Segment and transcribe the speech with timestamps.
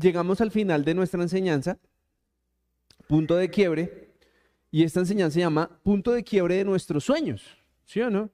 [0.00, 1.78] llegamos al final de nuestra enseñanza,
[3.06, 4.10] punto de quiebre,
[4.70, 7.44] y esta enseñanza se llama punto de quiebre de nuestros sueños,
[7.84, 8.30] ¿sí o no?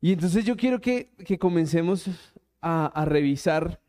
[0.00, 2.06] Y entonces yo quiero que, comencemos
[2.62, 3.80] a, revisar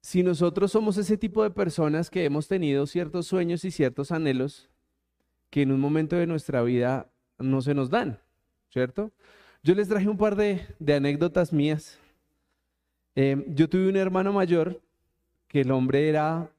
[0.00, 4.68] si nosotros somos ese tipo de personas que hemos tenido ciertos sueños y ciertos anhelos
[5.48, 8.18] que en un momento de nuestra vida no se nos dan,
[8.70, 9.12] ¿cierto?
[9.62, 11.98] Yo les traje un par de, anécdotas mías.
[13.14, 14.80] Em, yo tuve un hermano mayor
[15.48, 16.50] que el hombre era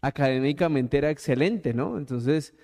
[0.00, 1.96] académicamente era excelente, ¿no?
[1.96, 2.54] Entonces,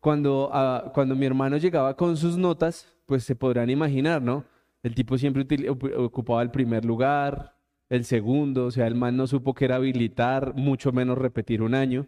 [0.00, 4.44] cuando, ah, cuando mi hermano llegaba con sus notas, pues se podrán imaginar, ¿no?
[4.82, 7.56] El tipo siempre ocupaba el primer lugar,
[7.88, 11.74] el segundo, o sea, el man no supo que era habilitar, mucho menos repetir un
[11.74, 12.06] año.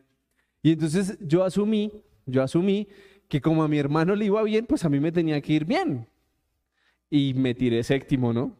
[0.63, 1.93] Y entonces yo asumí,
[2.27, 2.89] yo asumí
[3.29, 5.65] que como a mi hermano le iba bien, pues a mí me tenía que ir
[5.65, 6.07] bien.
[7.11, 8.57] Y me tiré séptimo, ¿no?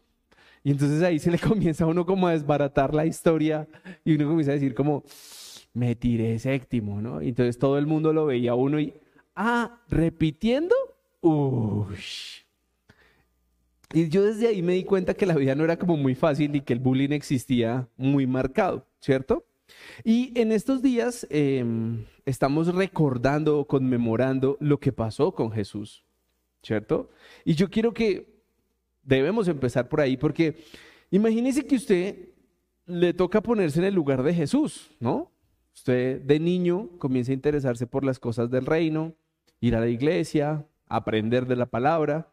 [0.63, 3.67] Y entonces ahí se le comienza a uno como a desbaratar la historia
[4.03, 5.03] y uno comienza a decir como,
[5.73, 7.21] me tiré séptimo, ¿no?
[7.21, 8.93] Y entonces todo el mundo lo veía uno y,
[9.35, 10.75] ah, repitiendo,
[11.21, 11.95] uy.
[13.91, 16.55] Y yo desde ahí me di cuenta que la vida no era como muy fácil
[16.55, 19.45] y que el bullying existía muy marcado, ¿cierto?
[20.03, 26.03] Y en estos días em, estamos recordando o conmemorando lo que pasó con Jesús,
[26.61, 27.09] ¿cierto?
[27.45, 28.38] Y yo quiero que
[29.09, 30.63] debemos empezar por ahí porque
[31.11, 32.29] imagínese que usted
[32.85, 35.31] le toca ponerse en el lugar de Jesús, ¿no?
[35.73, 39.13] Usted de niño comienza a interesarse por las cosas del reino,
[39.59, 42.31] ir a la iglesia, aprender de la palabra,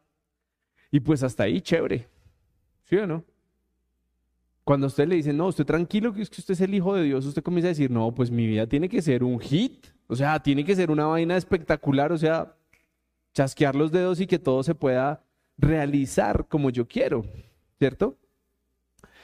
[0.91, 2.09] y pues hasta ahí chévere,
[2.85, 3.25] ¿sí o no?
[4.65, 7.05] Cuando usted le dice, no, usted tranquilo, que es que usted es el hijo de
[7.05, 10.17] Dios, usted comienza a decir, no, pues mi vida tiene que ser un hit, o
[10.17, 12.57] sea, tiene que ser una vaina espectacular, o sea,
[13.33, 15.26] chasquear los dedos y que todo se pueda
[15.59, 17.25] realizar como yo quiero,
[17.79, 18.17] ¿cierto?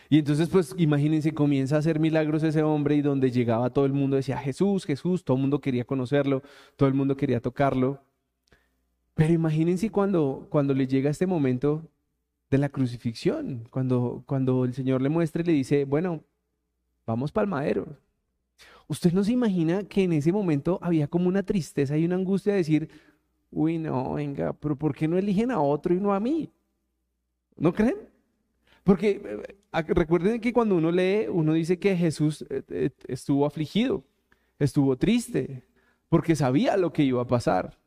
[0.08, 3.94] Y entonces, pues imagínense, comienza a hacer milagros ese hombre y donde llegaba todo el
[3.94, 6.42] mundo decía, Jesús, Jesús, todo el mundo quería conocerlo,
[6.76, 7.98] todo el mundo quería tocarlo.
[9.14, 11.88] Pero imagínense cuando, cuando le llega este momento
[12.50, 16.22] de la crucifixión, cuando, cuando el Señor le muestra y le dice, bueno,
[17.06, 17.96] vamos para el madero.
[18.88, 22.52] Usted no se imagina que en ese momento había como una tristeza y una angustia
[22.52, 22.90] de decir,
[23.52, 26.50] uy, no, venga, pero ¿por qué no eligen a otro y no a mí?
[27.56, 27.96] ¿No creen?
[28.82, 29.22] Porque
[29.72, 34.04] eh, recuerden que cuando uno lee, uno dice que Jesús eh, eh, estuvo afligido,
[34.58, 35.64] estuvo triste,
[36.08, 37.78] porque sabía lo que iba a pasar.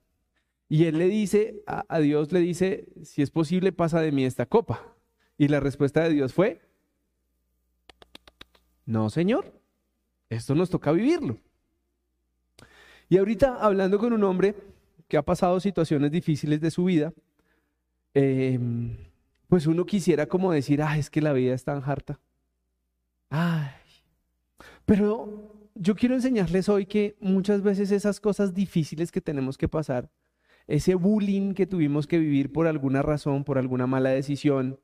[0.69, 4.45] Y él le dice, a, Dios le dice, si es posible, pasa de mí esta
[4.45, 4.95] copa.
[5.37, 6.61] Y la respuesta de Dios fue,
[8.85, 9.53] no, Señor,
[10.29, 11.37] esto nos toca vivirlo.
[13.09, 14.55] Y ahorita hablando con un hombre
[15.07, 17.13] que ha pasado situaciones difíciles de su vida,
[18.13, 18.97] em,
[19.47, 22.19] pues uno quisiera como decir, ah, es que la vida es tan harta.
[23.29, 23.69] Ay,
[24.85, 30.09] pero yo quiero enseñarles hoy que muchas veces esas cosas difíciles que tenemos que pasar,
[30.67, 34.79] ese bullying que tuvimos que vivir por alguna razón, por alguna mala decisión,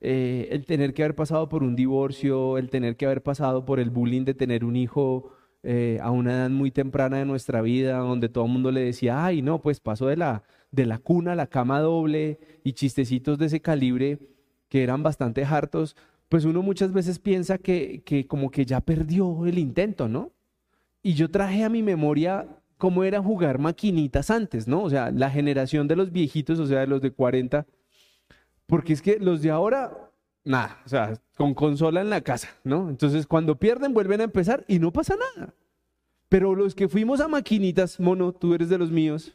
[0.00, 3.80] eh, el tener que haber pasado por un divorcio, el tener que haber pasado por
[3.80, 5.32] el bullying de tener un hijo
[5.64, 9.24] eh, a una edad muy temprana de nuestra vida, donde todo el mundo le decía,
[9.24, 13.38] ay, no, pues pasó de la, de la cuna a la cama doble y chistecitos
[13.38, 14.18] de ese calibre
[14.68, 15.96] que eran bastante hartos,
[16.28, 20.32] pues uno muchas veces piensa que, que como que ya perdió el intento, ¿no?
[21.02, 22.46] Y yo traje a mi memoria
[22.78, 24.82] cómo era jugar maquinitas antes, ¿no?
[24.82, 27.66] O sea, la generación de los viejitos, o sea, de los de 40,
[28.66, 30.10] porque es que los de ahora,
[30.44, 32.88] nada, o sea, con consola en la casa, ¿no?
[32.88, 35.54] Entonces, cuando pierden, vuelven a empezar y no pasa nada.
[36.28, 39.34] Pero los que fuimos a maquinitas, mono, tú eres de los míos,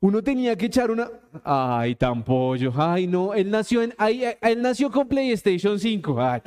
[0.00, 1.10] uno tenía que echar una.
[1.42, 2.72] Ay, tan pollo.
[2.76, 3.32] Ay, no.
[3.32, 3.94] Él nació en.
[3.98, 6.20] él nació con PlayStation 5.
[6.20, 6.42] Ay.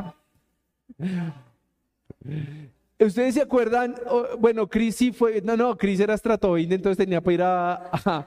[3.00, 3.96] ¿Ustedes se acuerdan?
[4.40, 5.42] bueno, Chris sí fue.
[5.42, 8.26] No, no, Chris era Stratoid, entonces tenía para ir a,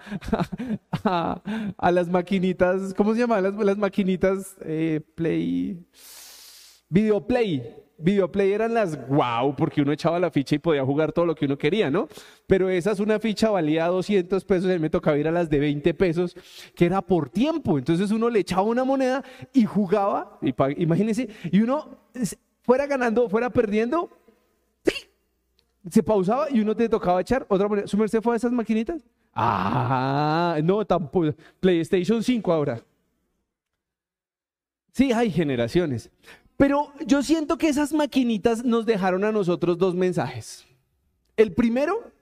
[1.77, 2.95] a, las maquinitas.
[2.95, 4.57] ¿Cómo se llamaban las, maquinitas?
[4.63, 5.85] Eh, play.
[6.89, 7.75] Videoplay.
[7.99, 11.47] Videoplay eran las wow, porque uno echaba la ficha y podía jugar todo lo que
[11.47, 12.09] uno quería, ¿no?
[12.47, 15.59] Pero esa es una ficha valía 200 pesos, y me tocaba ir a las de
[15.59, 16.37] 20 pesos,
[16.77, 17.77] que era por tiempo.
[17.77, 19.23] Entonces uno le echaba una moneda
[19.53, 20.39] y jugaba,
[20.77, 22.07] imagínense, y uno
[22.63, 24.09] fuera ganando, fuera perdiendo,
[25.89, 27.87] se pausaba y uno te tocaba echar otra moneda.
[27.87, 29.03] ¿Su merced fue a esas maquinitas?
[29.35, 31.35] Ah, no, tampoco.
[31.61, 32.83] PlayStation 5 ahora.
[34.93, 36.11] Sí, hay generaciones.
[36.57, 40.67] Pero yo siento que esas maquinitas nos dejaron a nosotros dos mensajes.
[41.37, 42.13] El primero,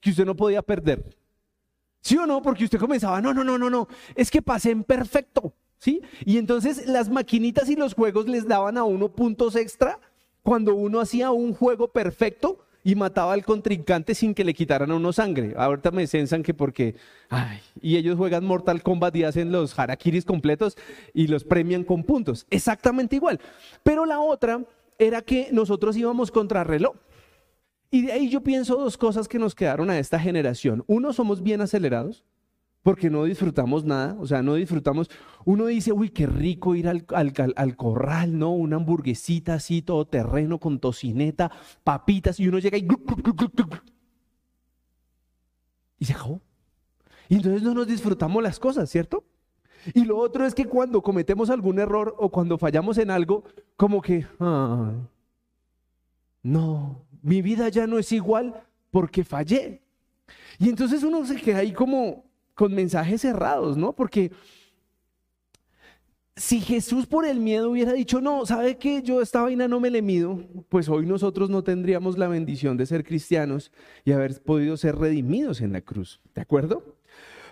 [0.00, 1.04] que usted no podía perder.
[2.00, 2.40] ¿Sí o no?
[2.40, 5.52] Porque usted comenzaba, no, no, no, no, no, es que pasé en perfecto.
[5.78, 6.00] ¿Sí?
[6.24, 10.00] Y entonces las maquinitas y los juegos les daban a uno puntos extra
[10.42, 14.94] cuando uno hacía un juego perfecto y mataba al contrincante sin que le quitaran a
[14.94, 15.54] uno sangre.
[15.56, 16.94] Ahorita me censan que porque,
[17.30, 20.76] ay, y ellos juegan Mortal Kombat y hacen los harakiris completos
[21.14, 22.46] y los premian con puntos.
[22.50, 23.40] Exactamente igual.
[23.82, 24.62] Pero la otra
[24.98, 26.94] era que nosotros íbamos contra reloj.
[27.90, 30.84] Y de ahí yo pienso dos cosas que nos quedaron a esta generación.
[30.86, 32.24] Uno, somos bien acelerados
[32.84, 35.10] porque no disfrutamos nada, o sea, no disfrutamos.
[35.46, 37.06] Uno dice, uy, qué rico ir al,
[37.56, 38.50] al, corral, ¿no?
[38.50, 41.50] Una hamburguesita así, todo terreno, con tocineta,
[41.82, 42.86] papitas, y uno llega y...
[45.98, 46.42] Y se acabó.
[47.30, 49.24] Y entonces no nos disfrutamos las cosas, ¿cierto?
[49.94, 53.44] Y lo otro es que cuando cometemos algún error o cuando fallamos en algo,
[53.78, 54.26] como que,
[56.42, 59.80] no, mi vida ya no es igual porque fallé.
[60.58, 63.94] Y entonces uno se queda ahí como, con mensajes cerrados, ¿no?
[63.94, 64.30] Porque
[66.36, 69.02] si Jesús por el miedo hubiera dicho, no, ¿sabe qué?
[69.02, 72.86] Yo esta vaina no me le mido, pues hoy nosotros no tendríamos la bendición de
[72.86, 73.70] ser cristianos
[74.04, 76.96] y haber podido ser redimidos en la cruz, ¿de acuerdo?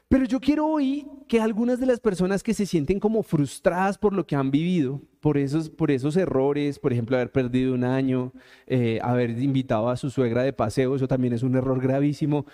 [0.08, 4.12] Pero yo quiero hoy que algunas de las personas que se sienten como frustradas por
[4.12, 8.32] lo que han vivido, por esos, por esos errores, por ejemplo, haber perdido un año,
[8.66, 12.44] eh, haber invitado a su suegra de paseo, eso también es un error gravísimo,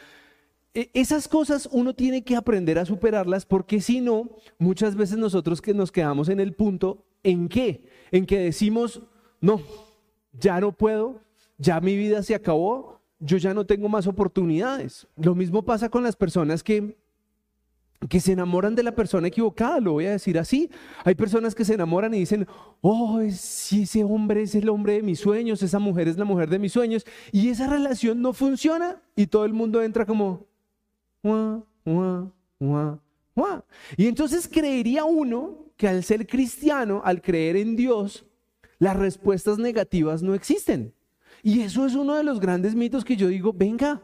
[0.75, 5.75] esas cosas uno tiene que aprender a superarlas porque si no, muchas veces nosotros que
[5.75, 9.03] nos quedamos en el punto en qué, en que decimos,
[9.41, 9.61] no,
[10.33, 11.21] ya no puedo,
[11.59, 15.09] ya mi vida se acabó, yo ya no tengo más oportunidades.
[15.17, 16.97] Lo mismo pasa con las personas que
[18.09, 20.71] que se enamoran de la persona equivocada, lo voy a decir así.
[21.05, 22.47] Hay personas que se enamoran y dicen,
[22.81, 26.49] oh, si ese hombre es el hombre de mis sueños, esa mujer es la mujer
[26.49, 30.47] de mis sueños, y esa relación no funciona y todo el mundo entra como,
[33.97, 38.27] y entonces creería uno que al ser cristiano, al creer en Dios,
[38.79, 40.95] las respuestas negativas no existen.
[41.43, 44.03] Y eso es uno de los grandes mitos que yo digo, venga,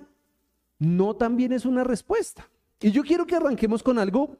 [0.78, 2.48] no también es una respuesta.
[2.80, 4.36] Y yo quiero que arranquemos con algo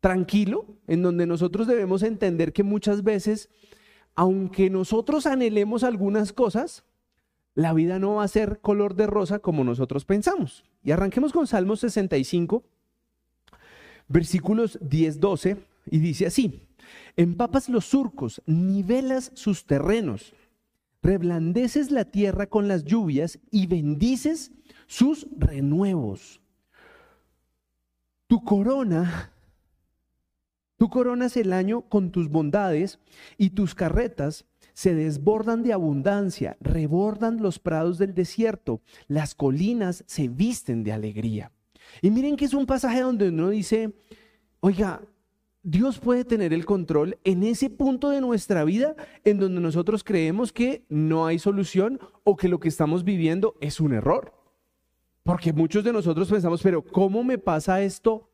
[0.00, 3.48] tranquilo, en donde nosotros debemos entender que muchas veces,
[4.14, 6.84] aunque nosotros anhelemos algunas cosas,
[7.54, 10.64] la vida no va a ser color de rosa como nosotros pensamos.
[10.82, 12.64] Y arranquemos con Salmos 65,
[14.08, 15.58] versículos 10-12,
[15.90, 16.68] y dice así,
[17.16, 20.34] empapas los surcos, nivelas sus terrenos,
[21.02, 24.52] reblandeces la tierra con las lluvias y bendices
[24.86, 26.40] sus renuevos.
[28.26, 29.32] Tu corona,
[30.76, 32.98] tú coronas el año con tus bondades
[33.36, 40.28] y tus carretas se desbordan de abundancia, rebordan los prados del desierto, las colinas se
[40.28, 41.52] visten de alegría.
[42.02, 43.94] Y miren que es un pasaje donde uno dice,
[44.60, 45.00] oiga,
[45.62, 50.52] Dios puede tener el control en ese punto de nuestra vida en donde nosotros creemos
[50.52, 54.34] que no hay solución o que lo que estamos viviendo es un error.
[55.22, 58.28] Porque muchos de nosotros pensamos, pero ¿cómo me pasa esto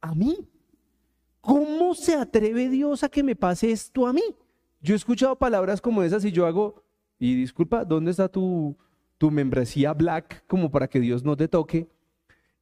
[0.00, 0.48] a mí?
[1.40, 4.22] ¿Cómo se atreve Dios a que me pase esto a mí?
[4.86, 6.84] Yo he escuchado palabras como esas y yo hago,
[7.18, 8.76] y disculpa, ¿dónde está tu,
[9.18, 11.88] tu membresía black como para que Dios no te toque?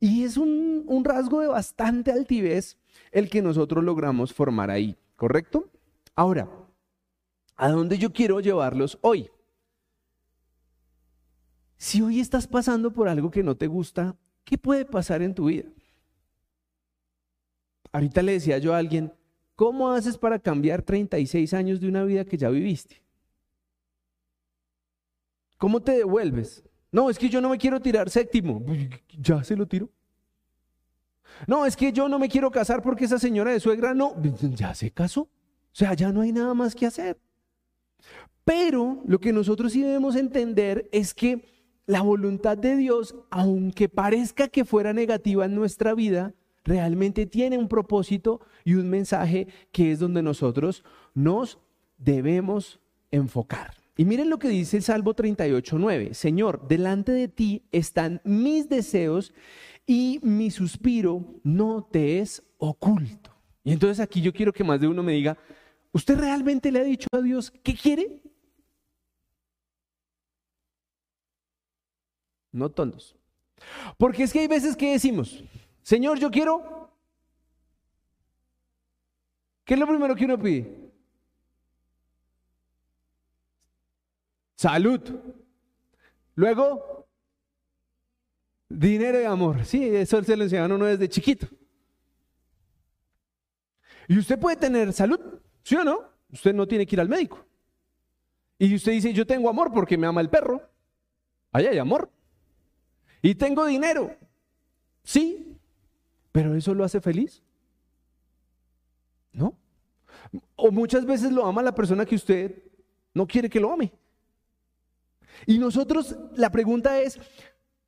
[0.00, 2.78] Y es un, un rasgo de bastante altivez
[3.12, 5.68] el que nosotros logramos formar ahí, ¿correcto?
[6.14, 6.48] Ahora,
[7.56, 9.28] ¿a dónde yo quiero llevarlos hoy?
[11.76, 15.44] Si hoy estás pasando por algo que no te gusta, ¿qué puede pasar en tu
[15.44, 15.68] vida?
[17.92, 19.12] Ahorita le decía yo a alguien,
[19.56, 23.02] ¿Cómo haces para cambiar 36 años de una vida que ya viviste?
[25.58, 26.64] ¿Cómo te devuelves?
[26.90, 28.64] No, es que yo no me quiero tirar séptimo.
[29.18, 29.88] Ya se lo tiro.
[31.46, 34.14] No, es que yo no me quiero casar porque esa señora de suegra no,
[34.54, 35.22] ya se casó.
[35.22, 37.18] O sea, ya no hay nada más que hacer.
[38.44, 41.44] Pero lo que nosotros sí debemos entender es que
[41.86, 46.34] la voluntad de Dios, aunque parezca que fuera negativa en nuestra vida,
[46.64, 50.82] realmente tiene un propósito y un mensaje que es donde nosotros
[51.14, 51.58] nos
[51.98, 52.80] debemos
[53.10, 53.74] enfocar.
[53.96, 56.14] Y miren lo que dice el Salmo 38.9.
[56.14, 59.32] Señor, delante de ti están mis deseos
[59.86, 63.30] y mi suspiro no te es oculto.
[63.62, 65.38] Y entonces aquí yo quiero que más de uno me diga,
[65.92, 68.20] ¿usted realmente le ha dicho a Dios qué quiere?
[72.50, 73.16] No tontos.
[73.96, 75.44] Porque es que hay veces que decimos,
[75.84, 76.90] Señor, yo quiero.
[79.64, 80.90] ¿Qué es lo primero que uno pide?
[84.56, 85.00] Salud.
[86.36, 87.06] Luego,
[88.68, 89.64] dinero y amor.
[89.66, 91.46] Sí, eso se lo enseñaron uno desde chiquito.
[94.08, 95.20] Y usted puede tener salud,
[95.62, 96.10] ¿sí o no?
[96.32, 97.44] Usted no tiene que ir al médico.
[98.58, 100.62] Y usted dice, yo tengo amor porque me ama el perro.
[101.52, 102.10] Ahí hay amor.
[103.20, 104.16] Y tengo dinero.
[105.02, 105.53] Sí,
[106.34, 107.44] pero ¿eso lo hace feliz?
[109.32, 109.56] ¿No?
[110.56, 112.60] O muchas veces lo ama la persona que usted
[113.14, 113.92] no quiere que lo ame.
[115.46, 117.20] Y nosotros, la pregunta es,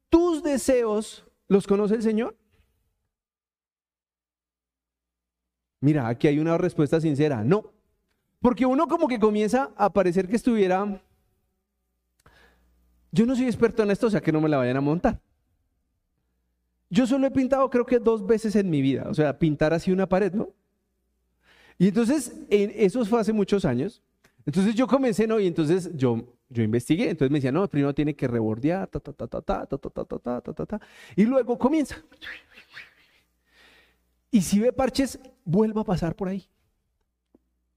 [0.08, 2.36] ¿tus deseos los conoce el Señor?
[5.80, 7.72] Mira, aquí hay una respuesta sincera, no.
[8.38, 11.02] Porque uno como que comienza a parecer que estuviera...
[13.10, 15.20] Yo no soy experto en esto, o sea que no me la vayan a montar.
[16.88, 19.90] Yo solo he pintado creo que dos veces en mi vida, o sea, pintar así
[19.90, 20.50] una pared, ¿no?
[21.78, 24.02] Y entonces, eso fue hace muchos años.
[24.46, 25.40] Entonces yo comencé, ¿no?
[25.40, 27.10] Y entonces yo, yo investigué.
[27.10, 29.90] Entonces me decía, no, primero tiene que rebordear, ta, ta, ta, ta, ta, ta, ta,
[29.90, 30.80] ta, ta, ta, ta, ta,
[31.16, 31.96] Y luego comienza.
[34.30, 36.48] Y si ve parches, vuelva a pasar por ahí.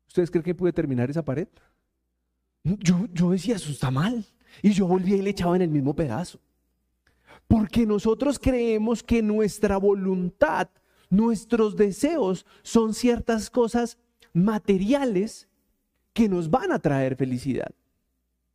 [0.08, 1.48] ¿Ustedes creen que puede terminar esa pared?
[2.64, 4.26] Yo, yo decía, eso está mal.
[4.62, 6.40] Y yo volvía y le echaba en el mismo pedazo.
[7.50, 10.70] Porque nosotros creemos que nuestra voluntad
[11.10, 13.98] Nuestros deseos son ciertas cosas
[14.32, 15.48] materiales
[16.14, 17.72] que nos van a traer felicidad.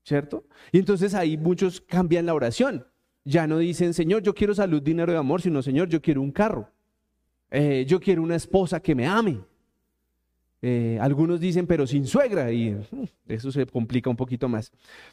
[0.04, 0.44] ¿Cierto?
[0.70, 2.86] Y entonces ahí muchos cambian la oración.
[3.24, 6.30] Ya no dicen, Señor, yo quiero salud, dinero y amor, sino, Señor, yo quiero un
[6.30, 6.70] carro.
[7.50, 9.40] Eh, yo quiero una esposa que me ame.
[10.60, 14.70] Eh, algunos dicen, pero sin suegra, y mm, eso se complica un poquito más.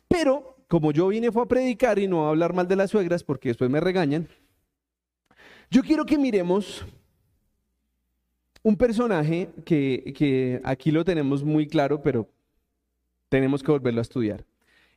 [0.07, 3.25] Pero como yo vine fue a predicar y no a hablar mal de las suegras,
[3.25, 4.29] porque después me regañan,
[5.69, 6.85] yo quiero que miremos
[8.63, 12.29] un personaje que, aquí lo tenemos muy claro, pero
[13.27, 14.45] tenemos que volverlo a estudiar.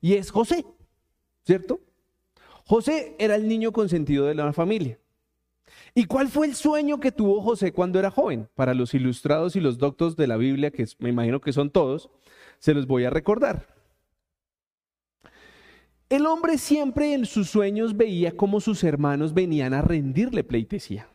[0.00, 0.64] Y es José,
[1.44, 1.80] ¿cierto?
[2.66, 5.00] José era el niño consentido de la familia.
[5.92, 8.48] ¿Y cuál fue el sueño que tuvo José cuando era joven?
[8.54, 12.10] Para los ilustrados y los doctos de la Biblia, que me imagino que son todos,
[12.60, 13.73] se los voy a recordar.
[16.14, 21.08] El hombre siempre en sus sueños veía cómo sus hermanos venían a rendirle pleitesía.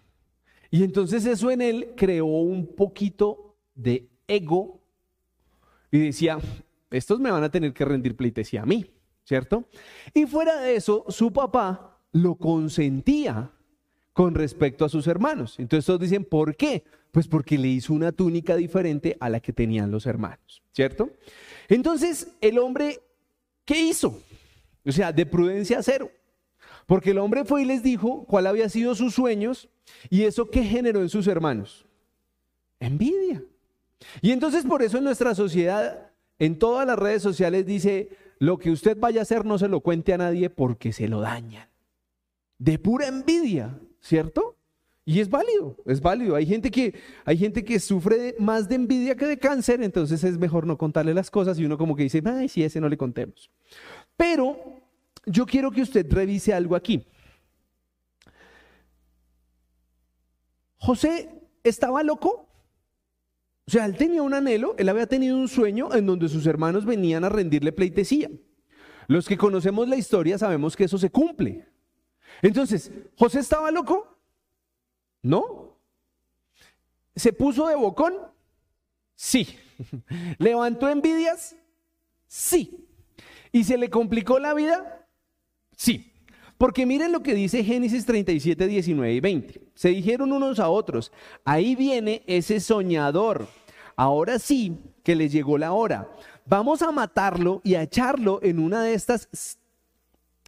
[0.70, 4.82] Y entonces eso en él creó un poquito de ego
[5.90, 6.38] y decía,
[6.92, 8.92] estos me van a tener que rendir pleitesía a mí,
[9.24, 9.64] ¿cierto?
[10.14, 13.54] Y fuera de eso, su papá lo consentía
[14.12, 15.60] con respecto a sus hermanos.
[15.60, 16.84] Entonces todos dicen, ¿por qué?
[17.14, 21.10] Pues porque le hizo una túnica diferente a la que tenían los hermanos, ¿cierto?
[21.70, 23.00] Entonces el hombre,
[23.64, 24.22] ¿qué hizo?
[24.86, 26.12] O sea, de prudencia cero.
[26.86, 29.70] Porque el hombre fue y les dijo cuál había sido sus sueños
[30.10, 31.86] y eso qué generó en sus hermanos.
[32.80, 33.44] Envidia.
[34.22, 38.10] Y entonces por eso en nuestra sociedad, en todas las redes sociales dice,
[38.40, 41.22] lo que usted vaya a hacer no se lo cuente a nadie porque se lo
[41.22, 41.68] dañan.
[42.58, 44.56] De pura envidia, ¿cierto?
[45.06, 46.36] Y es válido, es válido.
[46.36, 46.94] Hay gente que,
[47.26, 51.14] hay gente que sufre más de envidia que de cáncer, entonces es mejor no contarle
[51.14, 53.50] las cosas y uno como que dice, ay, si ese no le contemos.
[54.20, 54.82] Pero
[55.26, 57.08] yo quiero que usted revise algo aquí.
[60.76, 61.30] José
[61.64, 62.46] estaba loco.
[63.66, 66.84] O sea, él tenía un anhelo, él había tenido un sueño en donde sus hermanos
[66.84, 68.30] venían a rendirle pleitesía.
[69.08, 71.66] Los que conocemos la historia sabemos que eso se cumple.
[72.42, 74.18] Entonces, ¿José estaba loco?
[75.22, 75.78] No.
[77.16, 78.16] ¿Se puso de bocón?
[79.16, 79.58] Sí.
[80.40, 81.56] ¿Levantó envidias?
[82.28, 82.89] Sí.
[83.52, 85.08] ¿Y se le complicó la vida?
[85.76, 86.14] Sí,
[86.58, 89.62] porque miren lo que dice Génesis 37, 19 y 20.
[89.76, 91.12] Se dijeron unos a otros,
[91.46, 93.48] ahí viene ese soñador.
[93.96, 96.10] Ahora sí que le llegó la hora.
[96.46, 99.30] Vamos a matarlo y a echarlo en una de estas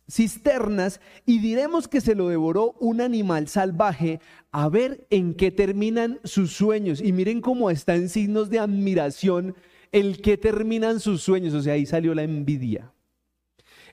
[0.09, 4.19] cisternas y diremos que se lo devoró un animal salvaje
[4.51, 7.01] a ver en qué terminan sus sueños.
[7.01, 9.55] Y miren cómo está en signos de admiración
[9.91, 11.53] el que terminan sus sueños.
[11.53, 12.91] O sea, ahí salió la envidia.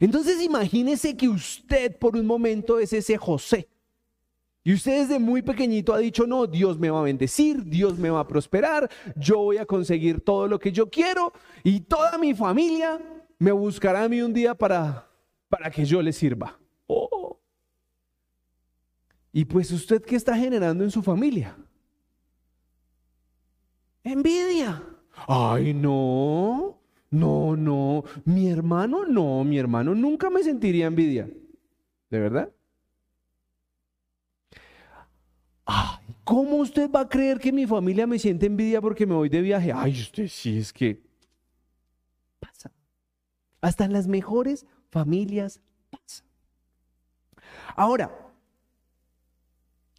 [0.00, 3.68] Entonces imagínese que usted por un momento es ese José.
[4.62, 8.10] Y usted desde muy pequeñito ha dicho, no, Dios me va a bendecir, Dios me
[8.10, 11.32] va a prosperar, yo voy a conseguir todo lo que yo quiero
[11.64, 13.00] y toda mi familia
[13.38, 15.08] me buscará a mí un día para,
[15.48, 16.58] para que yo le sirva.
[16.86, 17.40] Oh.
[19.32, 21.56] Y pues usted, ¿qué está generando en su familia?
[24.04, 24.82] Envidia.
[25.26, 26.78] Ay, no.
[27.10, 31.28] No, no, mi hermano no, mi hermano nunca me sentiría envidia.
[32.10, 32.52] ¿De verdad?
[35.64, 39.28] Ay, ¿cómo usted va a creer que mi familia me siente envidia porque me voy
[39.30, 39.72] de viaje?
[39.74, 41.02] Ay, usted sí es que
[42.38, 42.70] pasa.
[43.62, 46.24] Hasta en las mejores familias pasa.
[47.74, 48.10] Ahora,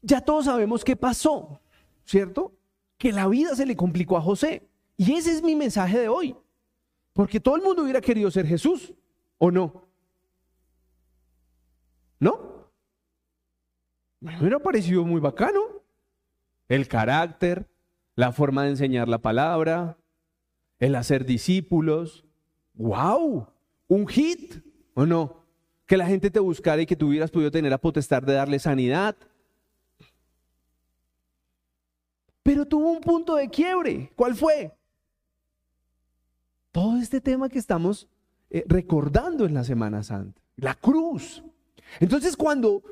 [0.01, 1.59] ya todos sabemos qué pasó,
[2.05, 2.53] ¿cierto?
[2.99, 4.68] Que la vida se le complicó a José.
[4.99, 6.35] Y ese es mi mensaje de hoy.
[7.13, 8.93] Porque todo el mundo hubiera querido ser Jesús,
[9.37, 9.87] ¿o no?
[12.19, 12.69] ¿No?
[14.19, 15.61] Me hubiera parecido muy bacano.
[16.67, 17.65] El carácter,
[18.15, 19.97] la forma de enseñar la palabra,
[20.79, 22.25] el hacer discípulos.
[22.73, 23.47] ¡Wow!
[23.87, 24.61] Un hit,
[24.95, 25.45] ¿o no?
[25.85, 28.59] Que la gente te buscara y que tú hubieras podido tener la potestad de darle
[28.59, 29.15] sanidad.
[32.43, 34.11] Pero tuvo un punto de quiebre.
[34.17, 34.77] ¿Cuál fue?
[36.71, 38.07] Todo este tema que estamos
[38.49, 40.41] eh, recordando en la Semana Santa.
[40.55, 41.43] La cruz.
[41.99, 42.83] Entonces cuando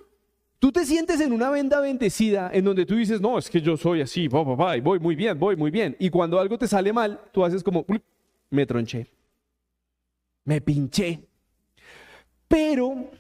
[0.60, 3.78] tú te sientes en una venda bendecida en donde tú dices, no, es que yo
[3.78, 5.96] soy así, voy muy bien, voy muy bien.
[6.00, 7.86] Y cuando algo te sale mal, tú haces como,
[8.50, 9.08] me tronché,
[10.44, 11.28] me pinché.
[12.48, 13.12] Pero,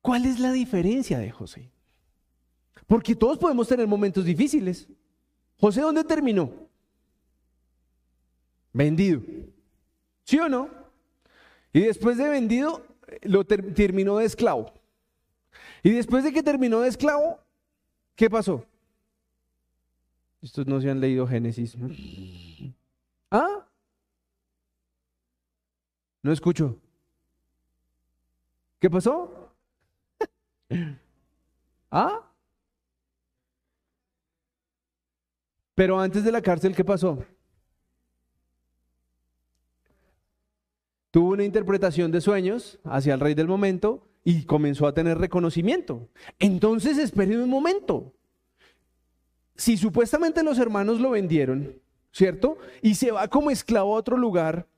[0.00, 1.70] ¿cuál es la diferencia de José?
[2.86, 4.88] Porque todos podemos tener momentos difíciles.
[5.60, 6.50] José, ¿dónde terminó?
[8.72, 9.20] Vendido.
[10.24, 10.70] ¿Sí o no?
[11.72, 12.86] Y después de vendido,
[13.22, 14.72] lo terminó de esclavo.
[15.82, 17.40] Y después de que terminó de esclavo,
[18.14, 18.64] ¿qué pasó?
[20.40, 21.76] Estos no se han leído Génesis.
[23.30, 23.66] ¿Ah?
[26.22, 26.78] No escucho.
[28.78, 29.52] ¿Qué pasó?
[31.90, 32.29] ¿Ah?
[35.80, 37.24] Pero antes de la cárcel, ¿qué pasó?
[41.10, 46.10] Tuvo una interpretación de sueños hacia el rey del momento y comenzó a tener reconocimiento.
[46.38, 48.12] Entonces, espere un momento.
[49.56, 51.80] Si supuestamente los hermanos lo vendieron,
[52.12, 52.58] ¿cierto?
[52.82, 54.68] Y se va como esclavo a otro lugar,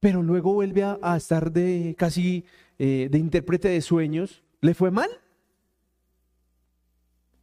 [0.00, 2.46] pero luego vuelve a, estar de casi
[2.78, 5.10] eh, de intérprete de sueños, ¿le fue mal?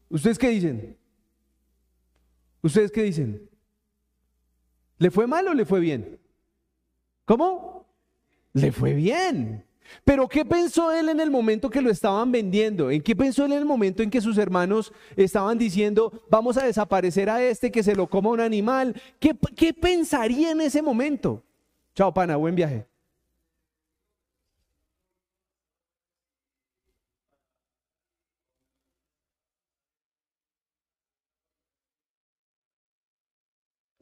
[0.10, 0.98] ¿Ustedes qué dicen?
[2.62, 3.50] ¿Ustedes qué dicen?
[4.98, 6.20] ¿Le fue mal o le fue bien?
[7.26, 7.88] ¿Cómo?
[8.54, 9.66] Le fue bien.
[10.04, 12.92] Pero ¿qué pensó él en el momento que lo estaban vendiendo?
[12.92, 16.66] ¿En qué pensó él en el momento en que sus hermanos estaban diciendo, vamos a
[16.66, 19.00] desaparecer a este, que se lo coma un animal?
[19.20, 21.44] ¿Qué, qué pensaría en ese momento?
[21.96, 22.91] Chao, pana, buen viaje.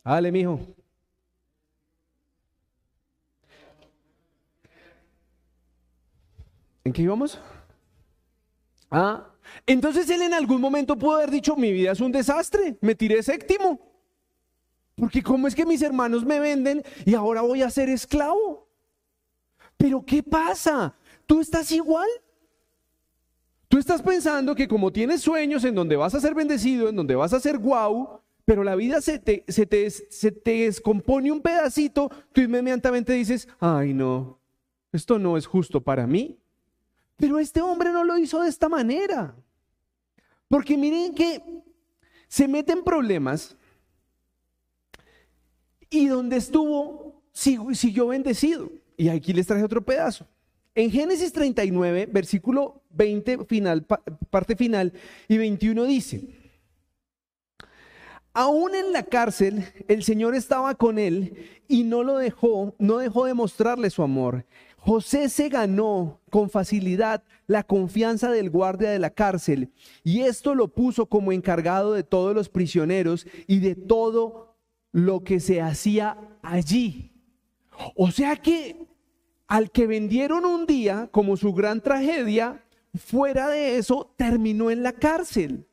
[0.10, 0.60] Dale, mijo.
[6.84, 7.40] ¿En qué íbamos?
[8.90, 9.28] Ah,
[9.68, 13.22] entonces él en algún momento pudo haber dicho, mi vida es un desastre, me tiré
[13.22, 13.80] séptimo.
[14.96, 18.68] Porque cómo es que mis hermanos me venden y ahora voy a ser esclavo.
[19.78, 20.96] Pero ¿qué pasa?
[21.28, 22.10] ¿Tú estás igual?
[23.68, 27.14] Tú estás pensando que como tienes sueños en donde vas a ser bendecido, en donde
[27.14, 28.19] vas a ser guau,
[28.50, 33.48] pero la vida se te, se te, se te descompone un pedacito, tú inmediatamente dices,
[33.60, 34.40] ay no,
[34.92, 36.40] esto no es justo para mí.
[37.16, 39.36] Pero este hombre no lo hizo de esta manera.
[40.48, 41.44] Porque miren que
[42.28, 43.56] se mete en problemas
[45.92, 48.72] y donde estuvo siguió bendecido.
[48.98, 50.26] Y aquí les traje otro pedazo.
[50.74, 53.86] En Génesis 39, versículo 20, final,
[54.32, 54.92] parte final,
[55.28, 56.39] y 21 dice,
[58.40, 63.26] aún en la cárcel el Señor estaba con él y no lo dejó, no dejó
[63.26, 64.46] de mostrarle su amor.
[64.78, 69.74] José se ganó con facilidad la confianza del guardia de la cárcel
[70.06, 74.56] y esto lo puso como encargado de todos los prisioneros y de todo
[74.94, 77.12] lo que se hacía allí.
[77.94, 78.88] O sea que
[79.48, 82.64] al que vendieron un día como su gran tragedia,
[82.96, 85.66] fuera de eso terminó en la cárcel.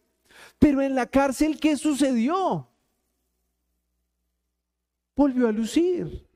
[0.58, 2.68] Pero en la cárcel, ¿qué sucedió?
[5.14, 6.26] Volvió a lucir.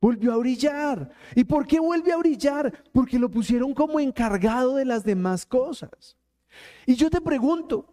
[0.00, 1.10] Volvió a brillar.
[1.34, 2.72] ¿Y por qué vuelve a brillar?
[2.92, 6.16] Porque lo pusieron como encargado de las demás cosas.
[6.86, 7.86] Y yo te pregunto,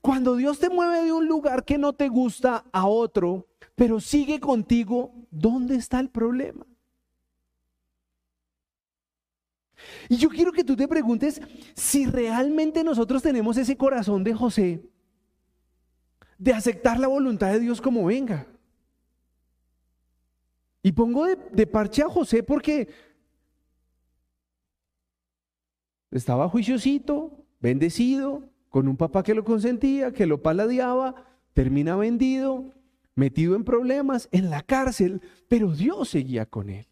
[0.00, 4.40] cuando Dios te mueve de un lugar que no te gusta a otro, pero sigue
[4.40, 6.66] contigo, ¿dónde está el problema?
[10.08, 11.40] Y yo quiero que tú te preguntes
[11.74, 14.82] si realmente nosotros tenemos ese corazón de José,
[16.38, 18.46] de aceptar la voluntad de Dios como venga.
[20.82, 22.88] Y pongo de, parche a José porque
[26.10, 32.72] estaba juiciosito, bendecido, con un papá que lo consentía, que lo paladeaba, termina vendido,
[33.16, 36.86] metido en problemas, en la cárcel, pero Dios seguía con él.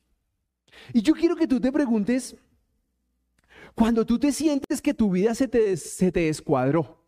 [0.93, 2.37] Y yo quiero que tú te preguntes,
[3.77, 7.04] cuando tú te sientes que tu vida se te, se te descuadró,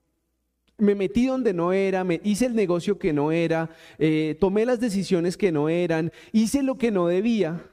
[0.78, 4.80] me metí donde no era, me hice el negocio que no era, eh, tomé las
[4.80, 7.70] decisiones que no eran, hice lo que no debía.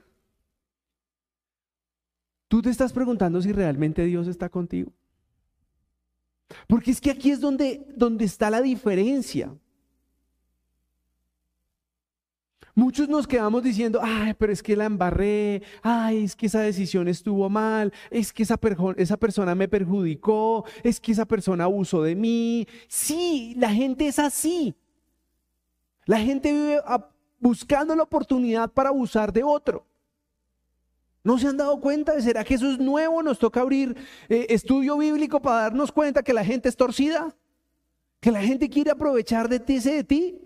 [2.47, 4.91] Tú te estás preguntando si realmente Dios está contigo.
[6.67, 9.55] Porque es que aquí es donde, donde está la diferencia.
[12.75, 17.07] Muchos nos quedamos diciendo, ay, pero es que la embarré, ay, es que esa decisión
[17.07, 22.67] estuvo mal, es que esa, persona me perjudicó, es que esa persona abusó de mí.
[22.87, 24.73] Sí, la gente es así.
[26.05, 26.81] La gente vive
[27.39, 29.85] buscando la oportunidad para abusar de otro.
[31.23, 32.19] ¿No se han dado cuenta?
[32.21, 33.21] ¿Será que eso es nuevo?
[33.21, 33.95] Nos toca abrir
[34.27, 37.35] eh, estudio bíblico para darnos cuenta que la gente es torcida,
[38.19, 40.39] que la gente quiere aprovechar de ti, de ti.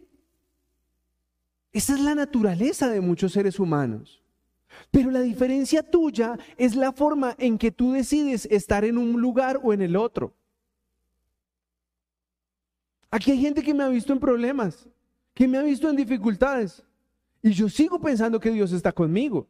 [1.77, 4.19] Esa es la naturaleza de muchos seres humanos.
[4.89, 9.59] Pero la diferencia tuya es la forma en que tú decides estar en un lugar
[9.61, 10.33] o en el otro.
[13.11, 14.89] Aquí hay gente que me ha visto en problemas,
[15.35, 16.83] que me ha visto en dificultades.
[17.43, 19.47] Y yo sigo pensando que Dios está conmigo.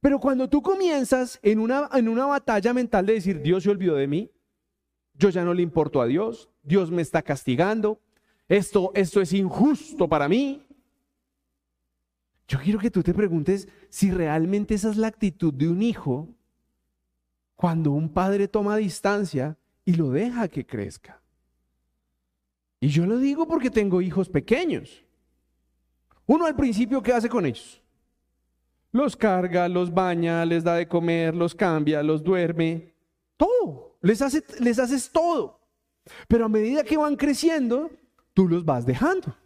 [0.00, 3.94] Pero cuando tú comienzas en una, en una batalla mental de decir, Dios se olvidó
[3.94, 4.28] de mí,
[5.14, 8.00] yo ya no le importo a Dios, Dios me está castigando,
[8.48, 10.66] esto, esto es injusto para mí,
[12.50, 16.28] yo quiero que tú te preguntes si realmente esa es la actitud de un hijo
[17.54, 21.22] cuando un padre toma distancia y lo deja que crezca.
[22.80, 25.04] Y yo lo digo porque tengo hijos pequeños.
[26.26, 27.80] Uno al principio, ¿qué hace con ellos?
[28.90, 32.92] Los carga, los baña, les da de comer, los cambia, los duerme,
[33.36, 33.96] todo.
[34.02, 35.60] Les, hace, les haces todo.
[36.26, 37.92] Pero a medida que van creciendo,
[38.34, 39.36] tú los vas dejando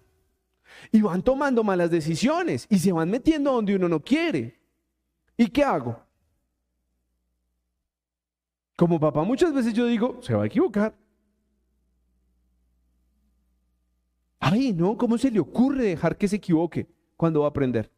[0.90, 4.60] y van tomando malas decisiones y se van metiendo donde uno no quiere.
[5.36, 6.00] ¿Y qué hago?
[8.76, 10.94] Como papá muchas veces yo digo, se va a equivocar.
[14.40, 17.90] Ay, no, ¿cómo se le ocurre dejar que se equivoque cuando va a aprender?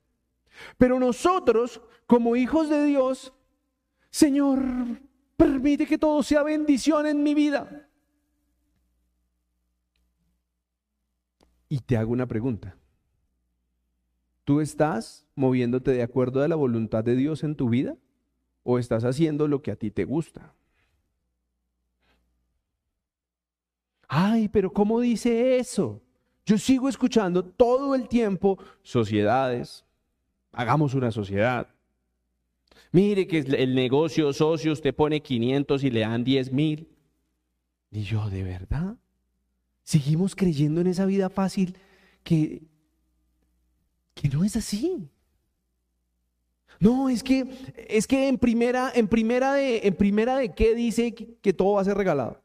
[0.78, 3.32] Pero nosotros, como hijos de Dios,
[4.10, 4.60] Señor,
[5.36, 7.85] permite que todo sea bendición en mi vida.
[11.68, 12.76] Y te hago una pregunta.
[14.44, 17.96] ¿Tú estás moviéndote de acuerdo a la voluntad de Dios en tu vida?
[18.62, 20.54] ¿O estás haciendo lo que a ti te gusta?
[24.08, 26.00] Ay, pero ¿cómo dice eso?
[26.44, 29.84] Yo sigo escuchando todo el tiempo sociedades.
[30.52, 31.68] Hagamos una sociedad.
[32.92, 36.88] Mire que el negocio socio usted pone 500 y le dan 10 mil.
[37.90, 38.96] Y yo, ¿de verdad?
[39.86, 41.76] Seguimos creyendo en esa vida fácil
[42.24, 42.60] que,
[44.14, 45.08] que no es así.
[46.80, 47.48] No, es que
[47.88, 51.74] es que en primera en primera de en primera de qué dice que, que todo
[51.74, 52.42] va a ser regalado.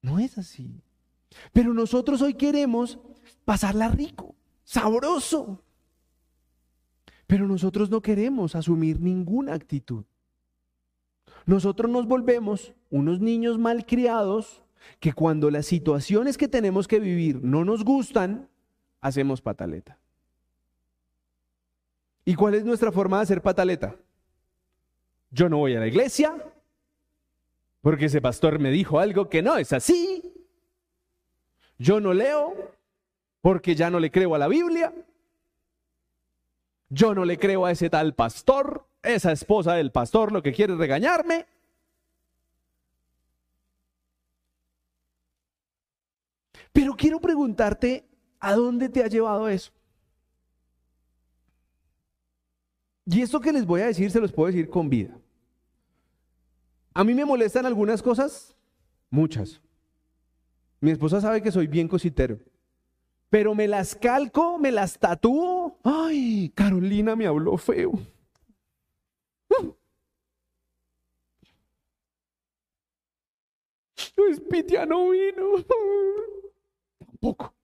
[0.00, 0.80] No es así.
[1.52, 3.00] Pero nosotros hoy queremos
[3.44, 5.60] pasarla rico, sabroso.
[7.26, 10.04] Pero nosotros no queremos asumir ninguna actitud.
[11.46, 14.62] Nosotros nos volvemos unos niños malcriados
[15.00, 18.48] que cuando las situaciones que tenemos que vivir no nos gustan,
[19.00, 19.98] hacemos pataleta.
[22.24, 23.96] ¿Y cuál es nuestra forma de hacer pataleta?
[25.30, 26.36] Yo no voy a la iglesia
[27.80, 30.22] porque ese pastor me dijo algo que no es así.
[31.78, 32.54] Yo no leo
[33.40, 34.92] porque ya no le creo a la Biblia.
[36.88, 40.76] Yo no le creo a ese tal pastor, esa esposa del pastor lo que quiere
[40.76, 41.46] regañarme.
[46.72, 48.06] Pero quiero preguntarte,
[48.40, 49.72] ¿a dónde te ha llevado eso?
[53.06, 55.18] Y esto que les voy a decir se los puedo decir con vida.
[56.94, 58.54] A mí me molestan algunas cosas,
[59.10, 59.60] muchas.
[60.80, 62.38] Mi esposa sabe que soy bien cositero.
[63.30, 65.78] Pero me las calco, me las tatúo.
[65.84, 67.92] Ay, Carolina me habló feo.
[74.16, 74.40] Luis
[74.88, 75.64] no vino
[77.22, 77.54] poco.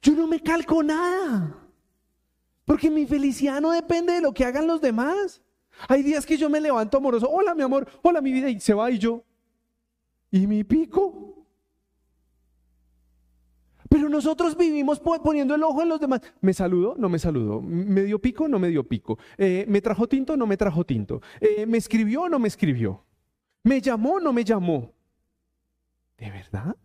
[0.00, 1.56] Yo no me calco nada.
[2.64, 5.42] Porque mi felicidad no depende de lo que hagan los demás.
[5.88, 7.28] Hay días que yo me levanto amoroso.
[7.28, 7.88] Hola, mi amor.
[8.02, 8.48] Hola, mi vida.
[8.48, 9.24] Y se va y yo.
[10.30, 11.44] ¿Y mi pico?
[13.88, 16.20] Pero nosotros vivimos poniendo el ojo en los demás.
[16.40, 16.94] ¿Me saludó?
[16.96, 17.60] No me saludó.
[17.60, 18.46] ¿Me dio pico?
[18.46, 19.18] No me dio pico.
[19.36, 20.36] Eh, ¿Me trajo tinto?
[20.36, 21.22] No me trajo tinto.
[21.40, 22.28] Eh, ¿Me escribió?
[22.28, 23.04] No me escribió.
[23.64, 24.20] ¿Me llamó?
[24.20, 24.92] No me llamó.
[26.18, 26.76] ¿De verdad?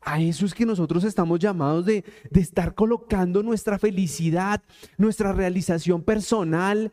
[0.00, 4.62] A eso es que nosotros estamos llamados de, de, estar colocando nuestra felicidad,
[4.98, 6.92] nuestra realización personal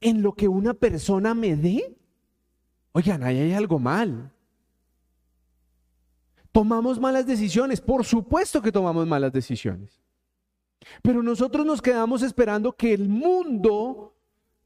[0.00, 1.96] en lo que una persona me dé.
[2.92, 4.32] Oigan, ahí hay algo mal.
[6.52, 10.00] Tomamos malas decisiones, por supuesto que tomamos malas decisiones.
[11.02, 14.14] Pero nosotros nos quedamos esperando que el mundo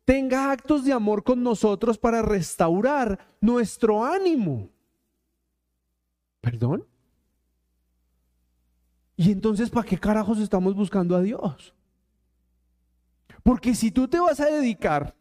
[0.05, 4.69] tenga actos de amor con nosotros para restaurar nuestro ánimo.
[6.43, 6.85] ¿Perdón?
[9.17, 11.73] ¿Y entonces para qué carajos estamos buscando a Dios?
[13.45, 15.15] Porque si tú te vas a dedicar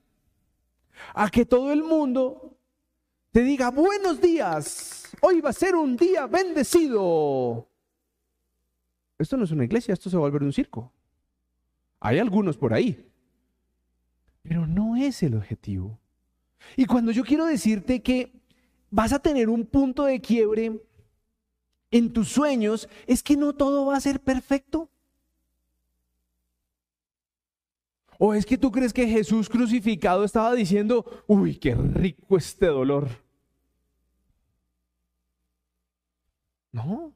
[1.13, 2.57] a que todo el mundo
[3.31, 7.69] te diga buenos días, hoy va a ser un día bendecido.
[9.19, 10.91] Esto no es una iglesia, esto se va a volver un circo.
[11.99, 13.07] Hay algunos por ahí.
[14.41, 15.99] Pero no es el objetivo.
[16.75, 18.33] Y cuando yo quiero decirte que
[18.89, 20.81] vas a tener un punto de quiebre
[21.91, 24.89] en tus sueños, es que no todo va a ser perfecto.
[28.17, 33.09] ¿O es que tú crees que Jesús crucificado estaba diciendo, uy, qué rico este dolor?
[36.71, 37.13] No.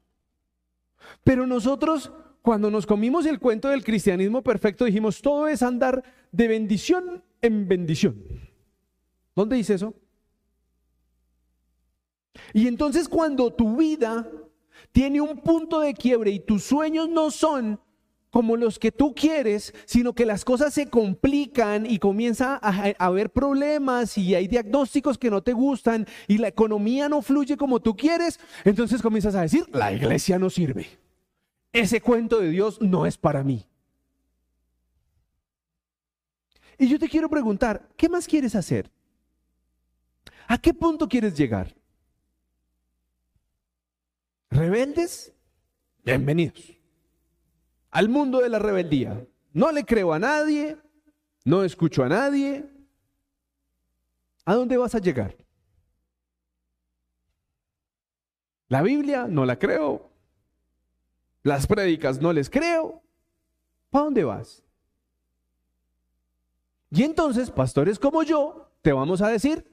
[1.22, 2.10] Pero nosotros,
[2.42, 7.68] cuando nos comimos el cuento del cristianismo perfecto, dijimos, todo es andar de bendición en
[7.68, 8.22] bendición.
[9.34, 9.94] ¿Dónde dice eso?
[12.52, 14.28] Y entonces cuando tu vida
[14.96, 17.78] tiene un punto de quiebre y tus sueños no son
[18.30, 23.28] como los que tú quieres, sino que las cosas se complican y comienza a, haber
[23.28, 27.94] problemas y hay diagnósticos que no te gustan y la economía no fluye como tú
[27.94, 30.86] quieres, entonces comienzas a decir, la iglesia no sirve.
[31.74, 33.66] Ese cuento de Dios no es para mí.
[36.78, 38.90] Y yo te quiero preguntar, ¿qué más quieres hacer?
[40.48, 41.76] ¿A qué punto quieres llegar?
[44.50, 45.34] ¿Rebeldes?
[46.04, 46.76] Bienvenidos
[47.96, 49.26] al mundo de la rebeldía.
[49.54, 50.76] No le creo a nadie,
[51.46, 52.62] no escucho a nadie.
[54.44, 55.34] ¿A dónde vas a llegar?
[58.68, 60.10] La Biblia no la creo.
[61.42, 63.02] Las prédicas no les creo.
[63.88, 64.62] ¿Para dónde vas?
[66.90, 69.66] Y entonces, pastores como yo, te vamos a decir,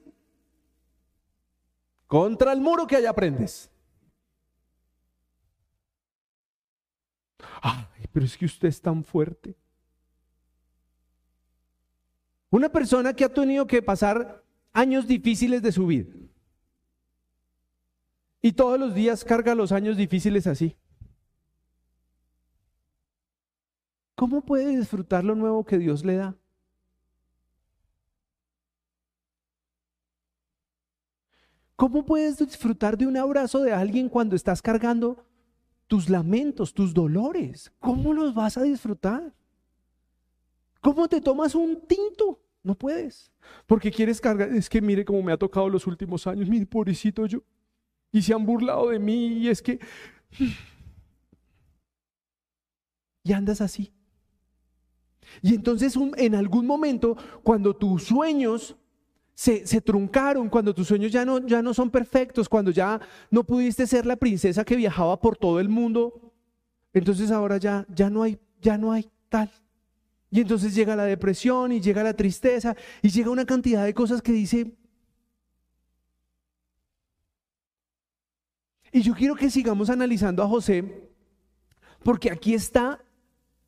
[2.06, 3.70] contra el muro que allá aprendes.
[7.66, 9.56] Ay, pero es que usted es tan fuerte.
[12.50, 16.12] Una persona que ha tenido que pasar años difíciles de su vida.
[18.42, 20.76] Y todos los días carga los años difíciles así.
[24.14, 26.36] ¿Cómo puede disfrutar lo nuevo que Dios le da?
[31.76, 35.24] ¿Cómo puedes disfrutar de un abrazo de alguien cuando estás cargando
[35.86, 37.72] tus lamentos, tus dolores?
[37.78, 39.34] ¿Cómo los vas a disfrutar?
[40.80, 42.40] ¿Cómo te tomas un tinto?
[42.62, 43.30] No puedes.
[43.66, 44.50] Porque quieres cargar.
[44.52, 46.48] Es que mire cómo me ha tocado los últimos años.
[46.48, 47.42] Mire, pobrecito yo.
[48.10, 49.26] Y se han burlado de mí.
[49.38, 49.78] Y es que.
[53.22, 53.92] Y andas así.
[55.42, 58.76] Y entonces en algún momento, cuando tus sueños
[59.34, 63.86] se, truncaron, cuando tus sueños ya no, ya no son perfectos, cuando ya no pudiste
[63.86, 66.32] ser la princesa que viajaba por todo el mundo,
[66.92, 69.50] entonces ahora ya, ya no hay, ya no hay tal.
[70.30, 74.22] Y entonces llega la depresión y llega la tristeza y llega una cantidad de cosas
[74.22, 74.72] que dice,
[78.92, 81.10] y yo quiero que sigamos analizando a José,
[82.04, 83.04] porque aquí está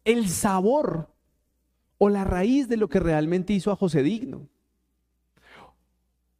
[0.04, 1.12] el sabor
[1.98, 4.48] o la raíz de lo que realmente hizo a José digno.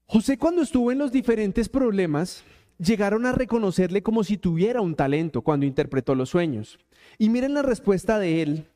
[0.09, 2.45] José cuando estuvo en los diferentes problemas,
[2.79, 6.79] llegaron a reconocerle como si tuviera un talento cuando interpretó los sueños.
[7.19, 8.69] Y miren la respuesta de él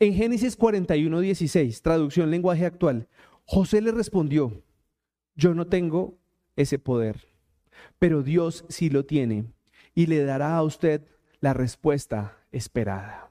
[0.00, 3.06] en Génesis 41, 16, traducción lenguaje actual.
[3.44, 4.62] José le respondió,
[5.36, 6.16] yo no tengo
[6.56, 7.26] ese poder,
[7.98, 9.44] pero Dios sí lo tiene
[9.94, 11.02] y le dará a usted
[11.40, 13.30] la respuesta esperada.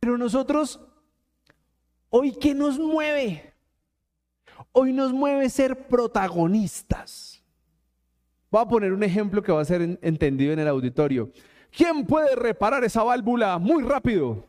[0.00, 0.80] Pero nosotros,
[2.10, 3.54] hoy, ¿qué nos mueve?
[4.72, 7.42] Hoy nos mueve ser protagonistas.
[8.50, 11.30] Voy a poner un ejemplo que va a ser entendido en el auditorio.
[11.70, 14.48] ¿Quién puede reparar esa válvula muy rápido?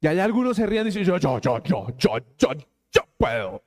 [0.00, 2.48] Y hay algunos se ríen y dicen, yo, yo, yo, yo, yo, yo,
[2.92, 3.62] yo puedo.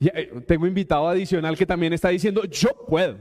[0.00, 3.16] Y eh, tengo invitado adicional que también está diciendo, yo puedo.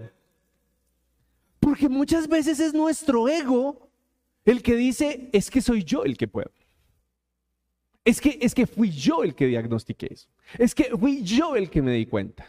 [1.60, 3.90] Porque muchas veces es nuestro ego
[4.46, 6.52] el que dice, es que soy yo el que puedo.
[8.08, 10.30] Es que, es que fui yo el que diagnostiqué eso.
[10.58, 12.48] Es que fui yo el que me di cuenta.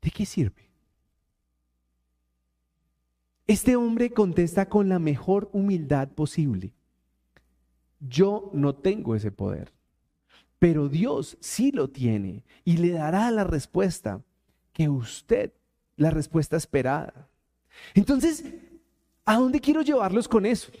[0.00, 0.70] ¿De qué sirve?
[3.46, 6.72] Este hombre contesta con la mejor humildad posible.
[8.00, 9.74] Yo no tengo ese poder,
[10.58, 14.22] pero Dios sí lo tiene y le dará la respuesta
[14.72, 15.52] que usted,
[15.96, 17.28] la respuesta esperada.
[17.92, 18.42] Entonces,
[19.26, 20.72] ¿a dónde quiero llevarlos con eso?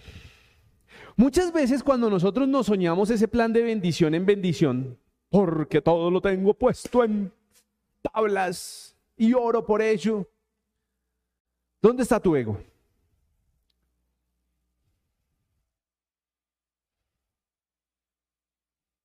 [1.16, 4.98] Muchas veces cuando nosotros nos soñamos ese plan de bendición en bendición,
[5.28, 7.32] porque todo lo tengo puesto en
[8.02, 10.28] tablas y oro por ello,
[11.80, 12.60] ¿dónde está tu ego?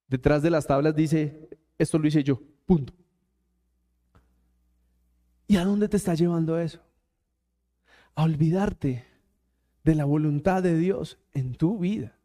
[0.08, 2.92] Detrás de las tablas dice, esto lo hice yo, punto.
[5.46, 6.80] ¿Y a dónde te está llevando eso?
[8.16, 9.09] A olvidarte
[9.84, 12.16] de la voluntad de Dios en tu vida.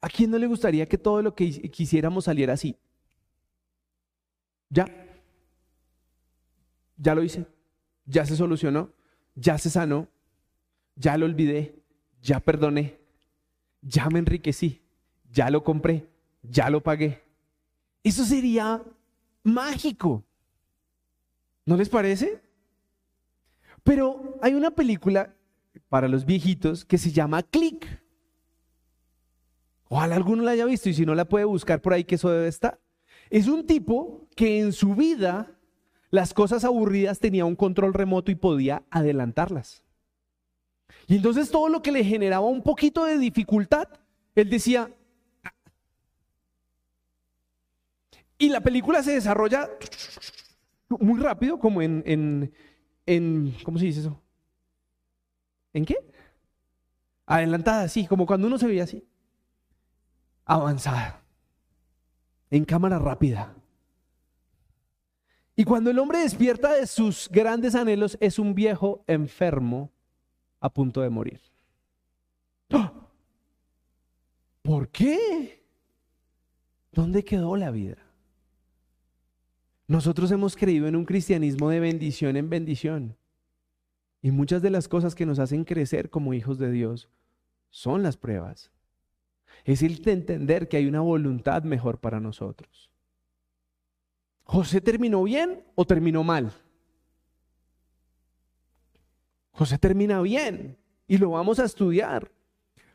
[0.00, 2.76] ¿A quién no le gustaría que todo lo que quisiéramos saliera así?
[4.68, 4.86] Ya.
[6.98, 7.46] Ya lo hice.
[8.04, 8.92] Ya se solucionó.
[9.34, 10.08] Ya se sanó.
[10.94, 11.82] Ya lo olvidé.
[12.20, 12.98] Ya perdoné.
[13.80, 14.82] Ya me enriquecí.
[15.30, 16.06] Ya lo compré.
[16.42, 17.22] Ya lo pagué.
[18.02, 18.82] Eso sería
[19.42, 20.22] mágico.
[21.64, 22.43] ¿No les parece?
[23.84, 25.36] Pero hay una película
[25.88, 27.86] para los viejitos que se llama Click.
[29.88, 32.30] Ojalá alguno la haya visto y si no la puede buscar por ahí que eso
[32.30, 32.80] debe estar.
[33.30, 35.58] Es un tipo que en su vida
[36.10, 39.84] las cosas aburridas tenía un control remoto y podía adelantarlas.
[41.06, 43.88] Y entonces todo lo que le generaba un poquito de dificultad,
[44.34, 44.90] él decía...
[48.36, 49.70] Y la película se desarrolla
[50.88, 52.52] muy rápido, como en, en
[53.06, 54.20] en, ¿cómo se dice eso?
[55.72, 55.96] ¿En qué?
[57.26, 59.06] Adelantada, sí, como cuando uno se veía así.
[60.44, 61.22] Avanzada.
[62.50, 63.54] En cámara rápida.
[65.56, 69.92] Y cuando el hombre despierta de sus grandes anhelos, es un viejo enfermo
[70.60, 71.40] a punto de morir.
[72.70, 72.92] ¡Ah!
[74.62, 75.62] ¿Por qué?
[76.90, 78.03] ¿Dónde quedó la vida?
[79.86, 83.16] Nosotros hemos creído en un cristianismo de bendición en bendición.
[84.22, 87.08] Y muchas de las cosas que nos hacen crecer como hijos de Dios
[87.68, 88.70] son las pruebas.
[89.64, 92.90] Es el de entender que hay una voluntad mejor para nosotros.
[94.44, 96.52] ¿José terminó bien o terminó mal?
[99.52, 102.30] José termina bien y lo vamos a estudiar.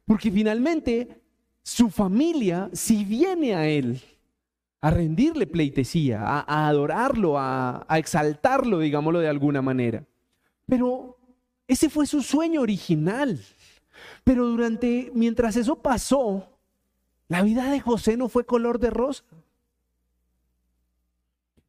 [0.06, 1.22] Porque finalmente
[1.62, 4.02] su familia, si viene a él,
[4.82, 10.06] a rendirle pleitesía, a, adorarlo, a, a exaltarlo, digámoslo de alguna manera.
[10.66, 11.18] Pero
[11.68, 13.40] ese fue su sueño original.
[14.24, 16.48] Pero durante, mientras eso pasó,
[17.28, 19.24] la vida de José no fue color de rosa.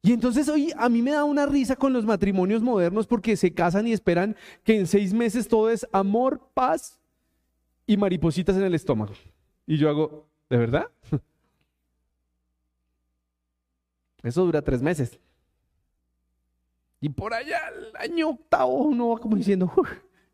[0.03, 3.53] Y entonces hoy a mí me da una risa con los matrimonios modernos porque se
[3.53, 6.99] casan y esperan que en seis meses todo es amor, paz
[7.85, 9.13] y maripositas en el estómago.
[9.67, 10.87] Y yo hago, ¿de verdad?
[14.23, 15.19] Eso dura tres meses.
[16.99, 19.71] Y por allá, el año octavo, uno va como diciendo,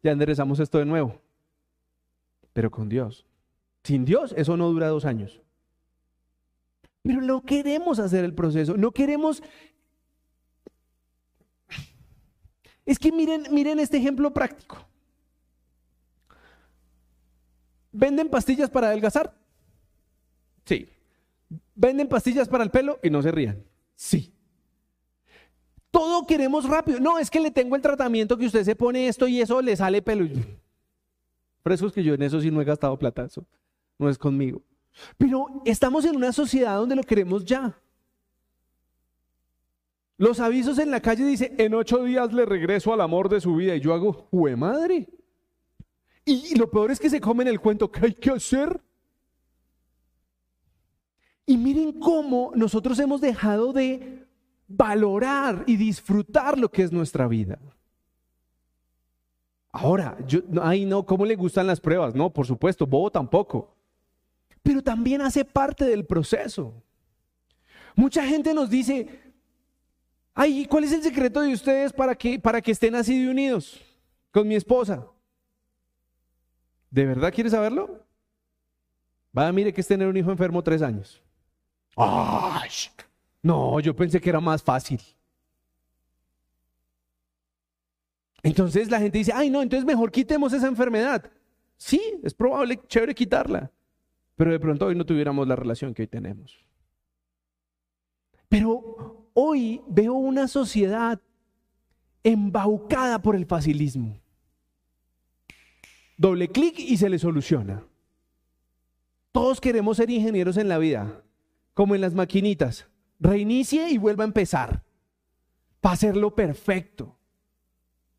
[0.03, 1.21] ya enderezamos esto de nuevo.
[2.51, 3.25] Pero con Dios.
[3.83, 5.41] Sin Dios, eso no dura dos años.
[7.03, 9.41] Pero no queremos hacer el proceso, no queremos...
[12.85, 14.77] Es que miren, miren este ejemplo práctico.
[17.91, 19.33] ¿Venden pastillas para adelgazar?
[20.65, 20.89] Sí.
[21.75, 22.99] ¿Venden pastillas para el pelo?
[23.03, 23.63] Y no se rían.
[23.97, 24.31] Sí.
[25.89, 26.99] Todo queremos rápido.
[26.99, 29.75] No, es que le tengo el tratamiento que usted se pone esto y eso le
[29.75, 30.29] sale pelo.
[31.63, 33.43] Frescos que yo en eso sí no he gastado plata, eso
[33.97, 34.61] no es conmigo.
[35.17, 37.75] Pero estamos en una sociedad donde lo queremos ya.
[40.17, 43.55] Los avisos en la calle dicen, en ocho días le regreso al amor de su
[43.55, 43.75] vida.
[43.75, 45.09] Y yo hago, ¡jue madre!
[46.23, 48.79] Y, y lo peor es que se comen el cuento, ¿qué hay que hacer?
[51.49, 54.27] Y miren cómo nosotros hemos dejado de
[54.67, 57.57] valorar y disfrutar lo que es nuestra vida.
[59.71, 62.13] Ahora, yo, ay no, ¿cómo le gustan las pruebas?
[62.13, 63.73] No, por supuesto, bobo tampoco.
[64.61, 66.83] Pero también hace parte del proceso.
[67.95, 69.07] Mucha gente nos dice,
[70.33, 73.79] ay, ¿cuál es el secreto de ustedes para que, para que estén así de unidos
[74.31, 75.07] con mi esposa?
[76.91, 78.03] ¿De verdad quiere saberlo?
[79.37, 81.23] Va, mire que es tener un hijo enfermo tres años.
[81.97, 82.69] Ay,
[83.41, 85.01] no, yo pensé que era más fácil.
[88.43, 91.29] Entonces la gente dice, ay no, entonces mejor quitemos esa enfermedad.
[91.75, 93.71] Sí, es probable, chévere quitarla,
[94.35, 96.63] pero de pronto hoy no tuviéramos la relación que hoy tenemos.
[98.47, 101.19] Pero hoy veo una sociedad
[102.23, 104.19] embaucada por el facilismo.
[106.15, 107.83] Doble clic y se le soluciona.
[109.31, 111.23] Todos queremos ser ingenieros en la vida,
[111.77, 112.87] como en las maquinitas.
[113.19, 114.83] Reinicie y vuelva a empezar
[115.79, 117.15] para hacerlo perfecto.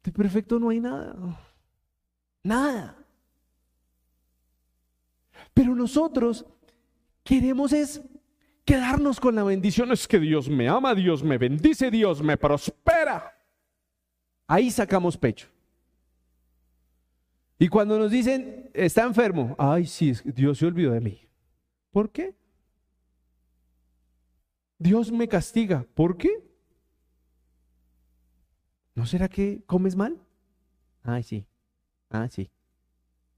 [0.04, 1.40] De perfecto no hay nada.
[2.44, 3.04] Nada.
[5.52, 6.46] Pero nosotros
[7.24, 8.00] queremos es
[8.64, 9.90] quedarnos con la bendición.
[9.90, 13.36] Es que Dios me ama, Dios me bendice, Dios me prospera.
[14.46, 15.48] Ahí sacamos pecho.
[17.58, 21.28] Y cuando nos dicen, está enfermo, ay, sí, Dios se olvidó de mí.
[21.90, 22.38] ¿Por qué?
[24.78, 25.86] Dios me castiga.
[25.94, 26.30] ¿Por qué?
[28.94, 30.20] ¿No será que comes mal?
[31.02, 31.46] Ay, sí.
[32.10, 32.50] Ah, sí.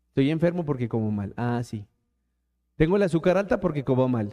[0.08, 1.34] Estoy enfermo porque como mal.
[1.36, 1.86] Ah, sí.
[2.76, 4.32] Tengo el azúcar alta porque como mal.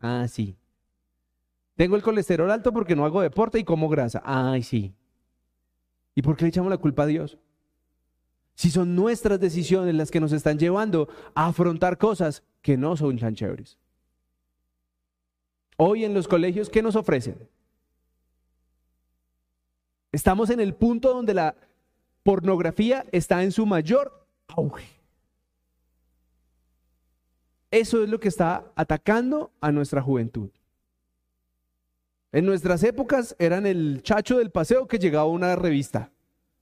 [0.00, 0.56] Ah, sí.
[1.74, 4.20] Tengo el colesterol alto porque no hago deporte y como grasa.
[4.24, 4.94] Ay, sí.
[6.14, 7.38] ¿Y por qué le echamos la culpa a Dios?
[8.54, 13.16] Si son nuestras decisiones las que nos están llevando a afrontar cosas que no son
[13.16, 13.78] tan chéveres.
[15.80, 17.48] Hoy en los colegios, ¿qué nos ofrecen?
[20.10, 21.54] Estamos en el punto donde la
[22.24, 24.88] pornografía está en su mayor auge.
[27.70, 30.50] Eso es lo que está atacando a nuestra juventud.
[32.32, 36.10] En nuestras épocas eran el chacho del paseo que llegaba a una revista.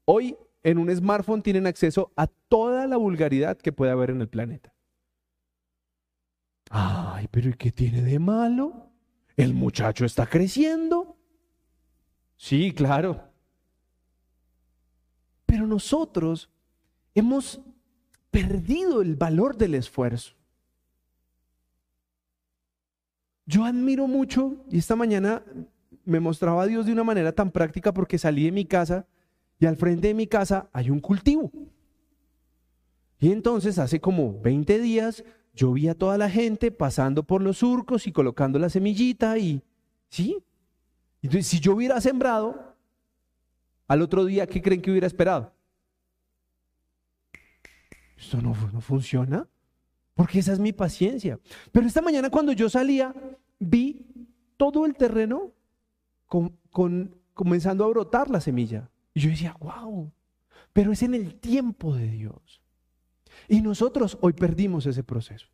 [0.04, 4.28] Hoy en un smartphone tienen acceso a toda la vulgaridad que puede haber en el
[4.28, 4.74] planeta.
[6.68, 8.85] Ay, pero ¿y qué tiene de malo?
[9.36, 11.16] El muchacho está creciendo.
[12.36, 13.22] Sí, claro.
[15.44, 16.50] Pero nosotros
[17.14, 17.60] hemos
[18.30, 20.34] perdido el valor del esfuerzo.
[23.46, 25.42] Yo admiro mucho, y esta mañana
[26.04, 29.06] me mostraba a Dios de una manera tan práctica porque salí de mi casa
[29.58, 31.50] y al frente de mi casa hay un cultivo.
[33.18, 35.24] Y entonces hace como 20 días
[35.56, 39.62] yo vi a toda la gente pasando por los surcos y colocando la semillita y,
[40.10, 40.38] ¿sí?
[41.22, 42.76] Entonces, si yo hubiera sembrado,
[43.88, 45.52] al otro día, ¿qué creen que hubiera esperado?
[48.18, 49.48] Esto no, no funciona,
[50.14, 51.40] porque esa es mi paciencia.
[51.72, 53.14] Pero esta mañana cuando yo salía,
[53.58, 54.06] vi
[54.58, 55.52] todo el terreno
[56.26, 58.90] con, comenzando a brotar la semilla.
[59.14, 60.12] Y yo decía, wow,
[60.74, 62.62] pero es en el tiempo de Dios.
[63.48, 65.48] Y nosotros hoy perdimos ese proceso.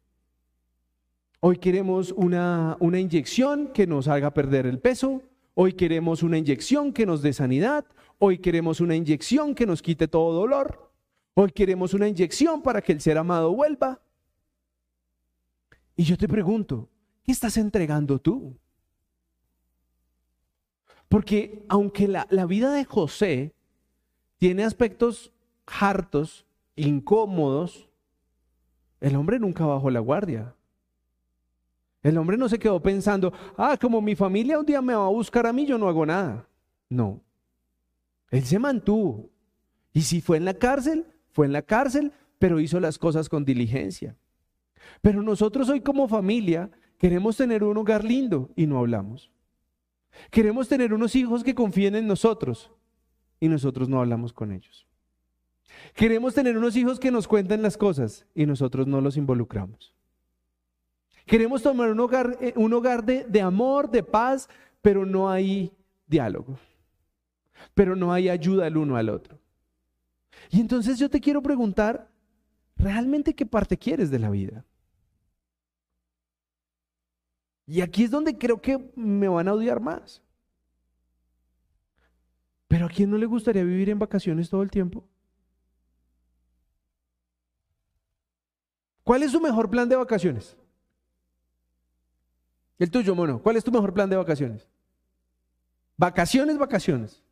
[1.41, 5.23] Hoy queremos una, una inyección que nos haga perder el peso.
[5.55, 7.85] Hoy queremos una inyección que nos dé sanidad.
[8.19, 10.93] Hoy queremos una inyección que nos quite todo dolor.
[11.35, 14.01] Hoy queremos una inyección para que el ser amado vuelva.
[15.97, 16.89] Y yo te pregunto,
[17.25, 18.57] ¿qué estás entregando tú?
[21.09, 23.55] Porque aunque la, vida de José
[24.39, 25.33] tiene aspectos
[25.67, 27.89] hartos, incómodos,
[29.01, 30.55] el hombre nunca bajó la guardia.
[32.03, 35.11] El hombre no se quedó pensando, ah, como mi familia un día me va a
[35.11, 36.49] buscar a mí, yo no hago nada.
[36.89, 37.21] No.
[38.31, 39.31] Él se mantuvo.
[39.93, 43.45] Y si fue en la cárcel, fue en la cárcel, pero hizo las cosas con
[43.45, 44.17] diligencia.
[45.01, 49.31] Pero nosotros hoy como familia queremos tener un hogar lindo y no hablamos.
[50.31, 52.71] Queremos tener unos hijos que confíen en nosotros
[53.41, 54.87] y nosotros no hablamos con ellos.
[55.95, 59.95] Queremos tener unos hijos que nos cuenten las cosas y nosotros no los involucramos.
[61.27, 64.49] Queremos tomar un hogar, eh, un hogar de, de amor, de paz,
[64.81, 65.73] pero no hay
[66.07, 66.59] diálogo.
[67.75, 69.39] Pero no hay ayuda el uno al otro.
[70.51, 72.11] Y entonces yo te quiero preguntar,
[72.77, 74.65] ¿realmente qué parte quieres de la vida?
[77.67, 80.23] Y aquí es donde creo que me van a odiar más.
[82.69, 85.05] Pero ¿a quién no le gustaría vivir en vacaciones todo el tiempo?
[89.05, 90.57] ¿Cuál es su mejor plan de vacaciones?
[92.79, 93.41] El tuyo, mono.
[93.43, 94.69] ¿Cuál es tu mejor plan de vacaciones?
[95.97, 97.23] Vacaciones, vacaciones.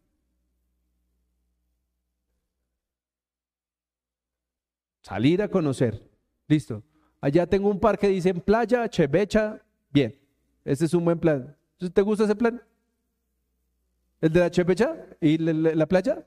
[5.03, 6.09] Salir a conocer.
[6.47, 6.83] Listo.
[7.21, 9.61] Allá tengo un parque que dice playa, chevecha,
[9.91, 10.19] bien.
[10.65, 11.57] Ese es un buen plan.
[11.93, 12.63] ¿Te gusta ese plan?
[14.21, 16.27] ¿El de la chepecha y la, playa?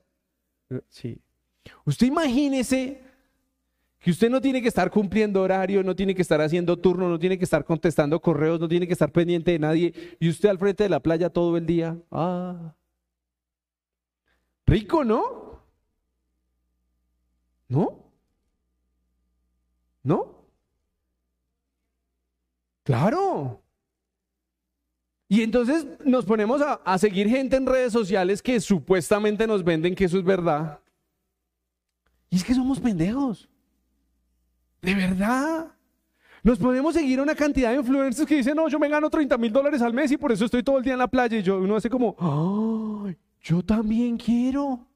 [0.88, 1.20] Sí.
[1.84, 3.03] Usted imagínese
[4.04, 7.18] que usted no tiene que estar cumpliendo horario, no tiene que estar haciendo turno, no
[7.18, 10.58] tiene que estar contestando correos, no tiene que estar pendiente de nadie y usted al
[10.58, 11.96] frente de la playa todo el día.
[12.10, 12.74] Ah.
[14.66, 15.62] Rico, ¿no?
[17.66, 18.04] ¿No?
[20.02, 20.34] ¿No?
[22.82, 23.62] Claro.
[25.28, 30.04] Y entonces nos ponemos a, seguir gente en redes sociales que supuestamente nos venden que
[30.04, 30.78] eso es verdad.
[32.28, 33.48] Y es que somos pendejos.
[34.84, 35.74] De verdad.
[36.42, 39.38] Nos podemos seguir a una cantidad de influencers que dicen, no, yo me gano 30
[39.38, 41.38] mil dólares al mes y por eso estoy todo el día en la playa.
[41.38, 43.16] Y uno hace como, ¡ay!
[43.40, 44.86] Yo también quiero.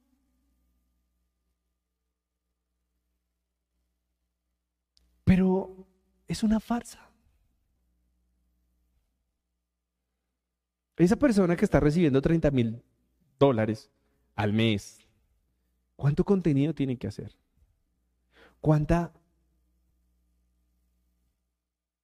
[5.24, 5.86] Pero
[6.26, 7.08] es una farsa.
[10.98, 12.82] Esa persona que está recibiendo 30 mil
[13.38, 13.90] dólares
[14.34, 14.98] al mes,
[15.96, 17.34] ¿cuánto contenido tiene que hacer?
[18.60, 19.12] ¿Cuánta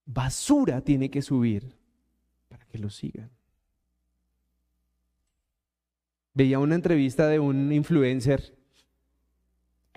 [0.07, 1.77] basura tiene que subir
[2.49, 3.31] para que lo sigan?
[6.35, 8.57] Veía una entrevista de un influencer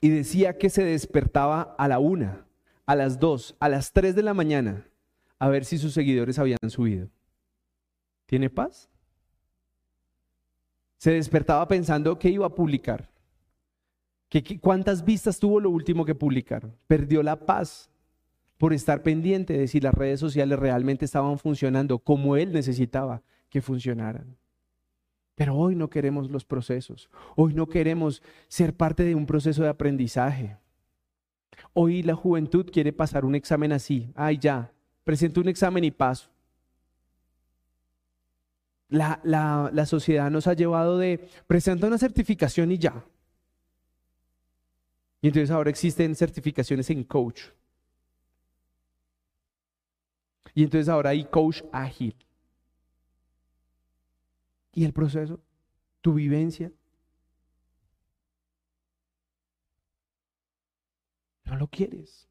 [0.02, 2.46] y decía que se despertaba a la una,
[2.86, 4.86] a las dos, a las tres de la mañana
[5.40, 7.10] a ver si sus seguidores habían subido.
[8.26, 8.90] ¿Tiene paz?
[10.98, 13.10] Se despertaba pensando que iba a publicar.
[14.30, 16.76] Que, ¿Cuántas vistas tuvo lo último que publicaron?
[16.88, 17.90] Perdió la paz
[18.58, 23.62] por estar pendiente de si las redes sociales realmente estaban funcionando como él necesitaba que
[23.62, 24.38] funcionaran.
[25.36, 27.10] Pero hoy no queremos los procesos.
[27.36, 30.58] Hoy no queremos ser parte de un proceso de aprendizaje.
[31.74, 34.12] Hoy la juventud quiere pasar un examen así.
[34.16, 34.72] Ay, ya,
[35.04, 36.30] presento un examen y paso.
[38.90, 43.06] La, la, sociedad nos ha llevado de presenta una certificación y ya.
[45.22, 47.42] Y entonces ahora existen certificaciones en coach.
[50.58, 52.16] Y entonces ahora hay coach ágil.
[54.74, 55.40] ¿Y el proceso?
[56.02, 56.72] ¿Tu vivencia?
[61.46, 62.28] No lo quieres.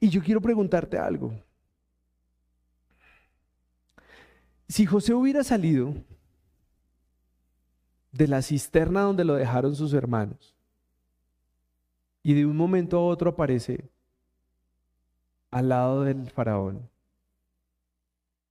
[0.00, 1.38] Y yo quiero preguntarte algo.
[4.66, 5.92] Si José hubiera salido
[8.12, 10.56] de la cisterna donde lo dejaron sus hermanos
[12.22, 13.90] y de un momento a otro aparece
[15.56, 16.88] al lado del faraón.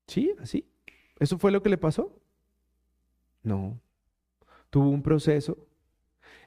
[0.08, 0.34] ¿Sí?
[0.39, 0.66] ¿Así?
[1.20, 2.20] ¿Eso fue lo que le pasó?
[3.43, 3.80] No.
[4.72, 5.58] Tuvo un proceso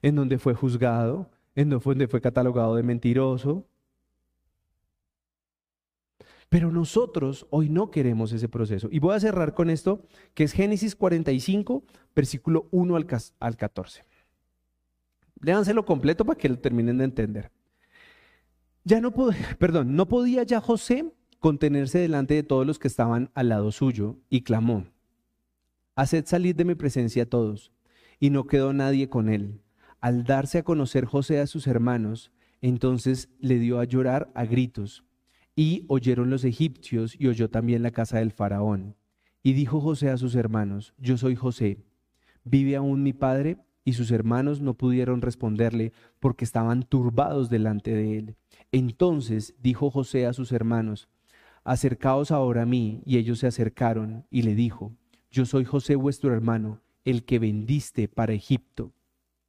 [0.03, 3.67] en donde fue juzgado, en donde fue catalogado de mentiroso,
[6.49, 8.89] pero nosotros hoy no queremos ese proceso.
[8.91, 10.03] Y voy a cerrar con esto,
[10.35, 11.85] que es Génesis 45,
[12.17, 14.05] versículo 1 al, 14.
[15.41, 17.53] Léanselo completo para que lo terminen de entender.
[18.89, 19.13] Ya no
[19.59, 24.17] perdón, no podía ya José contenerse delante de todos los que estaban al lado suyo
[24.31, 24.87] y clamó,
[25.95, 27.71] Haced salir de mi presencia a todos.
[28.19, 29.61] Y no quedó nadie con él.
[30.01, 32.33] Al darse a conocer José a sus hermanos,
[32.63, 35.05] entonces le dio a llorar a gritos.
[35.55, 38.97] Y oyeron los egipcios y oyó también la casa del faraón.
[39.43, 41.79] Y dijo José a sus hermanos, yo soy José,
[42.43, 43.59] ¿vive aún mi padre?
[43.89, 48.37] Y sus hermanos no pudieron responderle porque estaban turbados delante de él.
[48.71, 51.09] Entonces dijo José a sus hermanos,
[51.65, 53.01] acercaos ahora a mí.
[53.07, 54.93] Y ellos se acercaron y le dijo,
[55.31, 58.93] yo soy José vuestro hermano, el que vendiste para Egipto.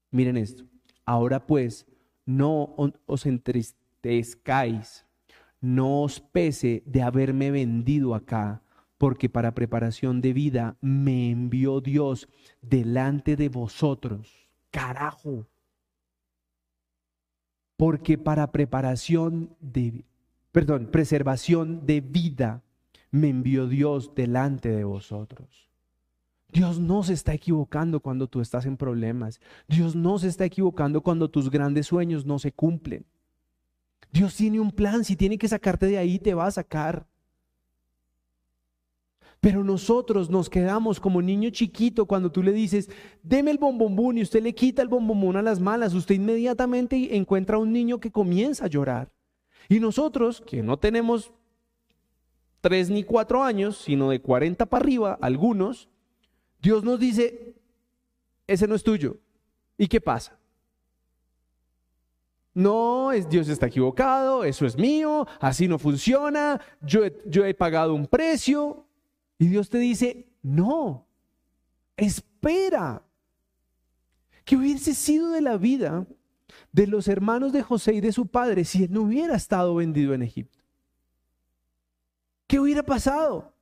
[0.10, 0.64] Miren esto,
[1.04, 1.86] ahora pues
[2.26, 2.76] no
[3.08, 5.06] os entristezcáis
[5.62, 8.62] no os pese de haberme vendido acá,
[9.00, 12.28] porque para preparación de vida me envió Dios
[12.62, 14.50] delante de vosotros.
[14.72, 15.48] Carajo.
[17.78, 20.04] Porque para preparación de,
[20.52, 22.62] perdón, preservación de vida
[23.10, 25.70] me envió Dios delante de vosotros.
[26.52, 29.40] Dios no se está equivocando cuando tú estás en problemas.
[29.70, 33.06] Dios no se está equivocando cuando tus grandes sueños no se cumplen.
[34.12, 37.08] Dios tiene un plan, si tiene que sacarte de ahí, te va a sacar.
[39.42, 42.90] Pero nosotros nos quedamos como niño chiquito cuando tú le dices,
[43.24, 47.56] deme el bombombón y usted le quita el bombombón a las malas, usted inmediatamente encuentra
[47.56, 49.10] a un niño que comienza a llorar.
[49.70, 51.32] Y nosotros, que no tenemos
[52.60, 55.88] tres ni cuatro años, sino de 40 para arriba, algunos,
[56.62, 57.56] Dios nos dice,
[58.46, 59.18] ese no es tuyo.
[59.78, 60.38] ¿Y qué pasa?
[62.54, 67.94] No, es, Dios está equivocado, eso es mío, así no funciona, yo yo he pagado
[67.94, 68.86] un precio.
[69.40, 71.08] Y Dios te dice, no,
[71.96, 73.02] espera.
[74.44, 76.06] ¿Qué hubiese sido de la vida
[76.74, 80.14] de los hermanos de José y de su padre si él no hubiera estado vendido
[80.14, 80.60] en Egipto?
[82.48, 83.54] ¿Qué hubiera pasado?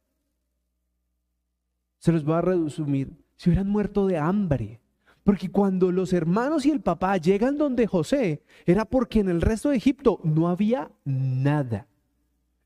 [1.99, 3.13] Se los voy a resumir.
[3.35, 4.81] Si hubieran muerto de hambre,
[5.23, 9.69] porque cuando los hermanos y el papá llegan donde José, era porque en el resto
[9.69, 11.87] de Egipto no había nada.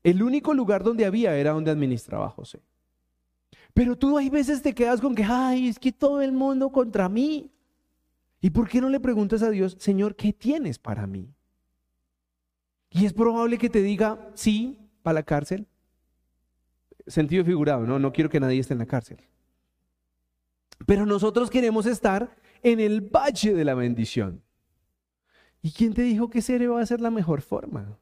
[0.02, 2.62] El único lugar donde había era donde administraba José.
[3.74, 7.08] Pero tú hay veces te quedas con que, ay, es que todo el mundo contra
[7.08, 7.50] mí.
[8.40, 11.32] ¿Y por qué no le preguntas a Dios, Señor, ¿qué tienes para mí?
[12.90, 15.66] Y es probable que te diga, sí, para la cárcel.
[17.06, 19.18] Sentido figurado, no, no quiero que nadie esté en la cárcel.
[20.86, 24.42] Pero nosotros queremos estar en el valle de la bendición.
[25.62, 27.98] ¿Y quién te dijo que ese va a ser la mejor forma?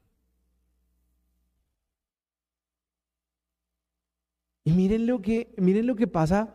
[4.65, 6.55] Y miren lo que, miren lo que pasa,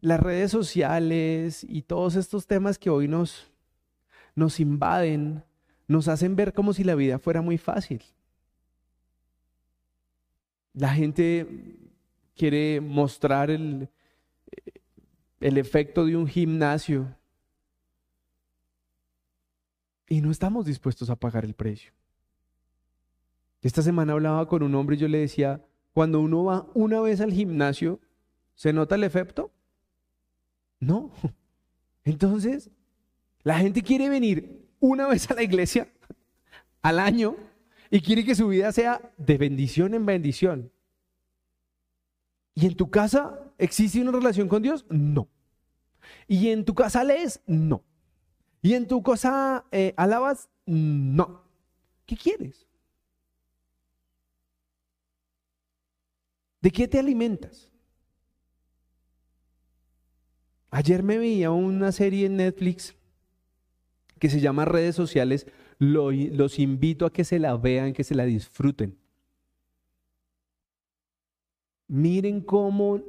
[0.00, 3.50] las redes sociales y todos estos temas que hoy nos,
[4.34, 5.44] nos invaden,
[5.88, 8.02] nos hacen ver como si la vida fuera muy fácil.
[10.72, 11.46] La gente
[12.34, 13.88] quiere mostrar el,
[15.40, 17.14] el efecto de un gimnasio
[20.08, 21.92] y no estamos dispuestos a pagar el precio.
[23.62, 25.64] Esta semana hablaba con un hombre y yo le decía,
[25.96, 28.00] cuando uno va una vez al gimnasio,
[28.54, 29.50] ¿se nota el efecto?
[30.78, 31.10] No.
[32.04, 32.70] Entonces,
[33.42, 35.88] la gente quiere venir una vez a la iglesia
[36.82, 37.34] al año
[37.90, 40.70] y quiere que su vida sea de bendición en bendición.
[42.54, 44.84] ¿Y en tu casa existe una relación con Dios?
[44.90, 45.30] No.
[46.28, 47.40] ¿Y en tu casa lees?
[47.46, 47.82] No.
[48.60, 50.50] ¿Y en tu casa eh, alabas?
[50.66, 51.40] No.
[52.04, 52.66] ¿Qué quieres?
[56.66, 57.70] ¿De qué te alimentas?
[60.68, 62.96] Ayer me veía una serie en Netflix
[64.18, 65.46] que se llama Redes Sociales.
[65.78, 68.98] los invito a que se la vean, que se la disfruten.
[71.86, 73.00] Miren cómo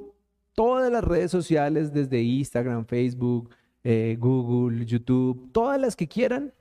[0.53, 3.49] todas las redes sociales, desde Instagram, Facebook,
[3.83, 6.53] eh, Google, YouTube, todas las que quieran,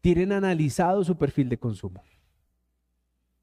[0.00, 2.02] tienen analizado su perfil de consumo.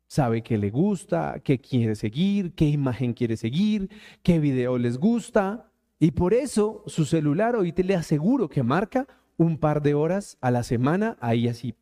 [0.08, 3.90] Sabe qué le gusta, qué quiere seguir, qué imagen quiere seguir,
[4.22, 5.72] qué video les gusta.
[6.00, 10.38] Y por eso su celular, hoy te le aseguro que marca un par de horas
[10.42, 11.76] a la semana ahí así,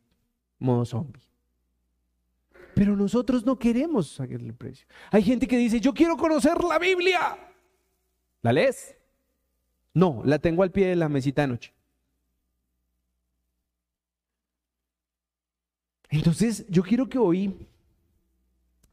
[0.58, 1.22] modo zombie.
[2.74, 4.86] Pero nosotros no queremos sacarle el precio.
[5.10, 7.38] Hay gente que dice, yo quiero conocer la Biblia.
[8.42, 8.96] ¿La lees?
[9.92, 11.72] No, la tengo al pie de la mesita de noche.
[16.10, 17.54] Entonces, yo quiero que hoy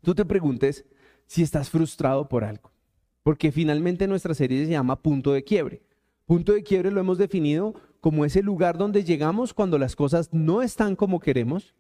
[0.02, 0.86] tú te preguntes
[1.26, 2.72] si estás frustrado por algo.
[3.24, 5.82] Porque finalmente nuestra serie se llama Punto de Quiebre.
[6.26, 10.62] Punto de Quiebre lo hemos definido como ese lugar donde llegamos cuando las cosas no
[10.62, 11.76] están como queremos,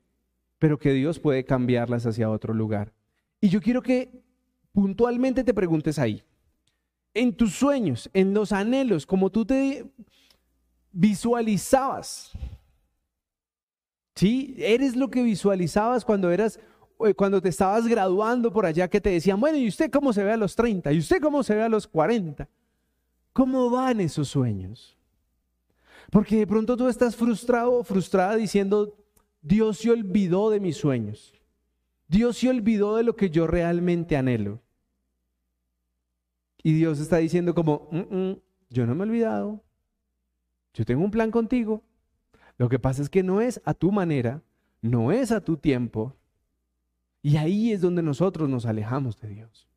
[0.59, 2.93] pero que Dios puede cambiarlas hacia otro lugar.
[3.41, 4.21] Y yo quiero que
[4.71, 6.23] puntualmente te preguntes ahí,
[7.13, 9.85] en tus sueños, en los anhelos, como tú te
[10.91, 12.31] visualizabas.
[14.15, 14.55] ¿Sí?
[14.59, 16.59] Eres lo que visualizabas cuando eras
[17.15, 20.31] cuando te estabas graduando por allá que te decían, "Bueno, ¿y usted cómo se ve
[20.31, 20.91] a los 30?
[20.91, 22.47] ¿Y usted cómo se ve a los 40?"
[23.33, 24.97] ¿Cómo van esos sueños?
[26.11, 28.97] Porque de pronto tú estás frustrado o frustrada diciendo,
[29.41, 31.33] Dios se olvidó de mis sueños.
[32.07, 34.59] Dios se olvidó de lo que yo realmente anhelo.
[36.61, 37.89] Y Dios está diciendo como,
[38.69, 39.61] yo no me he olvidado,
[40.73, 41.81] yo tengo un plan contigo.
[42.57, 44.41] Lo que pasa es que no es a tu manera,
[44.81, 46.15] no es a tu tiempo.
[47.21, 49.67] Y ahí es donde nosotros nos alejamos de Dios.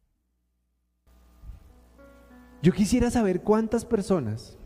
[2.63, 4.57] Yo quisiera saber cuántas personas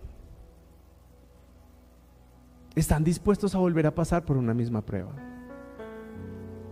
[2.77, 5.13] están dispuestos a volver a pasar por una misma prueba.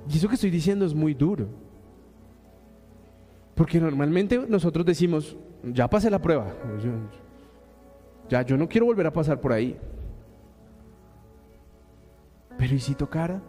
[0.09, 1.49] Y eso que estoy diciendo es muy duro.
[3.57, 6.55] Porque normalmente nosotros decimos, ya pasé la prueba,
[8.29, 9.77] ya yo no quiero volver a pasar por ahí.
[12.57, 13.43] Pero ¿y si tocara?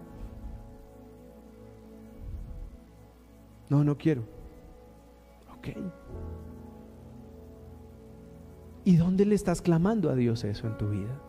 [3.69, 4.23] No, no quiero.
[5.57, 5.69] Ok.
[8.85, 11.21] ¿Y dónde le estás clamando a Dios eso en tu vida?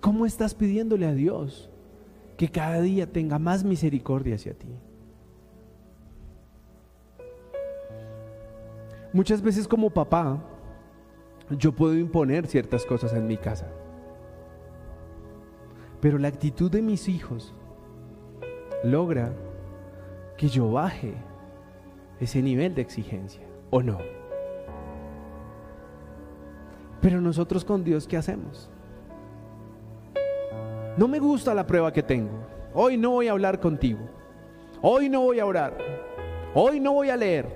[0.00, 1.70] ¿Cómo estás pidiéndole a Dios
[2.42, 4.66] que cada día tenga más misericordia hacia ti.
[9.12, 10.42] Muchas veces como papá,
[11.50, 13.68] yo puedo imponer ciertas cosas en mi casa.
[16.00, 17.54] Pero la actitud de mis hijos
[18.82, 19.32] logra
[20.36, 21.14] que yo baje
[22.20, 23.98] ese nivel de exigencia, ¿o no?
[27.00, 28.70] Pero nosotros con Dios, ¿qué hacemos?
[30.96, 32.46] No me gusta la prueba que tengo.
[32.74, 34.00] Hoy no voy a hablar contigo.
[34.80, 35.76] Hoy no voy a orar.
[36.54, 37.46] Hoy no voy a leer.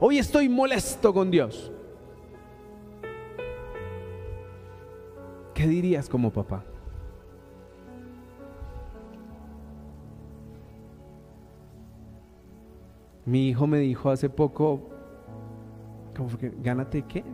[0.00, 1.72] Hoy estoy molesto con Dios.
[5.52, 6.64] ¿Qué dirías como papá?
[13.26, 14.80] Mi hijo me dijo hace poco,
[16.16, 17.24] ¿cómo que, ¿Gánate qué?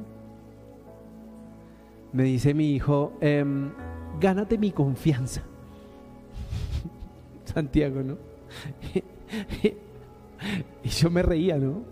[2.13, 3.71] Me dice mi hijo, em,
[4.19, 5.43] gánate mi confianza.
[7.45, 8.17] Santiago, ¿no?
[10.83, 11.83] y yo me reía, ¿no?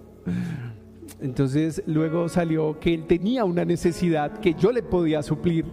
[1.20, 5.66] Entonces luego salió que él tenía una necesidad que yo le podía suplir.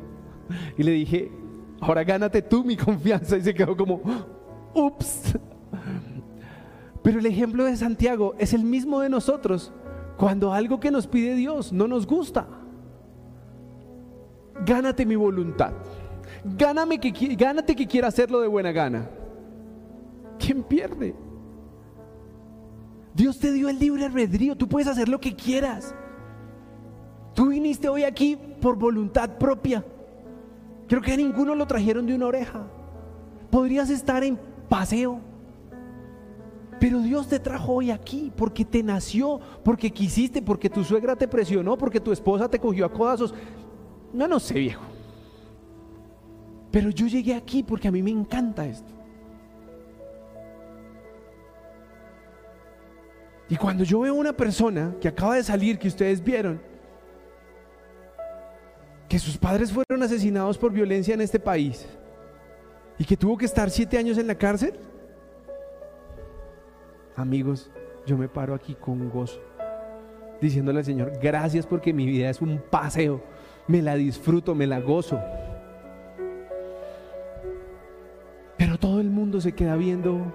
[0.77, 1.31] Y le dije,
[1.79, 3.37] ahora gánate tú mi confianza.
[3.37, 4.01] Y se quedó como,
[4.73, 5.37] ups.
[7.07, 9.71] Pero el ejemplo de Santiago es el mismo de nosotros.
[10.17, 12.45] Cuando algo que nos pide Dios no nos gusta,
[14.65, 15.71] gánate mi voluntad.
[16.43, 19.09] Gáname que, gánate que quiera hacerlo de buena gana.
[20.37, 21.15] ¿Quién pierde?
[23.13, 25.95] Dios te dio el libre albedrío, tú puedes hacer lo que quieras.
[27.33, 29.81] Tú viniste hoy aquí por voluntad propia.
[30.89, 32.67] Creo que a ninguno lo trajeron de una oreja.
[33.49, 34.37] Podrías estar en
[34.67, 35.21] paseo.
[36.79, 41.27] Pero Dios te trajo hoy aquí porque te nació, porque quisiste, porque tu suegra te
[41.27, 43.33] presionó, porque tu esposa te cogió a codazos.
[44.13, 44.83] No, no sé, viejo.
[46.71, 48.91] Pero yo llegué aquí porque a mí me encanta esto.
[53.49, 56.61] Y cuando yo veo una persona que acaba de salir, que ustedes vieron,
[59.07, 61.87] que sus padres fueron asesinados por violencia en este país
[62.99, 64.73] y que tuvo que estar siete años en la cárcel,
[67.17, 67.69] amigos,
[68.05, 69.41] yo me paro aquí con gozo,
[70.39, 73.21] diciéndole al Señor, gracias porque mi vida es un paseo,
[73.67, 75.19] me la disfruto, me la gozo.
[78.57, 80.31] Pero todo el mundo se queda viendo,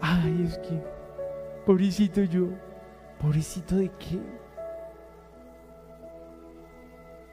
[0.00, 0.92] ay, es que
[1.64, 2.48] Pobrecito yo.
[3.20, 4.18] ¿Pobrecito de qué?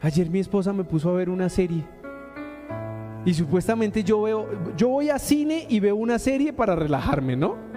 [0.01, 1.83] Ayer mi esposa me puso a ver una serie.
[3.25, 4.47] Y supuestamente yo veo,
[4.77, 7.68] yo voy a cine y veo una serie para relajarme, ¿no?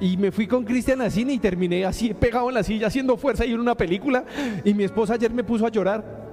[0.00, 3.16] Y me fui con Cristian al cine y terminé así pegado en la silla haciendo
[3.16, 4.24] fuerza y en una película.
[4.64, 6.26] Y mi esposa ayer me puso a llorar.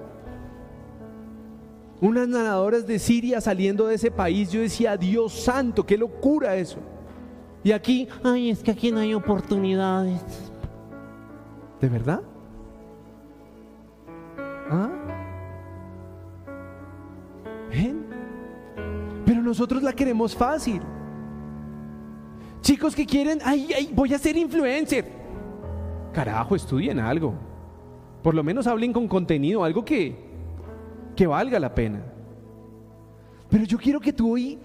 [2.02, 6.80] Unas nadadoras de Siria saliendo de ese país, yo decía, Dios santo, qué locura eso.
[7.64, 10.22] Y aquí, ay, es que aquí no hay oportunidades.
[11.80, 12.22] ¿De verdad?
[14.70, 14.90] ¿Ah?
[17.70, 18.06] ¿Ven?
[19.26, 20.82] Pero nosotros la queremos fácil.
[22.64, 25.06] Chicos que quieren, ay, ay, voy a ser influencer.
[26.14, 27.34] Carajo, estudien algo.
[28.24, 30.16] Por lo menos hablen con contenido, algo que,
[31.14, 32.02] que valga la pena.
[33.50, 34.58] Pero yo quiero que tú hoy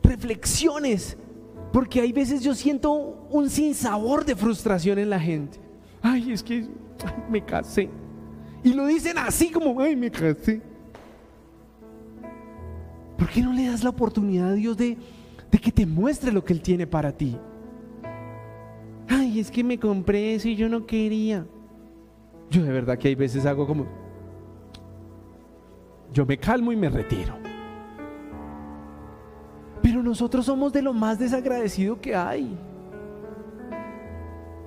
[0.00, 1.16] reflexiones
[1.72, 2.92] porque hay veces yo siento
[3.30, 5.58] un sinsabor de frustración en la gente.
[6.00, 6.68] Ay, es que
[7.28, 7.90] me casé.
[8.62, 10.62] Y lo dicen así como, ay, me casé.
[13.18, 14.96] ¿Por qué no le das la oportunidad a Dios de,
[15.54, 17.38] de que te muestre lo que Él tiene para ti?
[19.08, 21.46] Ay, es que me compré eso y yo no quería.
[22.50, 23.86] Yo de verdad que hay veces hago como,
[26.12, 27.38] yo me calmo y me retiro.
[29.80, 32.58] Pero nosotros somos de lo más desagradecido que hay.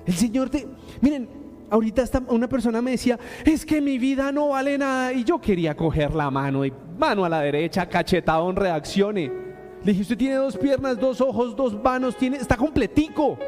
[0.06, 0.66] El Señor te...
[1.02, 1.28] Miren,
[1.68, 5.12] ahorita una persona me decía, es que mi vida no vale nada.
[5.12, 9.47] Y yo quería coger la mano y mano a la derecha, cachetado en reaccione.
[9.88, 13.38] Dije, usted tiene dos piernas, dos ojos, dos manos, tiene, está completico.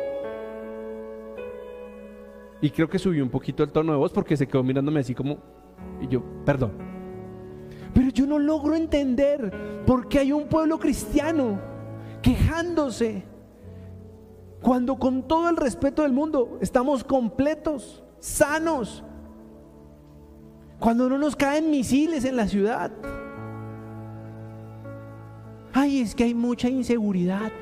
[2.62, 5.14] Y creo que subió un poquito el tono de voz porque se quedó mirándome así
[5.14, 5.36] como,
[6.00, 6.72] y yo, perdón.
[7.92, 11.60] Pero yo no logro entender por qué hay un pueblo cristiano
[12.22, 13.22] quejándose
[14.62, 19.04] cuando con todo el respeto del mundo estamos completos, sanos,
[20.78, 22.90] cuando no nos caen misiles en la ciudad.
[25.72, 27.52] Ay, es que hay mucha inseguridad.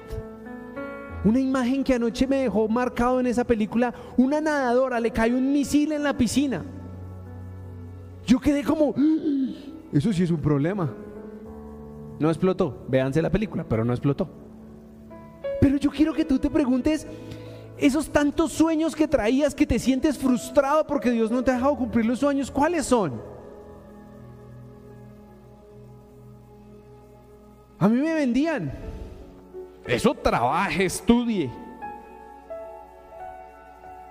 [1.24, 5.52] Una imagen que anoche me dejó marcado en esa película, una nadadora le cae un
[5.52, 6.64] misil en la piscina.
[8.24, 8.94] Yo quedé como,
[9.92, 10.92] eso sí es un problema.
[12.18, 12.84] No explotó.
[12.88, 14.28] Véanse la película, pero no explotó.
[15.60, 17.06] Pero yo quiero que tú te preguntes,
[17.76, 21.76] esos tantos sueños que traías que te sientes frustrado porque Dios no te ha dejado
[21.76, 23.20] cumplir los sueños, ¿cuáles son?
[27.78, 28.72] A mí me vendían.
[29.86, 31.50] Eso trabaje, estudie.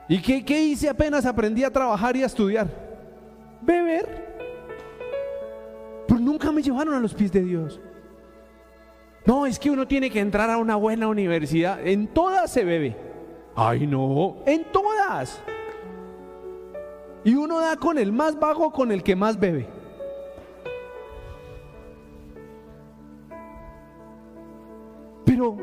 [0.10, 2.68] ¿Y qué, qué hice apenas aprendí a trabajar y a estudiar?
[3.62, 4.26] Beber.
[6.08, 7.80] Pero nunca me llevaron a los pies de Dios.
[9.26, 11.86] No, es que uno tiene que entrar a una buena universidad.
[11.86, 12.96] En todas se bebe.
[13.56, 15.42] Ay, no, en todas.
[17.26, 19.68] Y uno da con el más bajo, con el que más bebe.
[25.38, 25.56] Pero,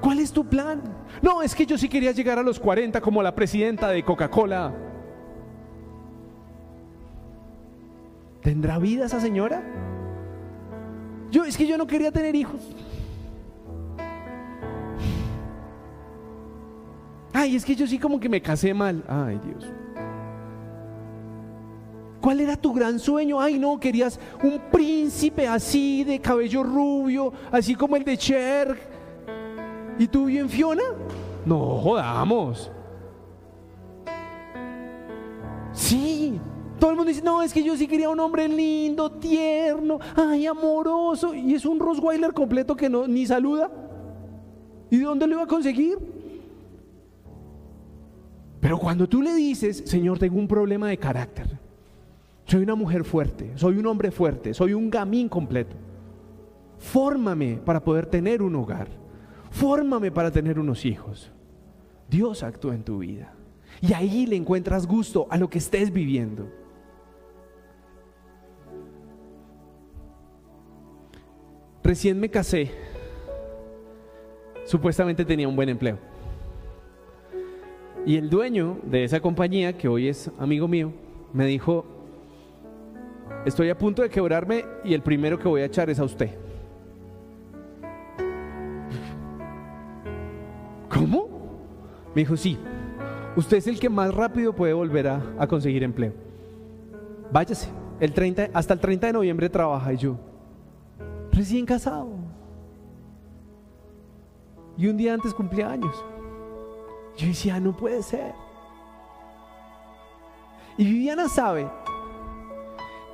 [0.00, 0.82] ¿cuál es tu plan?
[1.20, 4.74] No, es que yo sí quería llegar a los 40 como la presidenta de Coca-Cola.
[8.40, 9.62] ¿Tendrá vida esa señora?
[11.30, 12.74] Yo, es que yo no quería tener hijos.
[17.34, 19.04] Ay, es que yo sí como que me casé mal.
[19.06, 19.70] Ay, Dios.
[22.26, 23.40] ¿Cuál era tu gran sueño?
[23.40, 28.76] Ay, no, querías un príncipe así, de cabello rubio, así como el de Cher.
[29.96, 30.82] ¿Y tú bien, Fiona?
[31.44, 32.68] No, jodamos.
[35.72, 36.40] Sí,
[36.80, 40.48] todo el mundo dice, no, es que yo sí quería un hombre lindo, tierno, ay,
[40.48, 41.32] amoroso.
[41.32, 43.70] Y es un Rosweiler completo que no, ni saluda.
[44.90, 45.96] ¿Y de dónde lo iba a conseguir?
[48.58, 51.65] Pero cuando tú le dices, Señor, tengo un problema de carácter.
[52.46, 55.76] Soy una mujer fuerte, soy un hombre fuerte, soy un gamín completo.
[56.78, 58.88] Fórmame para poder tener un hogar.
[59.50, 61.32] Fórmame para tener unos hijos.
[62.08, 63.34] Dios actúa en tu vida.
[63.80, 66.48] Y ahí le encuentras gusto a lo que estés viviendo.
[71.82, 72.70] Recién me casé.
[74.66, 75.98] Supuestamente tenía un buen empleo.
[78.04, 80.92] Y el dueño de esa compañía, que hoy es amigo mío,
[81.32, 81.95] me dijo,
[83.44, 86.30] estoy a punto de quebrarme y el primero que voy a echar es a usted.
[90.88, 91.28] ¿Cómo?
[92.14, 92.58] Me dijo, sí,
[93.36, 96.12] usted es el que más rápido puede volver a, conseguir empleo.
[97.30, 97.68] Váyase,
[98.00, 100.16] el 30, hasta el 30 de noviembre trabaja y yo,
[101.32, 102.08] recién casado.
[104.76, 105.94] Y un día antes cumplía años.
[107.16, 108.34] Yo decía, no puede ser.
[110.76, 111.66] Y Viviana sabe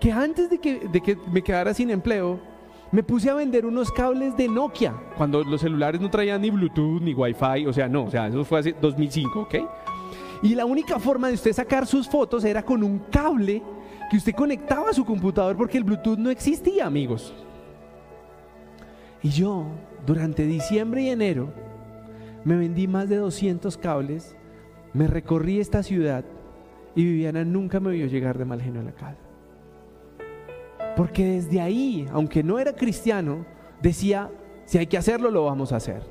[0.03, 2.40] que antes de que, de que me quedara sin empleo,
[2.90, 7.00] me puse a vender unos cables de Nokia, cuando los celulares no traían ni Bluetooth
[7.00, 9.55] ni Wi-Fi, o sea, no, o sea, eso fue hace 2005, ¿ok?
[10.42, 13.62] Y la única forma de usted sacar sus fotos era con un cable
[14.11, 17.32] que usted conectaba a su computador porque el Bluetooth no existía, amigos.
[19.22, 19.66] Y yo,
[20.05, 21.53] durante diciembre y enero,
[22.42, 24.34] me vendí más de 200 cables,
[24.94, 26.24] me recorrí esta ciudad
[26.96, 29.22] y Viviana nunca me vio llegar de mal genio a la casa.
[30.97, 33.47] Porque desde ahí, aunque no era cristiano,
[33.80, 34.30] decía,
[34.64, 36.03] si hay que hacerlo, lo vamos a hacer.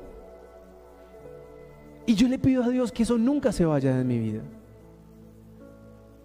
[2.06, 4.42] Y yo le pido a Dios que eso nunca se vaya de mi vida.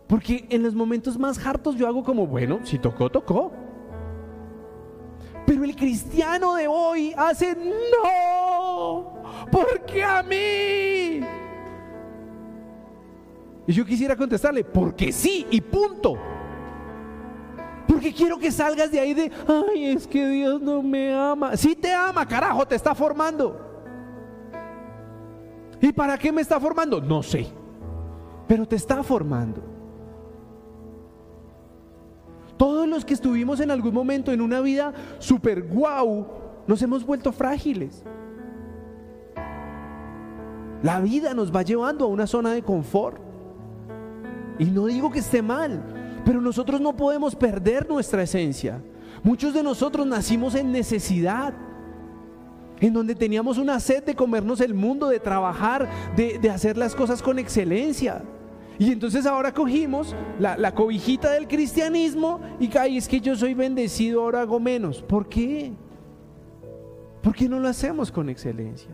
[0.08, 3.52] Porque en los momentos más hartos yo hago como, bueno, si tocó, tocó.
[5.46, 11.22] Pero el cristiano de hoy hace, no, porque a mí.
[13.68, 16.18] Y yo quisiera contestarle, porque sí, y punto.
[17.88, 21.56] Porque quiero que salgas de ahí de, ay, es que Dios no me ama.
[21.56, 23.66] Sí te ama, carajo, te está formando.
[25.80, 27.00] ¿Y para qué me está formando?
[27.00, 27.48] No sé.
[28.48, 29.62] Pero te está formando.
[32.58, 36.28] Todos los que estuvimos en algún momento en una vida super guau,
[36.66, 38.04] nos hemos vuelto frágiles.
[40.84, 43.20] La vida nos va llevando a una zona de confort.
[44.60, 45.97] Y no digo que esté mal,
[46.28, 48.84] pero nosotros no podemos perder nuestra esencia.
[49.24, 51.54] Muchos de nosotros nacimos en necesidad,
[52.82, 57.22] en donde teníamos una sed de comernos el mundo, de trabajar, de, hacer las cosas
[57.22, 58.26] con excelencia.
[58.78, 64.22] Y entonces ahora cogimos la, cobijita del cristianismo y ay, es que yo soy bendecido,
[64.22, 65.02] ahora hago menos.
[65.02, 65.72] ¿Por qué?
[67.22, 68.92] ¿Por qué no lo hacemos con excelencia?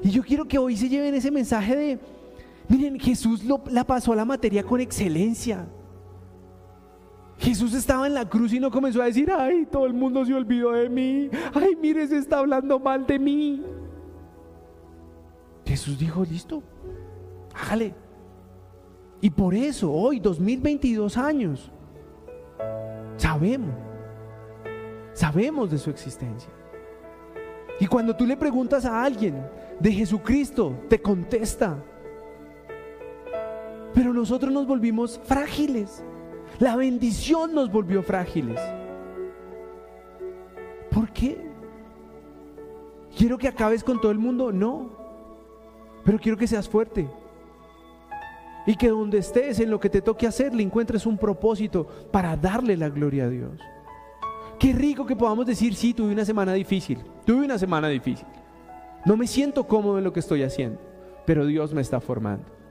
[0.00, 1.98] Y yo quiero que hoy se lleven ese mensaje de,
[2.68, 5.66] miren, Jesús la pasó a la materia con excelencia.
[7.42, 10.32] Jesús estaba en la cruz y no comenzó a decir, ay, todo el mundo se
[10.32, 13.64] olvidó de mí, ay, mire, se está hablando mal de mí.
[15.66, 16.62] Jesús dijo, listo,
[17.52, 17.94] hágale.
[19.20, 21.72] Y por eso hoy, 2022 años,
[23.16, 23.74] sabemos,
[25.12, 26.50] sabemos de su existencia.
[27.80, 29.44] Y cuando tú le preguntas a alguien
[29.80, 31.76] de Jesucristo, te contesta.
[33.92, 36.04] Pero nosotros nos volvimos frágiles.
[36.62, 38.60] La bendición nos volvió frágiles.
[40.92, 41.36] ¿Por qué?
[43.18, 44.52] ¿Quiero que acabes con todo el mundo?
[44.52, 44.90] No.
[46.04, 47.10] Pero quiero que seas fuerte.
[48.64, 52.36] Y que donde estés, en lo que te toque hacer, le encuentres un propósito para
[52.36, 53.60] darle la gloria a Dios.
[54.60, 57.00] Qué rico que podamos decir, sí, tuve una semana difícil.
[57.26, 58.28] Tuve una semana difícil.
[59.04, 60.78] No me siento cómodo en lo que estoy haciendo,
[61.26, 62.61] pero Dios me está formando.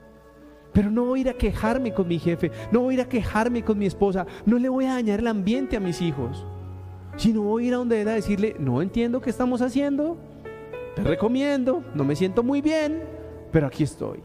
[0.72, 3.08] Pero no voy a ir a quejarme con mi jefe, no voy a ir a
[3.08, 6.46] quejarme con mi esposa, no le voy a dañar el ambiente a mis hijos,
[7.16, 10.16] sino voy a ir a donde él a decirle, no entiendo qué estamos haciendo,
[10.96, 13.02] te recomiendo, no me siento muy bien,
[13.50, 14.20] pero aquí estoy.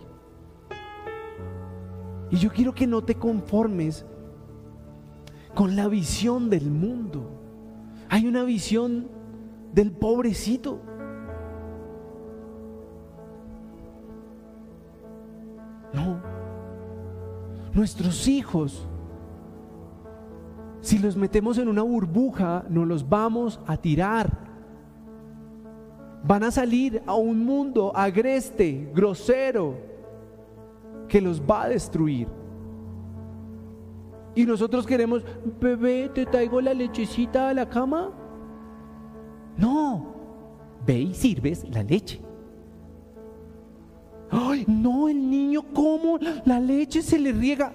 [2.29, 4.05] Y yo quiero que no te conformes
[5.53, 7.31] con la visión del mundo.
[8.09, 9.07] Hay una visión
[9.73, 10.79] del pobrecito.
[15.93, 16.26] No.
[17.73, 18.87] Nuestros hijos,
[20.81, 24.45] si los metemos en una burbuja, nos los vamos a tirar.
[26.23, 29.75] Van a salir a un mundo agreste, grosero,
[31.07, 32.27] que los va a destruir.
[34.35, 35.23] Y nosotros queremos,
[35.59, 38.11] bebé, te traigo la lechecita a la cama.
[39.57, 40.13] No,
[40.85, 42.26] ve y sirves la leche.
[44.31, 46.19] No, el niño, ¿cómo?
[46.45, 47.71] La leche se le riega.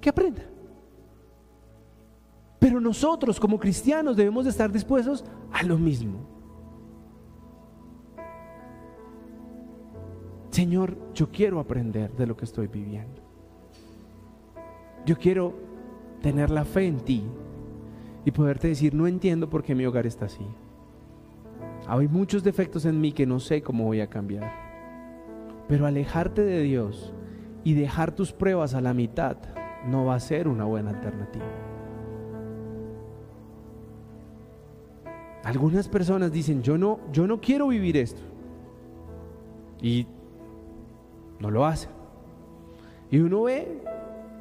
[0.00, 0.42] Que aprenda.
[2.58, 6.18] Pero nosotros como cristianos debemos de estar dispuestos a lo mismo.
[10.50, 13.20] Señor, yo quiero aprender de lo que estoy viviendo.
[15.04, 15.54] Yo quiero
[16.22, 17.22] tener la fe en ti
[18.24, 20.46] y poderte decir, no entiendo por qué mi hogar está así.
[21.86, 24.65] Hay muchos defectos en mí que no sé cómo voy a cambiar.
[25.68, 27.12] Pero alejarte de Dios
[27.64, 29.36] y dejar tus pruebas a la mitad
[29.86, 31.44] no va a ser una buena alternativa.
[35.44, 38.20] Algunas personas dicen, yo no, yo no quiero vivir esto.
[39.80, 40.06] Y
[41.38, 41.90] no lo hacen.
[43.10, 43.80] Y uno ve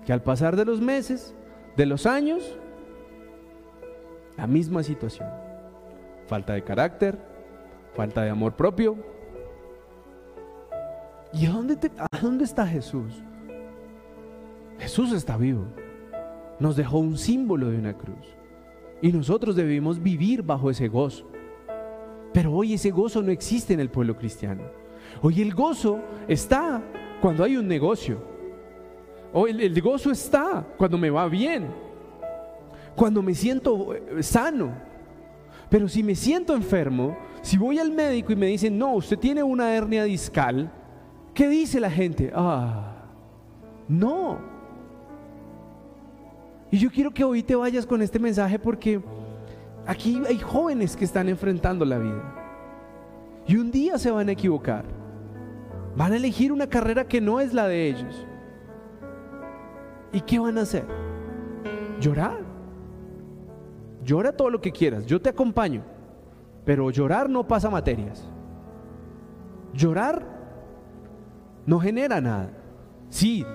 [0.05, 1.35] que al pasar de los meses,
[1.77, 2.57] de los años,
[4.37, 5.29] la misma situación.
[6.27, 7.19] Falta de carácter,
[7.93, 8.95] falta de amor propio.
[11.37, 13.11] ¿Y a dónde, está Jesús?
[14.79, 15.65] Jesús está vivo.
[16.59, 18.25] Nos dejó un símbolo de una cruz.
[19.01, 21.29] Y nosotros debemos vivir bajo ese gozo.
[22.31, 24.63] Pero hoy ese gozo no existe en el pueblo cristiano.
[25.21, 26.81] Hoy el gozo está
[27.21, 28.17] cuando hay un negocio.
[29.33, 31.67] Hoy el, gozo está cuando me va bien.
[32.95, 34.71] Cuando me siento eh, sano.
[35.69, 39.43] Pero si me siento enfermo, si voy al médico y me dicen, no, usted tiene
[39.43, 40.71] una hernia discal,
[41.35, 42.31] ¿qué dice la gente?
[42.33, 42.93] Ah,
[43.87, 44.39] no.
[46.71, 48.99] Y yo quiero que hoy te vayas con este mensaje porque
[49.85, 52.33] aquí hay jóvenes que están enfrentando la vida.
[53.45, 54.85] Y un día se van a equivocar.
[55.95, 58.25] Van a elegir una carrera que no es la de ellos.
[60.11, 60.85] ¿Y qué van a hacer?
[61.99, 62.39] Llorar.
[64.03, 65.83] Llora todo lo que quieras, yo te acompaño.
[66.63, 68.27] Pero llorar no pasa materias.
[69.73, 70.34] Llorar
[71.65, 72.51] no genera nada.
[73.09, 73.45] Sí,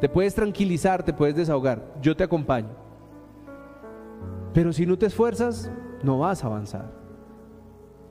[0.00, 2.70] te puedes tranquilizar, te puedes desahogar, yo te acompaño.
[4.52, 5.70] Pero si no te esfuerzas,
[6.02, 6.90] no vas a avanzar.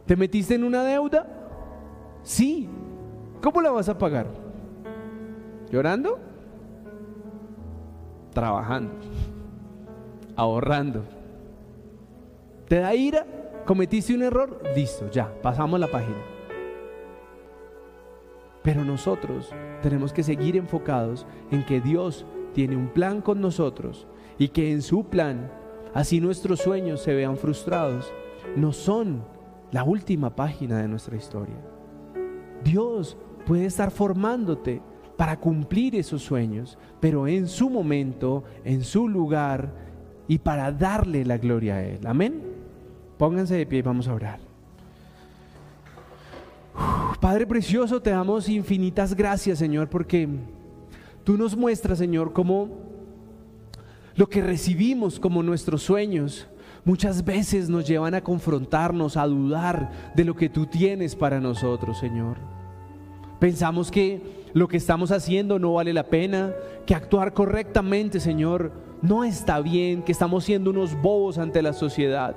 [0.05, 1.27] ¿Te metiste en una deuda?
[2.23, 2.69] Sí,
[3.41, 4.27] ¿Cómo la vas a pagar?
[5.71, 6.19] ¿Llorando?
[8.33, 8.93] Trabajando,
[10.35, 11.03] ahorrando.
[12.67, 13.25] ¿Te da ira?
[13.65, 14.61] ¿Cometiste un error?
[14.75, 16.17] Listo, ya, pasamos la página.
[18.63, 24.07] Pero nosotros tenemos que seguir enfocados en que Dios tiene un plan con nosotros
[24.37, 25.51] y que en su plan,
[25.93, 28.11] así nuestros sueños se vean frustrados,
[28.55, 29.23] no son
[29.71, 31.55] la última página de nuestra historia.
[32.63, 34.81] Dios puede estar formándote
[35.17, 39.73] para cumplir esos sueños, pero en su momento, en su lugar
[40.27, 41.99] y para darle la gloria a Él.
[42.05, 42.41] Amén.
[43.17, 44.48] Pónganse de pie y vamos a orar.
[47.19, 50.29] Padre precioso, te damos infinitas gracias, Señor, porque
[51.25, 52.69] tú nos muestras, Señor, cómo
[54.15, 56.47] lo que recibimos como nuestros sueños
[56.85, 61.99] muchas veces nos llevan a confrontarnos, a dudar de lo que tú tienes para nosotros,
[61.99, 62.37] Señor.
[63.37, 64.21] Pensamos que
[64.53, 66.53] lo que estamos haciendo no vale la pena,
[66.85, 72.35] que actuar correctamente, Señor, no está bien, que estamos siendo unos bobos ante la sociedad.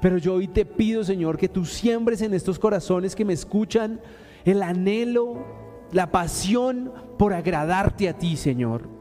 [0.00, 4.00] Pero yo hoy te pido, Señor, que tú siembres en estos corazones que me escuchan
[4.44, 5.44] el anhelo,
[5.92, 8.95] la pasión por agradarte a ti, Señor.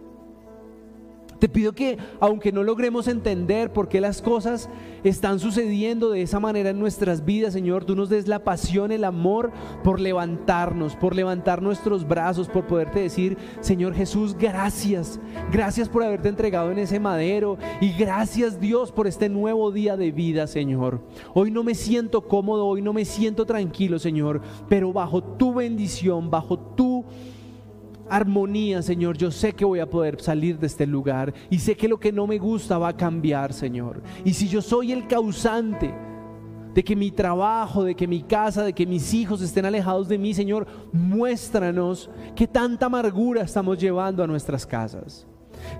[1.39, 4.69] Te pido que, aunque no logremos entender por qué las cosas
[5.03, 9.03] están sucediendo de esa manera en nuestras vidas, Señor, tú nos des la pasión, el
[9.03, 9.51] amor
[9.83, 15.19] por levantarnos, por levantar nuestros brazos, por poderte decir, Señor Jesús, gracias.
[15.51, 20.11] Gracias por haberte entregado en ese madero y gracias Dios por este nuevo día de
[20.11, 21.01] vida, Señor.
[21.33, 26.31] Hoy no me siento cómodo, hoy no me siento tranquilo, Señor, pero bajo tu bendición,
[26.31, 27.05] bajo tu
[28.09, 31.87] armonía, Señor, yo sé que voy a poder salir de este lugar y sé que
[31.87, 34.01] lo que no me gusta va a cambiar, Señor.
[34.23, 35.93] Y si yo soy el causante
[36.73, 40.17] de que mi trabajo, de que mi casa, de que mis hijos estén alejados de
[40.17, 45.25] mí, Señor, muéstranos qué tanta amargura estamos llevando a nuestras casas.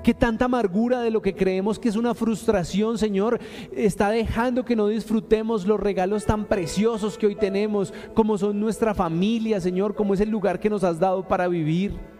[0.04, 3.40] que tanta amargura de lo que creemos que es una frustración, Señor,
[3.74, 8.94] está dejando que no disfrutemos los regalos tan preciosos que hoy tenemos, como son nuestra
[8.94, 12.15] familia, Señor, como es el lugar que nos has dado para vivir.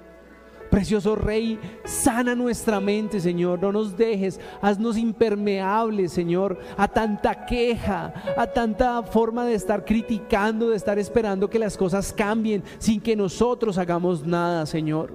[0.76, 3.62] Precioso Rey, sana nuestra mente, Señor.
[3.62, 10.72] No nos dejes, haznos impermeables, Señor, a tanta queja, a tanta forma de estar criticando,
[10.72, 15.14] de estar esperando que las cosas cambien sin que nosotros hagamos nada, Señor.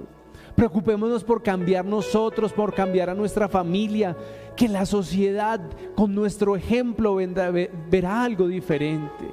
[0.55, 4.17] Preocupémonos por cambiar nosotros, por cambiar a nuestra familia,
[4.57, 5.61] que la sociedad
[5.95, 9.27] con nuestro ejemplo verá algo diferente.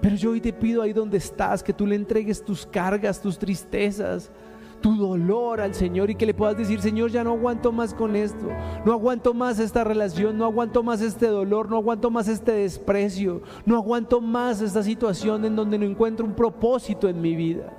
[0.00, 3.38] Pero yo hoy te pido ahí donde estás, que tú le entregues tus cargas, tus
[3.38, 4.32] tristezas,
[4.80, 8.16] tu dolor al Señor y que le puedas decir, Señor, ya no aguanto más con
[8.16, 8.48] esto,
[8.84, 13.42] no aguanto más esta relación, no aguanto más este dolor, no aguanto más este desprecio,
[13.66, 17.72] no aguanto más esta situación en donde no encuentro un propósito en mi vida.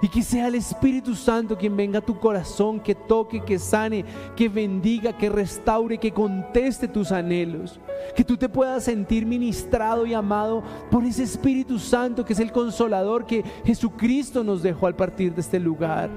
[0.00, 4.04] Y que sea el Espíritu Santo quien venga a tu corazón, que toque, que sane,
[4.36, 7.80] que bendiga, que restaure, que conteste tus anhelos.
[8.14, 12.52] Que tú te puedas sentir ministrado y amado por ese Espíritu Santo que es el
[12.52, 16.10] consolador que Jesucristo nos dejó al partir de este lugar.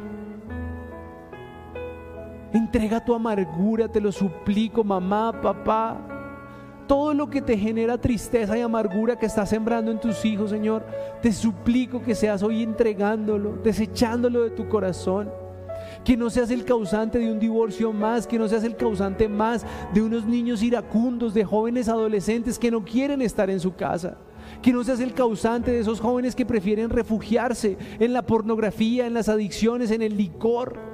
[2.54, 6.11] Entrega tu amargura, te lo suplico, mamá, papá
[6.92, 10.86] todo lo que te genera tristeza y amargura que estás sembrando en tus hijos, Señor,
[11.22, 15.32] te suplico que seas hoy entregándolo, desechándolo de tu corazón.
[16.04, 19.66] Que no seas el causante de un divorcio más, que no seas el causante más
[19.94, 24.18] de unos niños iracundos, de jóvenes adolescentes que no quieren estar en su casa.
[24.62, 29.14] Que no seas el causante de esos jóvenes que prefieren refugiarse en la pornografía, en
[29.14, 30.91] las adicciones, en el licor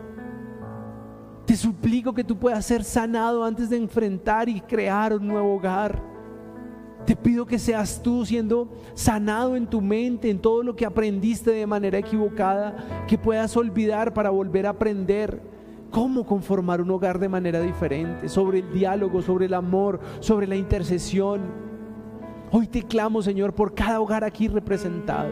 [1.48, 5.98] te suplico que tú puedas ser sanado antes de enfrentar y crear un nuevo hogar.
[7.06, 11.52] Te pido que seas tú siendo sanado en tu mente, en todo lo que aprendiste
[11.52, 15.42] de manera equivocada, que puedas olvidar para volver a aprender
[15.90, 20.58] cómo conformar un hogar de manera diferente, sobre el diálogo, sobre el amor, sobre la
[20.58, 21.67] intercesión.
[22.50, 25.32] Hoy te clamo, Señor, por cada hogar aquí representado.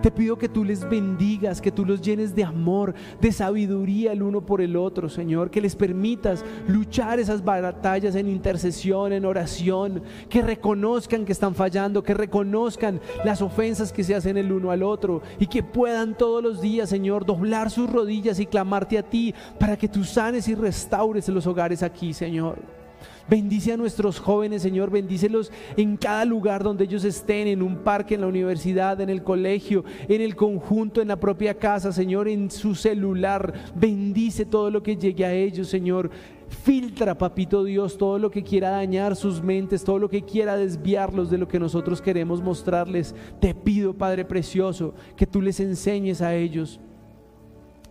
[0.00, 4.22] Te pido que tú les bendigas, que tú los llenes de amor, de sabiduría el
[4.22, 10.02] uno por el otro, Señor, que les permitas luchar esas batallas en intercesión, en oración,
[10.28, 14.82] que reconozcan que están fallando, que reconozcan las ofensas que se hacen el uno al
[14.82, 19.34] otro y que puedan todos los días, Señor, doblar sus rodillas y clamarte a ti
[19.58, 22.85] para que tú sanes y restaures los hogares aquí, Señor.
[23.28, 28.14] Bendice a nuestros jóvenes, Señor, bendícelos en cada lugar donde ellos estén, en un parque,
[28.14, 32.50] en la universidad, en el colegio, en el conjunto, en la propia casa, Señor, en
[32.50, 33.52] su celular.
[33.74, 36.10] Bendice todo lo que llegue a ellos, Señor.
[36.48, 41.28] Filtra, papito Dios, todo lo que quiera dañar sus mentes, todo lo que quiera desviarlos
[41.28, 43.14] de lo que nosotros queremos mostrarles.
[43.40, 46.80] Te pido, Padre Precioso, que tú les enseñes a ellos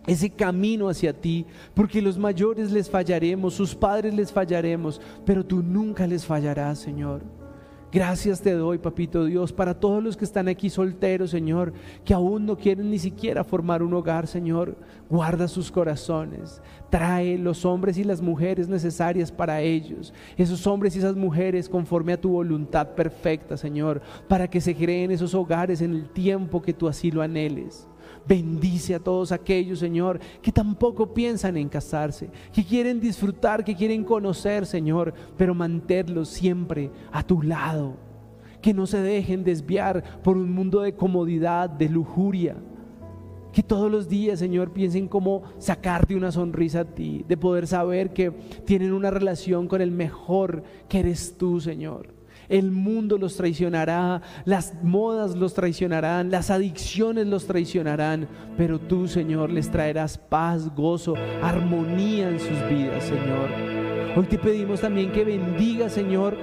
[0.06, 5.62] ese camino hacia ti, porque los mayores les fallaremos, sus padres les fallaremos, pero tú
[5.62, 7.22] nunca les fallarás, Señor.
[7.92, 11.72] Gracias te doy, papito Dios, para todos los que están aquí solteros, Señor,
[12.04, 14.76] que aún no quieren ni siquiera formar un hogar, Señor.
[15.08, 20.98] Guarda sus corazones, trae los hombres y las mujeres necesarias para ellos, esos hombres y
[20.98, 25.92] esas mujeres conforme a tu voluntad perfecta, Señor, para que se creen esos hogares en
[25.92, 27.88] el tiempo que tú así lo anheles.
[28.26, 34.02] Bendice a todos aquellos, Señor, que tampoco piensan en casarse, que quieren disfrutar, que quieren
[34.02, 37.96] conocer, Señor, pero mantenerlos siempre a tu lado.
[38.60, 42.56] Que no se dejen desviar por un mundo de comodidad, de lujuria.
[43.52, 48.12] Que todos los días, Señor, piensen cómo sacarte una sonrisa a ti, de poder saber
[48.12, 48.32] que
[48.64, 52.15] tienen una relación con el mejor que eres tú, Señor.
[52.48, 59.50] El mundo los traicionará, las modas los traicionarán, las adicciones los traicionarán, pero tú, Señor,
[59.50, 63.50] les traerás paz, gozo, armonía en sus vidas, Señor.
[64.16, 66.36] Hoy te pedimos también que bendiga, Señor,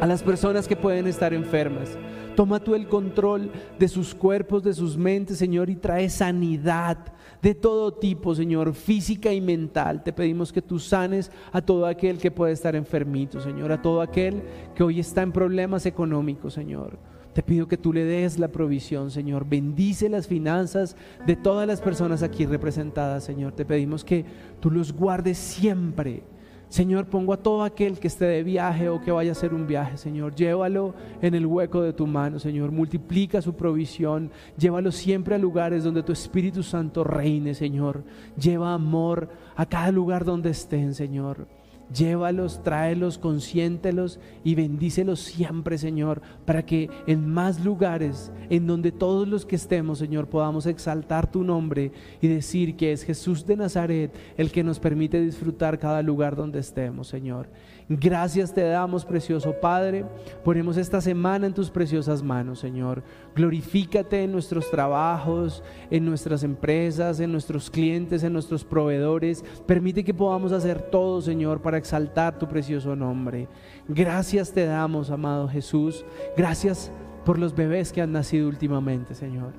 [0.00, 1.96] a las personas que pueden estar enfermas.
[2.34, 6.98] Toma tú el control de sus cuerpos, de sus mentes, Señor, y trae sanidad
[7.42, 10.02] de todo tipo, Señor, física y mental.
[10.02, 14.00] Te pedimos que tú sanes a todo aquel que puede estar enfermito, Señor, a todo
[14.00, 14.42] aquel
[14.74, 16.98] que hoy está en problemas económicos, Señor.
[17.32, 19.46] Te pido que tú le des la provisión, Señor.
[19.46, 20.96] Bendice las finanzas
[21.26, 23.52] de todas las personas aquí representadas, Señor.
[23.52, 24.24] Te pedimos que
[24.58, 26.22] tú los guardes siempre
[26.68, 29.66] Señor, pongo a todo aquel que esté de viaje o que vaya a hacer un
[29.66, 30.34] viaje, Señor.
[30.34, 32.72] Llévalo en el hueco de tu mano, Señor.
[32.72, 34.30] Multiplica su provisión.
[34.58, 38.02] Llévalo siempre a lugares donde tu Espíritu Santo reine, Señor.
[38.36, 41.46] Lleva amor a cada lugar donde estén, Señor.
[41.94, 49.28] Llévalos, tráelos, consiéntelos y bendícelos siempre, Señor, para que en más lugares, en donde todos
[49.28, 54.12] los que estemos, Señor, podamos exaltar tu nombre y decir que es Jesús de Nazaret
[54.36, 57.48] el que nos permite disfrutar cada lugar donde estemos, Señor.
[57.88, 60.04] Gracias te damos, precioso Padre.
[60.42, 63.04] Ponemos esta semana en tus preciosas manos, Señor.
[63.36, 69.44] Glorifícate en nuestros trabajos, en nuestras empresas, en nuestros clientes, en nuestros proveedores.
[69.66, 73.46] Permite que podamos hacer todo, Señor, para exaltar tu precioso nombre.
[73.86, 76.04] Gracias te damos, amado Jesús.
[76.36, 76.90] Gracias
[77.24, 79.52] por los bebés que han nacido últimamente, Señor.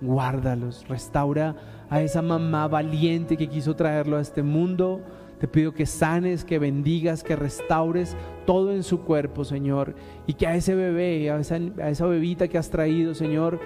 [0.00, 1.54] Guárdalos, restaura
[1.90, 5.00] a esa mamá valiente que quiso traerlo a este mundo
[5.38, 8.16] te pido que sanes, que bendigas, que restaures
[8.46, 9.94] todo en su cuerpo, Señor.
[10.26, 13.60] Y que a ese bebé, a esa, bebita que has traído, Señor,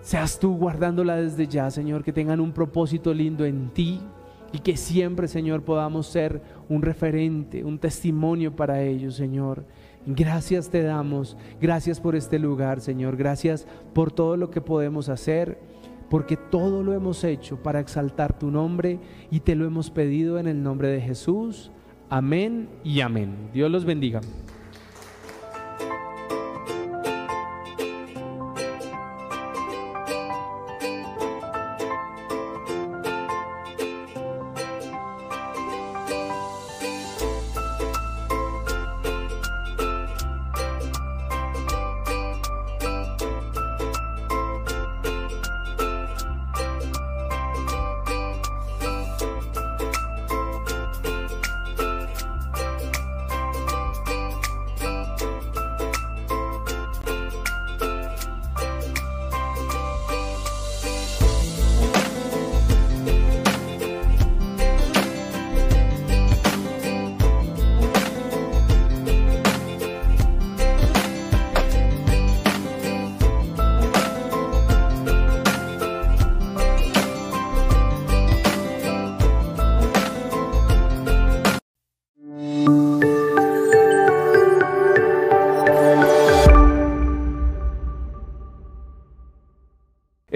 [0.00, 2.02] seas tú guardándola desde ya, Señor.
[2.02, 4.00] Que tengan un propósito lindo en ti.
[4.52, 9.64] Y que siempre, Señor, podamos ser un referente, un testimonio para ellos, Señor.
[10.06, 11.36] Gracias te damos.
[11.60, 13.16] Gracias por este lugar, Señor.
[13.16, 15.58] Gracias por todo lo que podemos hacer
[16.10, 18.98] porque todo lo hemos hecho para exaltar tu nombre
[19.30, 21.70] y te lo hemos pedido en el nombre de Jesús.
[22.08, 23.50] Amén y amén.
[23.52, 24.20] Dios los bendiga.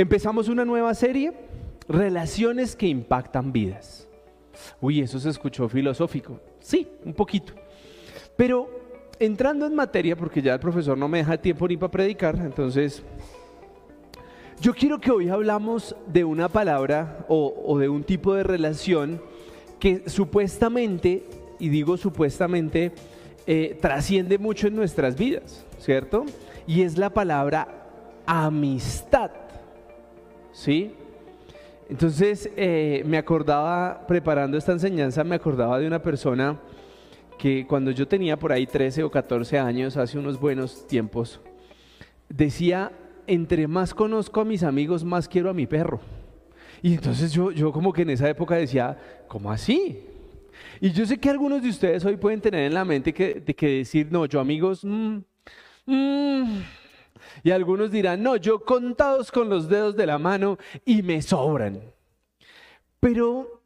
[0.03, 1.33] Empezamos una nueva serie,
[1.89, 4.09] Relaciones que impactan vidas.
[4.81, 6.41] Uy, eso se escuchó filosófico.
[6.59, 7.53] Sí, un poquito.
[8.37, 8.69] Pero
[9.21, 13.01] entrando en materia, porque ya el profesor no me deja tiempo ni para predicar, entonces
[14.61, 19.23] yo quiero que hoy hablamos de una palabra o, de un tipo de relación
[19.79, 21.29] que supuestamente,
[21.61, 22.91] y digo supuestamente,
[23.47, 26.25] eh, trasciende mucho en nuestras vidas, ¿cierto?
[26.67, 27.69] Y es la palabra
[28.27, 29.42] amistad.
[30.53, 30.93] ¿Sí?
[31.89, 36.59] Entonces eh, me acordaba, preparando esta enseñanza, me acordaba de una persona
[37.39, 41.41] que cuando yo tenía por ahí 13 o 14 años, hace unos buenos tiempos,
[42.29, 42.93] decía,
[43.27, 46.01] entre más conozco a mis amigos, más quiero a mi perro.
[46.83, 48.97] Y entonces yo, yo como que en esa época decía,
[49.29, 50.05] ¿cómo así?
[50.81, 53.55] Y yo sé que algunos de ustedes hoy pueden tener en la mente que, de
[53.55, 55.19] que decir, no, yo amigos, mmm,
[57.43, 61.81] y algunos dirán, no, yo contados con los dedos de la mano y me sobran.
[63.01, 63.63] Pero,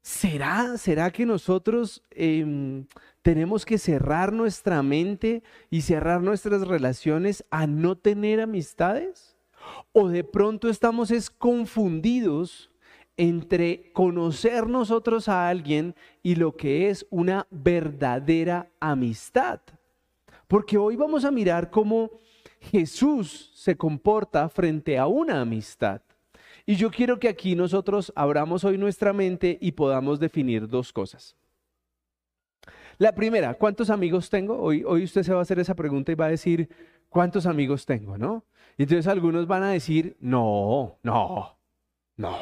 [0.00, 2.86] ¿será, será que nosotros em,
[3.22, 9.36] tenemos que cerrar nuestra mente y cerrar nuestras relaciones a no tener amistades?
[9.92, 12.70] ¿O de pronto estamos es confundidos
[13.16, 19.60] entre conocer nosotros a alguien y lo que es una verdadera amistad?
[20.46, 22.12] Porque hoy vamos a mirar cómo
[22.70, 26.02] Jesús se comporta frente a una amistad.
[26.64, 31.36] Y yo quiero que aquí nosotros abramos hoy nuestra mente y podamos definir dos cosas.
[32.98, 34.58] La primera, ¿cuántos amigos tengo?
[34.58, 36.68] Hoy, hoy usted se va a hacer esa pregunta y va a decir,
[37.08, 38.18] ¿cuántos amigos tengo?
[38.18, 38.44] ¿No?
[38.76, 41.58] Y entonces algunos van a decir, no, no,
[42.16, 42.36] no,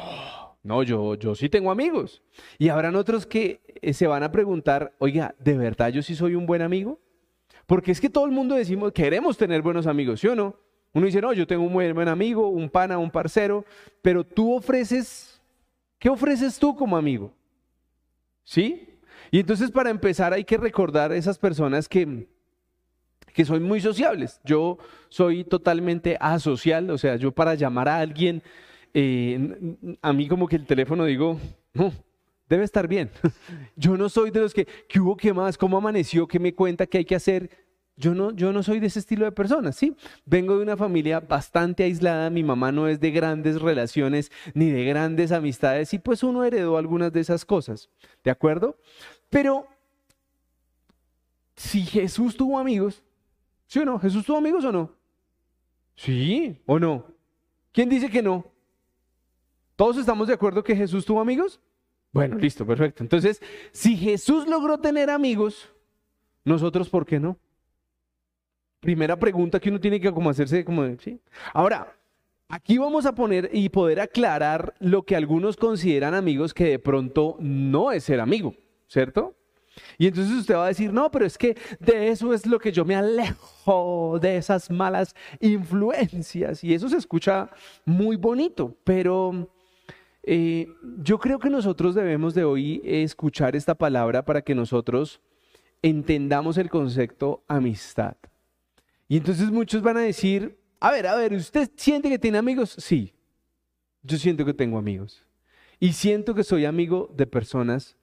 [0.63, 2.23] no, yo, yo sí tengo amigos.
[2.57, 6.33] Y habrán otros que eh, se van a preguntar, oiga, ¿de verdad yo sí soy
[6.35, 6.99] un buen amigo?
[7.65, 10.55] Porque es que todo el mundo decimos, queremos tener buenos amigos, ¿sí o no?
[10.93, 13.65] Uno dice, no, yo tengo un buen amigo, un pana, un parcero,
[14.01, 15.41] pero tú ofreces,
[15.99, 17.33] ¿qué ofreces tú como amigo?
[18.45, 18.87] ¿Sí?
[19.29, 22.27] Y entonces para empezar hay que recordar a esas personas que,
[23.33, 24.39] que son muy sociables.
[24.45, 24.77] Yo
[25.09, 28.41] soy totalmente asocial, o sea, yo para llamar a alguien,
[28.93, 31.39] eh, a mí como que el teléfono digo,
[31.73, 31.91] no,
[32.49, 33.11] debe estar bien.
[33.75, 35.17] Yo no soy de los que, ¿qué hubo?
[35.17, 35.57] ¿Qué más?
[35.57, 36.27] ¿Cómo amaneció?
[36.27, 36.85] ¿Qué me cuenta?
[36.85, 37.65] ¿Qué hay que hacer?
[37.97, 39.95] Yo no, yo no soy de ese estilo de personas, ¿sí?
[40.25, 44.83] Vengo de una familia bastante aislada, mi mamá no es de grandes relaciones ni de
[44.83, 47.89] grandes amistades y pues uno heredó algunas de esas cosas,
[48.21, 48.77] ¿de acuerdo?
[49.29, 49.69] Pero
[51.55, 53.01] si Jesús tuvo amigos,
[53.65, 53.97] ¿sí o no?
[53.97, 54.91] ¿Jesús tuvo amigos o no?
[55.95, 57.05] Sí o no.
[57.71, 58.45] ¿Quién dice que no?
[59.77, 61.61] ¿Todos estamos de acuerdo que Jesús tuvo amigos?
[62.15, 63.03] Bueno, listo, perfecto.
[63.03, 63.41] Entonces,
[63.73, 65.69] si Jesús logró tener amigos,
[66.45, 67.37] nosotros, ¿por qué no?
[68.79, 71.19] Primera pregunta que uno tiene que como hacerse como, ¿sí?
[71.53, 71.93] Ahora,
[72.47, 77.35] aquí vamos a poner y poder aclarar lo que algunos consideran amigos que de pronto
[77.41, 78.55] no es ser amigo,
[78.87, 79.35] ¿cierto?
[79.97, 82.71] Y entonces usted va a decir, no, pero es que de eso es lo que
[82.71, 86.63] yo me alejo, de esas malas influencias.
[86.63, 87.49] Y eso se escucha
[87.83, 89.49] muy bonito, pero
[90.27, 90.67] eh,
[91.03, 95.21] yo creo que nosotros debemos de hoy escuchar esta palabra para que nosotros
[95.81, 98.15] entendamos el concepto amistad.
[99.07, 102.75] Y entonces muchos van a decir, a ver, a ver, ¿usted siente que tiene amigos?
[102.79, 103.13] Sí,
[104.01, 105.23] yo siento que tengo amigos.
[105.79, 107.97] Y siento que soy amigo de personas,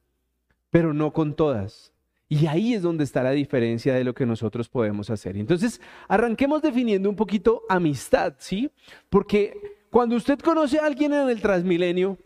[0.71, 1.93] pero no con todas.
[2.29, 5.37] Y ahí es donde está la diferencia de lo que nosotros podemos hacer.
[5.37, 8.71] Entonces, arranquemos definiendo un poquito amistad, ¿sí?
[9.11, 12.17] Porque cuando usted conoce a alguien en el Transmilenio,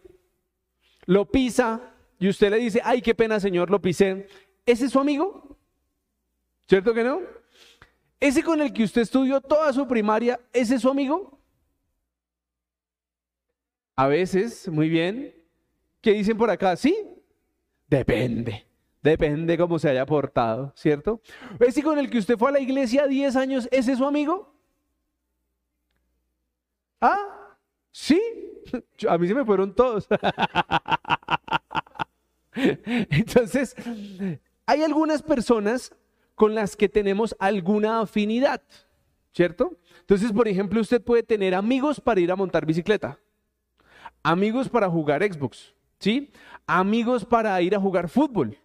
[1.05, 1.81] lo pisa
[2.17, 4.29] y usted le dice, ay, qué pena, señor, lo pisé.
[4.65, 5.59] ¿Ese es su amigo?
[6.69, 7.23] ¿Cierto que no?
[8.21, 11.41] ¿Ese con el que usted estudió toda su primaria, ese es su amigo?
[13.97, 15.35] A veces, muy bien.
[16.01, 16.77] ¿Qué dicen por acá?
[16.77, 16.97] Sí,
[17.89, 18.65] depende.
[19.03, 21.21] Depende cómo se haya portado, ¿cierto?
[21.59, 24.55] ¿Ese con el que usted fue a la iglesia 10 años, ese es su amigo?
[27.01, 27.36] ¿Ah?
[27.99, 28.21] Sí,
[29.09, 30.07] a mí se me fueron todos.
[32.53, 33.75] Entonces,
[34.67, 35.91] hay algunas personas
[36.35, 38.61] con las que tenemos alguna afinidad,
[39.33, 39.79] ¿cierto?
[40.01, 43.19] Entonces, por ejemplo, usted puede tener amigos para ir a montar bicicleta,
[44.23, 46.31] amigos para jugar Xbox, ¿sí?
[46.67, 48.59] Amigos para ir a jugar fútbol.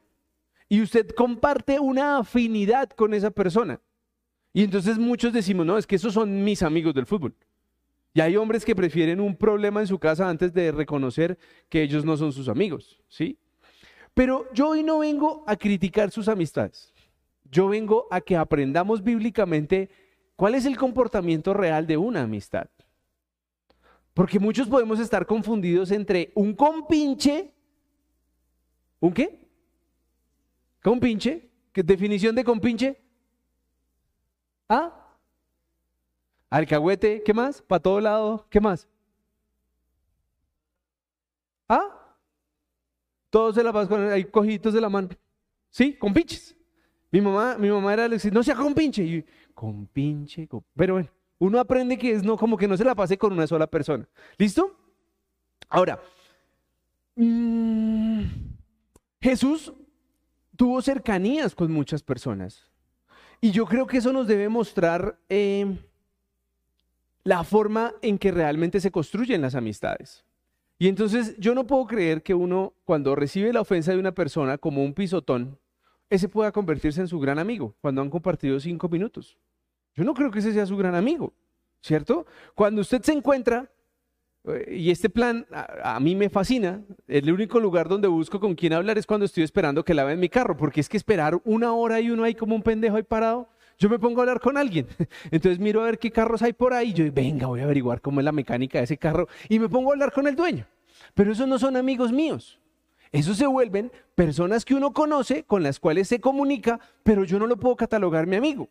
[0.67, 3.79] Y usted comparte una afinidad con esa persona.
[4.51, 7.33] Y entonces muchos decimos, no, es que esos son mis amigos del fútbol.
[8.13, 11.37] Y hay hombres que prefieren un problema en su casa antes de reconocer
[11.69, 13.37] que ellos no son sus amigos, ¿sí?
[14.13, 16.93] Pero yo hoy no vengo a criticar sus amistades.
[17.49, 19.89] Yo vengo a que aprendamos bíblicamente
[20.35, 22.69] cuál es el comportamiento real de una amistad.
[24.13, 27.53] Porque muchos podemos estar confundidos entre un compinche,
[28.99, 29.39] ¿un qué?
[30.83, 31.49] ¿Compinche?
[31.71, 33.01] ¿Qué definición de compinche?
[34.67, 35.00] ¿Ah?
[36.51, 37.61] Alcahuete, ¿qué más?
[37.61, 38.85] Para todo lado, ¿qué más?
[41.69, 42.17] ¿Ah?
[43.29, 45.07] Todos se la pasan con hay cojitos de la mano.
[45.69, 45.93] ¿Sí?
[45.93, 46.53] Con pinches.
[47.09, 49.01] Mi mamá, mi mamá era decir, no sea con pinche.
[49.01, 50.49] Y, con pinche.
[50.75, 51.09] Pero bueno,
[51.39, 54.05] uno aprende que es no, como que no se la pase con una sola persona.
[54.37, 54.75] ¿Listo?
[55.69, 56.01] Ahora,
[57.15, 58.23] mm,
[59.21, 59.71] Jesús
[60.57, 62.69] tuvo cercanías con muchas personas.
[63.39, 65.77] Y yo creo que eso nos debe mostrar eh,
[67.23, 70.25] la forma en que realmente se construyen las amistades.
[70.79, 74.57] Y entonces yo no puedo creer que uno, cuando recibe la ofensa de una persona
[74.57, 75.59] como un pisotón,
[76.09, 79.37] ese pueda convertirse en su gran amigo cuando han compartido cinco minutos.
[79.95, 81.33] Yo no creo que ese sea su gran amigo,
[81.81, 82.25] ¿cierto?
[82.55, 83.71] Cuando usted se encuentra,
[84.45, 88.73] eh, y este plan a, mí me fascina, el único lugar donde busco con quién
[88.73, 91.99] hablar es cuando estoy esperando que laven mi carro, porque es que esperar una hora
[91.99, 93.49] y uno ahí como un pendejo ahí parado,
[93.81, 94.87] yo me pongo a hablar con alguien.
[95.31, 96.93] Entonces miro a ver qué carros hay por ahí.
[96.93, 99.27] Yo venga, voy a averiguar cómo es la mecánica de ese carro.
[99.49, 100.67] Y me pongo a hablar con el dueño.
[101.15, 102.59] Pero esos no son amigos míos.
[103.11, 107.47] Esos se vuelven personas que uno conoce, con las cuales se comunica, pero yo no
[107.47, 108.69] lo puedo catalogar mi amigo.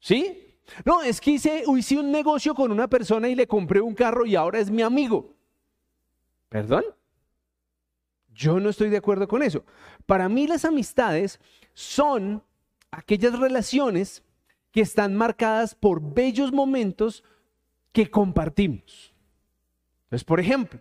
[0.00, 0.58] ¿Sí?
[0.84, 4.26] No, es que hice, hice un negocio con una persona y le compré un carro
[4.26, 5.36] y ahora es mi amigo.
[6.48, 6.82] ¿Perdón?
[8.32, 9.64] Yo no estoy de acuerdo con eso.
[10.04, 11.38] Para mí las amistades
[11.74, 12.42] son
[12.98, 14.22] aquellas relaciones
[14.70, 17.22] que están marcadas por bellos momentos
[17.92, 19.14] que compartimos.
[20.04, 20.80] Entonces, por ejemplo,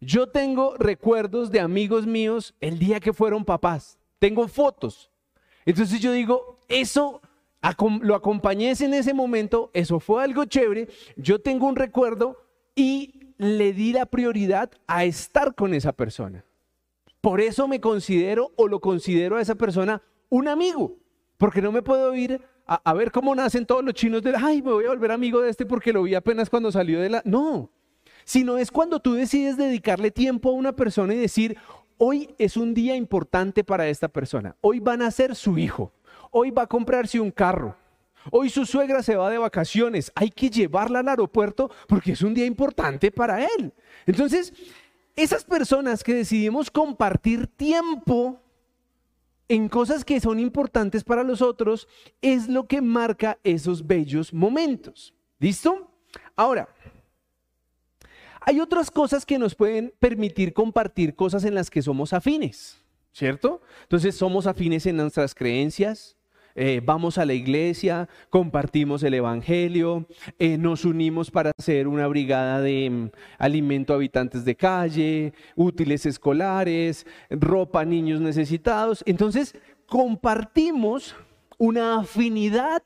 [0.00, 3.98] yo tengo recuerdos de amigos míos el día que fueron papás.
[4.18, 5.10] Tengo fotos.
[5.64, 7.20] Entonces yo digo, eso
[8.02, 12.36] lo acompañé en ese momento, eso fue algo chévere, yo tengo un recuerdo
[12.74, 16.44] y le di la prioridad a estar con esa persona.
[17.20, 20.98] Por eso me considero o lo considero a esa persona un amigo.
[21.38, 24.72] Porque no me puedo ir a, ver cómo nacen todos los chinos de, ay, me
[24.72, 27.22] voy a volver amigo de este porque lo vi apenas cuando salió de la...
[27.24, 27.70] No,
[28.24, 31.56] sino es cuando tú decides dedicarle tiempo a una persona y decir,
[31.98, 35.92] hoy es un día importante para esta persona, hoy van a ser su hijo,
[36.30, 37.76] hoy va a comprarse un carro,
[38.30, 42.34] hoy su suegra se va de vacaciones, hay que llevarla al aeropuerto porque es un
[42.34, 43.72] día importante para él.
[44.06, 44.52] Entonces,
[45.16, 48.40] esas personas que decidimos compartir tiempo
[49.48, 51.88] en cosas que son importantes para los otros
[52.22, 55.14] es lo que marca esos bellos momentos.
[55.38, 55.90] ¿Listo?
[56.36, 56.68] Ahora,
[58.40, 63.62] hay otras cosas que nos pueden permitir compartir cosas en las que somos afines, ¿cierto?
[63.82, 66.16] Entonces somos afines en nuestras creencias,
[66.54, 70.06] eh, vamos a la iglesia, compartimos el Evangelio,
[70.38, 76.06] eh, nos unimos para hacer una brigada de mm, alimento a habitantes de calle, útiles
[76.06, 79.02] escolares, ropa a niños necesitados.
[79.06, 79.56] Entonces,
[79.86, 81.14] compartimos
[81.58, 82.82] una afinidad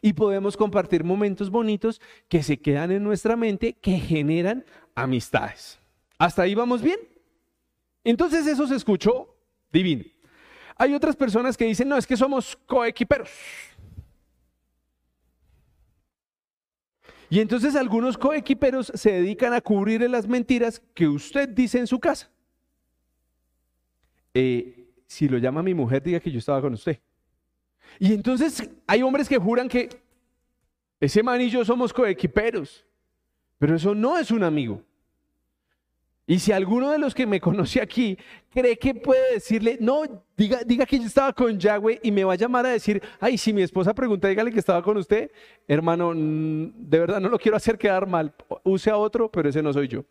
[0.00, 5.78] y podemos compartir momentos bonitos que se quedan en nuestra mente, que generan amistades.
[6.18, 6.98] ¿Hasta ahí vamos bien?
[8.04, 9.36] Entonces eso se escuchó
[9.72, 10.04] divino.
[10.78, 13.30] Hay otras personas que dicen, no, es que somos coequiperos.
[17.28, 21.98] Y entonces algunos coequiperos se dedican a cubrir las mentiras que usted dice en su
[21.98, 22.30] casa.
[24.32, 27.00] Eh, si lo llama mi mujer, diga que yo estaba con usted.
[27.98, 29.88] Y entonces hay hombres que juran que
[31.00, 32.86] ese man y yo somos coequiperos,
[33.58, 34.82] pero eso no es un amigo.
[36.30, 38.18] Y si alguno de los que me conoce aquí
[38.50, 40.02] cree que puede decirle, no,
[40.36, 43.38] diga, diga que yo estaba con Yahweh y me va a llamar a decir, ay,
[43.38, 45.30] si mi esposa pregunta, dígale que estaba con usted,
[45.66, 49.72] hermano, de verdad no lo quiero hacer quedar mal, use a otro, pero ese no
[49.72, 50.04] soy yo.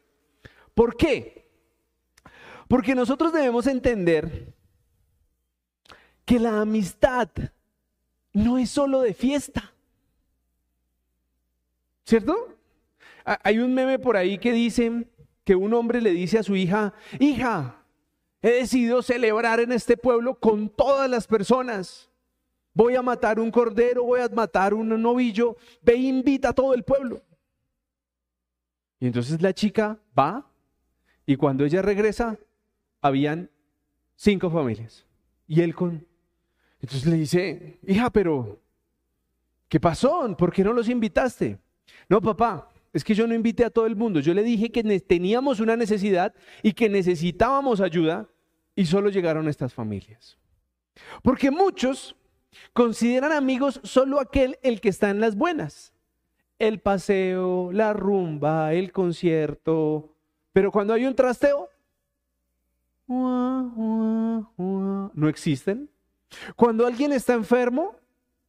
[0.73, 1.45] ¿Por qué?
[2.67, 4.55] Porque nosotros debemos entender
[6.25, 7.29] que la amistad
[8.33, 9.71] no es solo de fiesta.
[12.05, 12.57] ¿Cierto?
[13.23, 15.05] Hay un meme por ahí que dice,
[15.47, 17.81] que un hombre le dice a su hija, hija,
[18.41, 22.09] he decidido celebrar en este pueblo con todas las personas.
[22.73, 26.73] Voy a matar un cordero, voy a matar un novillo, ve e invita a todo
[26.73, 27.21] el pueblo.
[28.99, 30.45] Y entonces la chica va
[31.25, 32.37] y cuando ella regresa,
[32.99, 33.49] habían
[34.17, 35.05] cinco familias.
[35.47, 36.05] Y él con...
[36.81, 38.59] Entonces le dice, hija, pero,
[39.69, 40.35] ¿qué pasó?
[40.35, 41.57] ¿Por qué no los invitaste?
[42.09, 44.19] No, papá, es que yo no invité a todo el mundo.
[44.19, 46.33] Yo le dije que teníamos una necesidad
[46.63, 48.27] y que necesitábamos ayuda
[48.75, 50.39] y solo llegaron estas familias.
[51.21, 52.15] Porque muchos
[52.73, 55.93] consideran amigos solo aquel el que está en las buenas.
[56.57, 60.15] El paseo, la rumba, el concierto.
[60.51, 61.69] Pero cuando hay un trasteo,
[63.07, 64.49] no
[65.29, 65.87] existen.
[66.55, 67.95] Cuando alguien está enfermo,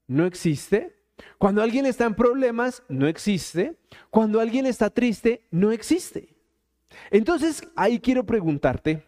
[0.07, 0.98] no existe.
[1.39, 3.77] Cuando alguien está en problemas, no existe.
[4.11, 6.37] Cuando alguien está triste, no existe.
[7.11, 9.03] Entonces, ahí quiero preguntarte,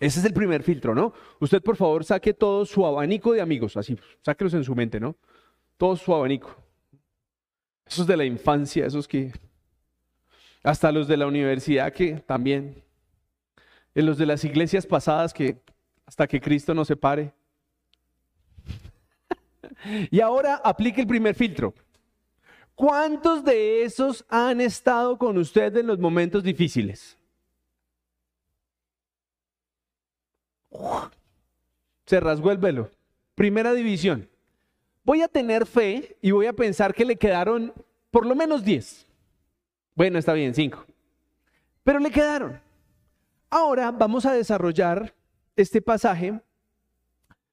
[0.00, 1.12] ese es el primer filtro, ¿no?
[1.38, 5.16] Usted por favor saque todo su abanico de amigos, así, sáquelos en su mente, ¿no?
[5.76, 6.56] Todo su abanico.
[7.86, 9.32] Esos de la infancia, esos que...
[10.64, 12.82] Hasta los de la universidad que también.
[13.94, 15.60] En los de las iglesias pasadas que
[16.06, 17.32] hasta que Cristo nos separe.
[20.10, 21.74] Y ahora aplique el primer filtro.
[22.74, 27.16] ¿Cuántos de esos han estado con usted en los momentos difíciles?
[32.06, 32.90] Se rasgó el velo.
[33.34, 34.28] Primera división.
[35.04, 37.72] Voy a tener fe y voy a pensar que le quedaron
[38.10, 39.06] por lo menos 10.
[39.94, 40.84] Bueno, está bien, 5.
[41.84, 42.60] Pero le quedaron.
[43.50, 45.14] Ahora vamos a desarrollar
[45.56, 46.40] este pasaje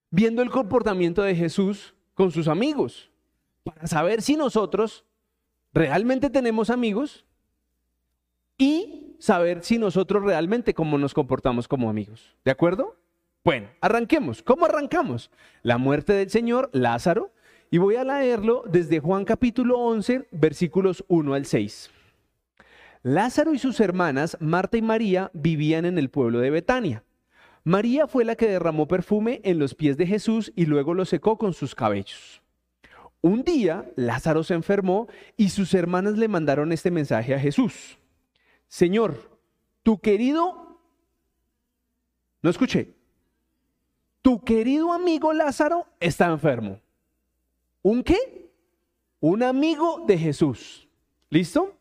[0.10, 3.10] viendo el comportamiento de Jesús con sus amigos
[3.64, 5.06] para saber si nosotros
[5.74, 7.24] realmente tenemos amigos
[8.58, 12.36] y saber si nosotros realmente cómo nos comportamos como amigos.
[12.44, 12.98] ¿De acuerdo?
[13.46, 14.44] Bueno, arranquemos.
[14.44, 15.32] ¿Cómo arrancamos?
[15.64, 17.32] La muerte del Señor, Lázaro,
[17.72, 21.90] y voy a leerlo desde Juan capítulo 11, versículos 1 al 6.
[23.02, 27.02] Lázaro y sus hermanas, Marta y María, vivían en el pueblo de Betania
[27.64, 31.38] María fue la que derramó perfume en los pies de Jesús y luego lo secó
[31.38, 32.42] con sus cabellos.
[33.22, 37.98] Un día Lázaro se enfermó y sus hermanas le mandaron este mensaje a Jesús.
[38.68, 39.38] Señor,
[39.84, 40.80] tu querido,
[42.42, 42.94] no escuché,
[44.22, 46.80] tu querido amigo Lázaro está enfermo.
[47.82, 48.50] ¿Un qué?
[49.20, 50.88] Un amigo de Jesús.
[51.30, 51.76] ¿Listo?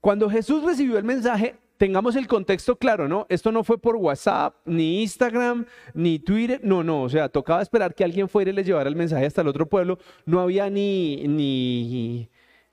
[0.00, 3.24] Cuando Jesús recibió el mensaje, tengamos el contexto claro, ¿no?
[3.30, 5.64] Esto no fue por WhatsApp, ni Instagram,
[5.94, 8.96] ni Twitter, no, no, o sea, tocaba esperar que alguien fuera y les llevara el
[8.96, 12.28] mensaje hasta el otro pueblo, no había ni, ni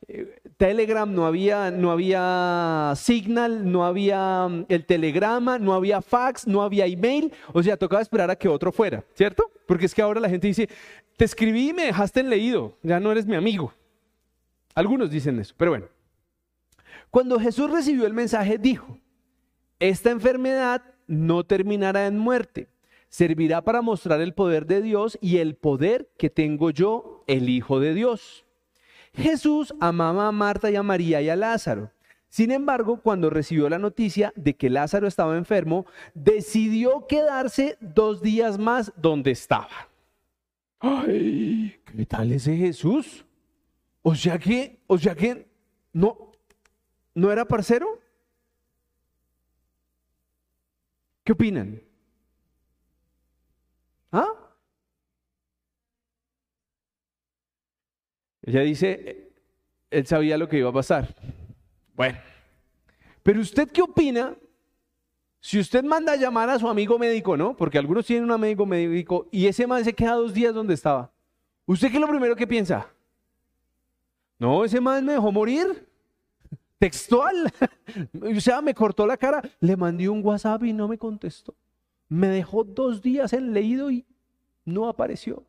[0.08, 6.48] eh, Telegram, no había, no había Signal, no había mm, el telegrama, no había fax,
[6.48, 9.52] no había email, o sea, tocaba esperar a que otro fuera, ¿cierto?
[9.68, 10.68] Porque es que ahora la gente dice,
[11.16, 13.72] te escribí y me dejaste en leído, ya no eres mi amigo.
[14.74, 15.95] Algunos dicen eso, pero bueno.
[17.16, 19.00] Cuando Jesús recibió el mensaje, dijo,
[19.80, 22.68] esta enfermedad no terminará en muerte,
[23.08, 27.80] servirá para mostrar el poder de Dios y el poder que tengo yo, el Hijo
[27.80, 28.44] de Dios.
[29.14, 31.90] Jesús amaba a Marta y a María y a Lázaro.
[32.28, 35.86] Sin embargo, cuando recibió la noticia de que Lázaro estaba enfermo,
[36.16, 39.88] decidió quedarse dos días más donde estaba.
[40.82, 43.26] Ay, ¿qué tal ese Jesús?
[44.02, 45.48] O sea que, o sea que,
[45.94, 46.25] no,
[47.16, 48.00] ¿no era parcero?
[51.24, 51.82] ¿Qué opinan?
[54.12, 54.32] ¿Ah?
[58.44, 59.32] Ella dice,
[59.90, 61.16] él sabía lo que iba a pasar.
[61.96, 62.20] Bueno,
[63.24, 64.36] pero usted qué opina
[65.40, 67.56] si usted manda a llamar a su amigo médico, ¿no?
[67.56, 71.12] Porque algunos tienen un amigo médico y ese man se queda dos días donde estaba.
[71.66, 72.88] ¿Usted qué es lo primero que piensa?
[74.38, 75.88] No, ese man me dejó morir.
[76.80, 77.52] Textual.
[78.38, 79.42] o sea, me cortó la cara.
[79.60, 81.56] Le mandé un WhatsApp y no me contestó.
[82.08, 84.06] Me dejó dos días en leído y
[84.66, 85.44] no apareció.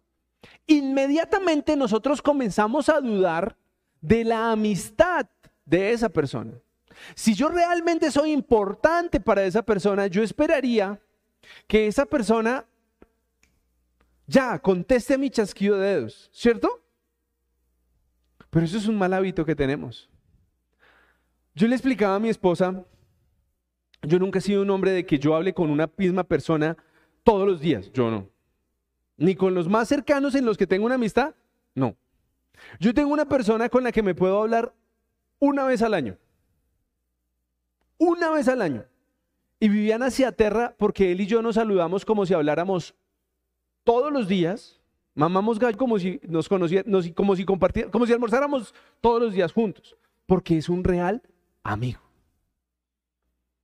[0.67, 3.57] Inmediatamente nosotros comenzamos a dudar
[4.01, 5.27] de la amistad
[5.65, 6.53] de esa persona.
[7.15, 11.01] Si yo realmente soy importante para esa persona, yo esperaría
[11.67, 12.65] que esa persona
[14.27, 16.83] ya conteste mi chasquido de dedos, ¿cierto?
[18.51, 20.09] Pero eso es un mal hábito que tenemos.
[21.57, 22.85] Yo le explicaba a mi esposa,
[24.03, 26.77] yo nunca he sido un hombre de que yo hable con una misma persona
[27.25, 28.29] todos los días, yo no.
[29.17, 31.35] Ni con los más cercanos en los que tengo una amistad,
[31.75, 31.97] no.
[32.79, 34.75] Yo tengo una persona con la que me puedo hablar
[35.39, 36.19] una vez al año.
[37.97, 38.85] Una vez al año.
[39.59, 42.95] Y Viviana se aterra porque él y yo nos saludamos como si habláramos
[43.83, 44.79] todos los días.
[45.15, 49.53] Mamamos gallo como si nos conociéramos, como si compartiéramos, como si almorzáramos todos los días
[49.53, 49.97] juntos.
[50.27, 51.23] Porque es un real
[51.73, 52.01] amigo.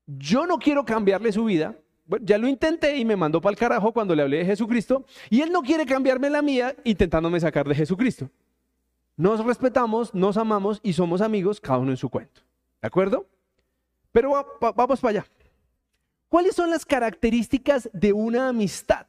[0.07, 1.77] Yo no quiero cambiarle su vida.
[2.21, 5.05] ya lo intenté y me mandó para el carajo cuando le hablé de Jesucristo.
[5.31, 8.31] Y él no quiere cambiarme la mía intentándome sacar de Jesucristo.
[9.17, 12.43] Nos respetamos, nos amamos y somos amigos, cada uno en su cuento.
[12.81, 13.27] ¿De acuerdo?
[14.11, 15.27] Pero vamos para allá.
[16.29, 19.07] ¿Cuáles son las características de una amistad?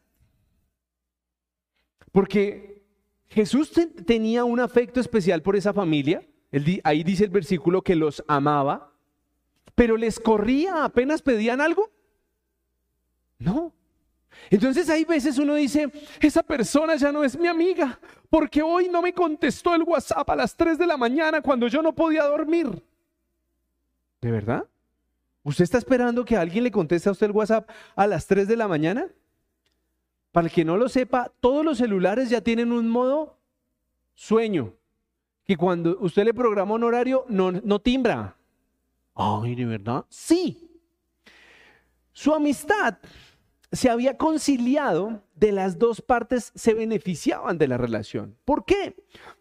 [2.12, 2.84] Porque
[3.30, 3.72] Jesús
[4.06, 6.26] tenía un afecto especial por esa familia.
[6.84, 8.92] Ahí dice el versículo que los amaba,
[9.76, 11.92] pero les corría apenas pedían algo.
[13.40, 13.74] No,
[14.50, 18.00] entonces hay veces uno dice, esa persona ya no es mi amiga,
[18.30, 21.82] porque hoy no me contestó el WhatsApp a las 3 de la mañana cuando yo
[21.82, 22.84] no podía dormir.
[24.22, 24.66] ¿De verdad?
[25.44, 28.56] ¿Usted está esperando que alguien le conteste a usted el WhatsApp a las 3 de
[28.56, 29.08] la mañana?
[30.32, 33.38] Para el que no lo sepa, todos los celulares ya tienen un modo
[34.16, 34.74] sueño,
[35.46, 38.36] que cuando usted le programa un horario no, no timbra.
[39.16, 40.06] Ay, ¿de verdad?
[40.10, 40.70] Sí.
[42.12, 42.98] Su amistad
[43.72, 48.38] se había conciliado, de las dos partes se beneficiaban de la relación.
[48.46, 48.96] ¿Por qué?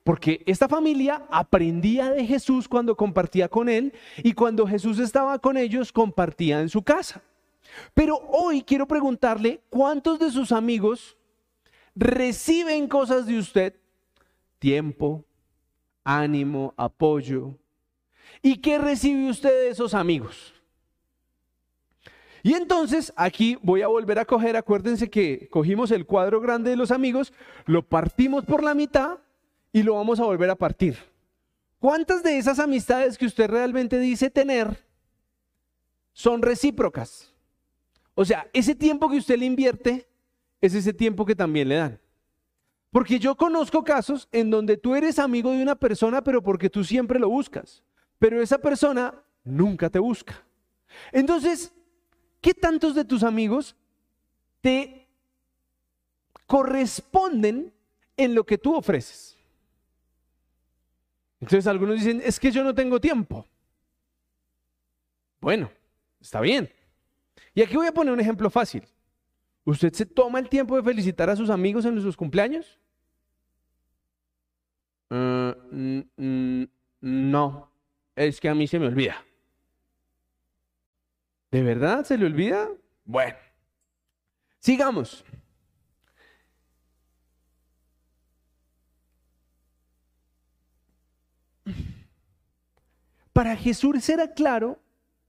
[0.05, 3.93] Porque esta familia aprendía de Jesús cuando compartía con él
[4.23, 7.23] y cuando Jesús estaba con ellos compartía en su casa.
[7.95, 11.17] Pero hoy quiero preguntarle, ¿cuántos de sus amigos
[11.95, 13.75] reciben cosas de usted?
[14.59, 15.25] Tiempo,
[16.05, 17.59] ánimo, apoyo.
[18.41, 20.55] ¿Y qué recibe usted de esos amigos?
[22.43, 26.77] Y entonces aquí voy a volver a coger, acuérdense que cogimos el cuadro grande de
[26.77, 27.33] los amigos,
[27.67, 29.19] lo partimos por la mitad
[29.73, 30.97] y lo vamos a volver a partir.
[31.79, 34.85] ¿Cuántas de esas amistades que usted realmente dice tener
[36.13, 37.33] son recíprocas?
[38.15, 40.07] O sea, ese tiempo que usted le invierte
[40.61, 42.02] es ese tiempo que también le dan.
[42.93, 46.85] Porque yo conozco casos en donde tú eres amigo de una persona, pero porque tú
[46.85, 47.83] siempre lo buscas.
[48.19, 49.15] Pero esa persona
[49.45, 50.45] nunca te busca.
[51.11, 51.73] Entonces,
[52.43, 53.75] ¿qué tantos de tus amigos
[54.61, 55.09] te
[56.47, 57.73] corresponden
[58.15, 59.39] en lo que tú ofreces?
[61.41, 63.47] Entonces algunos dicen, es que yo no tengo tiempo.
[65.41, 65.71] Bueno,
[66.21, 66.71] está bien.
[67.55, 68.87] Y aquí voy a poner un ejemplo fácil.
[69.65, 72.79] ¿Usted se toma el tiempo de felicitar a sus amigos en sus cumpleaños?
[75.15, 75.55] Ah,
[77.03, 77.71] no,
[78.17, 79.23] es que a mí se me olvida.
[81.51, 82.71] ¿De verdad se le olvida?
[83.05, 83.37] Bueno,
[84.59, 85.23] sigamos.
[93.35, 94.81] Para Jesús era claro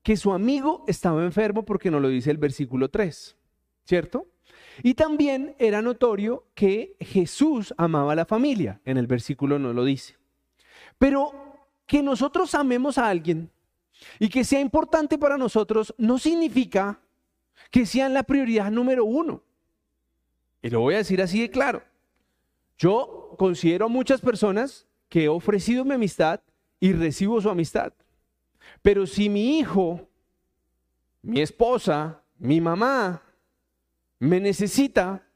[0.02, 3.36] que su amigo estaba enfermo porque no lo dice el versículo 3,
[3.84, 4.33] ¿cierto?
[4.82, 9.84] Y también era notorio que Jesús amaba a la familia, en el versículo no lo
[9.86, 10.16] dice.
[10.98, 11.32] Pero
[11.86, 13.52] que nosotros amemos a alguien
[14.20, 17.00] y que sea importante para nosotros no significa
[17.70, 19.44] que sean la prioridad número uno.
[20.62, 21.84] Y lo voy a decir así de claro.
[22.78, 26.40] Yo considero a muchas personas que he ofrecido mi amistad
[26.80, 27.94] y recibo su amistad.
[28.82, 30.08] Pero si mi hijo,
[31.22, 33.22] mi esposa, mi mamá
[34.24, 35.28] me necesita,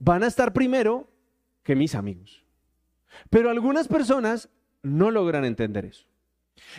[0.00, 1.08] van a estar primero
[1.62, 2.44] que mis amigos.
[3.30, 4.48] Pero algunas personas
[4.82, 6.04] no logran entender eso.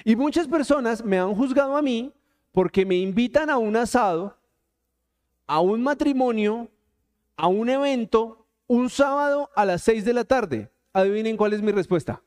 [0.04, 2.12] Y muchas personas me han juzgado a mí
[2.52, 4.38] porque me invitan a un asado,
[5.48, 6.70] a un matrimonio,
[7.38, 10.70] a un evento, un sábado a las 6 de la tarde.
[10.92, 12.22] Adivinen cuál es mi respuesta.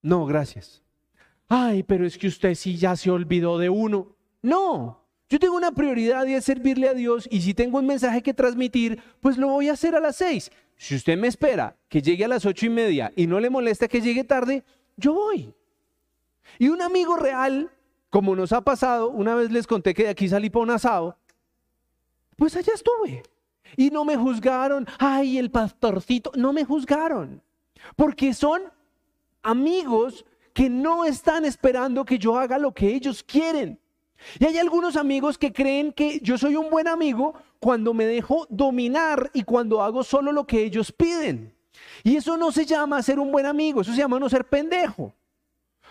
[0.00, 0.80] No, gracias.
[1.48, 4.14] Ay, pero es que usted sí ya se olvidó de uno.
[4.40, 8.22] No, yo tengo una prioridad y es servirle a Dios y si tengo un mensaje
[8.22, 10.50] que transmitir, pues lo voy a hacer a las seis.
[10.76, 13.88] Si usted me espera que llegue a las ocho y media y no le molesta
[13.88, 14.64] que llegue tarde,
[14.96, 15.54] yo voy.
[16.58, 17.70] Y un amigo real,
[18.10, 21.16] como nos ha pasado, una vez les conté que de aquí salí para un asado,
[22.36, 23.22] pues allá estuve.
[23.76, 27.42] Y no me juzgaron, ay, el pastorcito, no me juzgaron.
[27.96, 28.62] Porque son
[29.42, 33.80] amigos que no están esperando que yo haga lo que ellos quieren.
[34.38, 38.46] Y hay algunos amigos que creen que yo soy un buen amigo cuando me dejo
[38.50, 41.54] dominar y cuando hago solo lo que ellos piden.
[42.02, 45.14] Y eso no se llama ser un buen amigo, eso se llama no ser pendejo.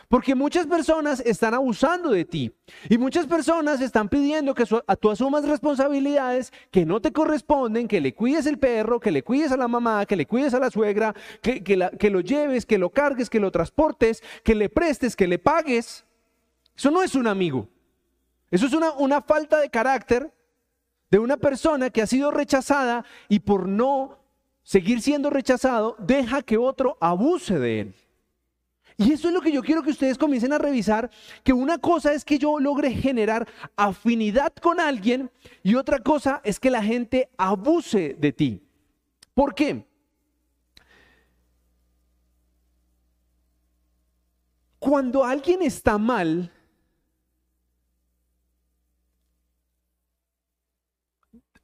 [0.09, 2.51] Porque muchas personas están abusando de ti
[2.89, 8.13] y muchas personas están pidiendo que tú asumas responsabilidades que no te corresponden, que le
[8.13, 11.15] cuides el perro, que le cuides a la mamá, que le cuides a la suegra,
[11.41, 15.39] que, que lo lleves, que lo cargues, que lo transportes, que le prestes, que le
[15.39, 16.05] pagues.
[16.75, 17.67] Eso no es un amigo.
[18.53, 20.31] Eso es una, una falta de carácter
[21.09, 24.19] de una persona que ha sido rechazada y por no
[24.61, 27.95] seguir siendo rechazado, deja que otro abuse de él.
[28.95, 31.09] Y eso es lo que yo quiero que ustedes comiencen a revisar,
[31.43, 35.31] que una cosa es que yo logre generar afinidad con alguien
[35.63, 38.61] y otra cosa es que la gente abuse de ti.
[39.33, 39.83] ¿Por qué?
[44.77, 46.52] Cuando alguien está mal,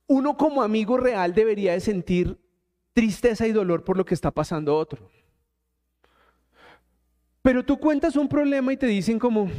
[0.10, 2.38] uno como amigo real debería de sentir
[2.94, 5.08] tristeza y dolor por lo que está pasando otro.
[7.44, 9.50] Pero tú cuentas un problema y te dicen como,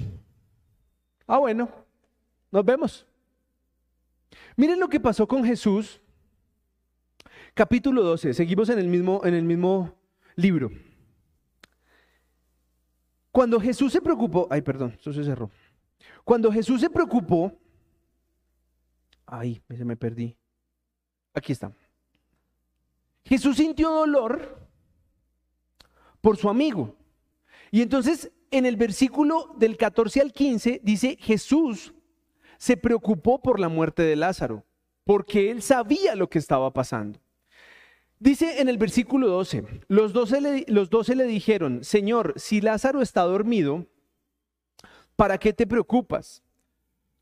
[1.29, 1.71] ah bueno,
[2.51, 3.07] nos vemos.
[4.57, 6.01] Miren lo que pasó con Jesús,
[7.55, 9.97] capítulo 12, seguimos en el mismo, en el mismo
[10.35, 10.73] libro.
[13.31, 15.49] Cuando Jesús se preocupó, ay perdón, eso se cerró.
[16.25, 17.57] Cuando Jesús se preocupó,
[19.27, 20.40] ay, se me perdí.
[21.35, 21.73] Aquí está.
[23.25, 24.59] Jesús sintió dolor
[26.21, 26.97] por su amigo.
[27.71, 31.95] Y entonces en el versículo del 14 al 15 dice, Jesús
[32.59, 34.65] se preocupó por la muerte de Lázaro,
[35.05, 37.21] porque él sabía lo que estaba pasando.
[38.19, 43.01] Dice en el versículo 12, los doce, le, los doce le dijeron, Señor, si Lázaro
[43.01, 43.87] está dormido,
[45.17, 46.43] ¿para qué te preocupas?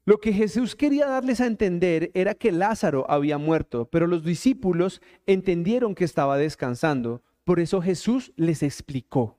[0.09, 5.02] Lo que Jesús quería darles a entender era que Lázaro había muerto, pero los discípulos
[5.26, 7.20] entendieron que estaba descansando.
[7.44, 9.36] Por eso Jesús les explicó,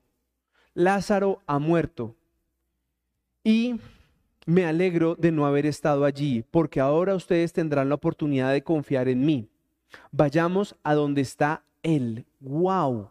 [0.76, 2.16] Lázaro ha muerto.
[3.44, 3.80] Y
[4.46, 9.08] me alegro de no haber estado allí, porque ahora ustedes tendrán la oportunidad de confiar
[9.08, 9.50] en mí.
[10.12, 12.28] Vayamos a donde está Él.
[12.42, 13.10] ¡Wow!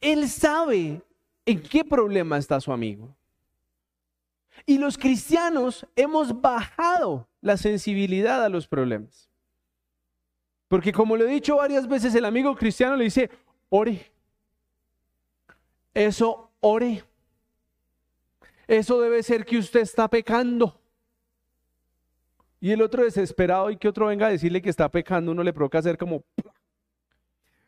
[0.00, 1.02] Él sabe
[1.44, 3.17] en qué problema está su amigo.
[4.66, 9.30] Y los cristianos hemos bajado la sensibilidad a los problemas.
[10.68, 13.30] Porque como lo he dicho varias veces, el amigo cristiano le dice,
[13.70, 14.12] ore.
[15.94, 17.02] Eso, ore.
[18.66, 20.78] Eso debe ser que usted está pecando.
[22.60, 25.52] Y el otro desesperado y que otro venga a decirle que está pecando, uno le
[25.52, 26.24] provoca hacer como...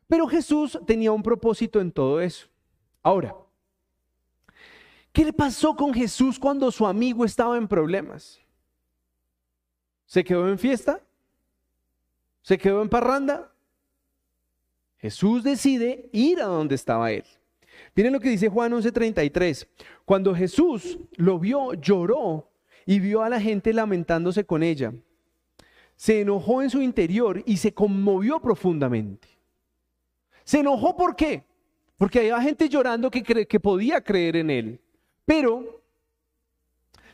[0.06, 2.48] Pero Jesús tenía un propósito en todo eso.
[3.02, 3.34] Ahora,
[5.12, 8.40] ¿Qué le pasó con Jesús cuando su amigo estaba en problemas?
[10.06, 11.00] ¿Se quedó en fiesta?
[12.42, 13.52] ¿Se quedó en parranda?
[14.98, 17.24] Jesús decide ir a donde estaba él.
[17.94, 19.66] Miren lo que dice Juan 11:33.
[20.04, 22.50] Cuando Jesús lo vio, lloró
[22.86, 24.92] y vio a la gente lamentándose con ella.
[25.96, 29.28] Se enojó en su interior y se conmovió profundamente.
[30.44, 31.44] ¿Se enojó por qué?
[31.96, 34.80] Porque había gente llorando que, que podía creer en él.
[35.30, 35.80] Pero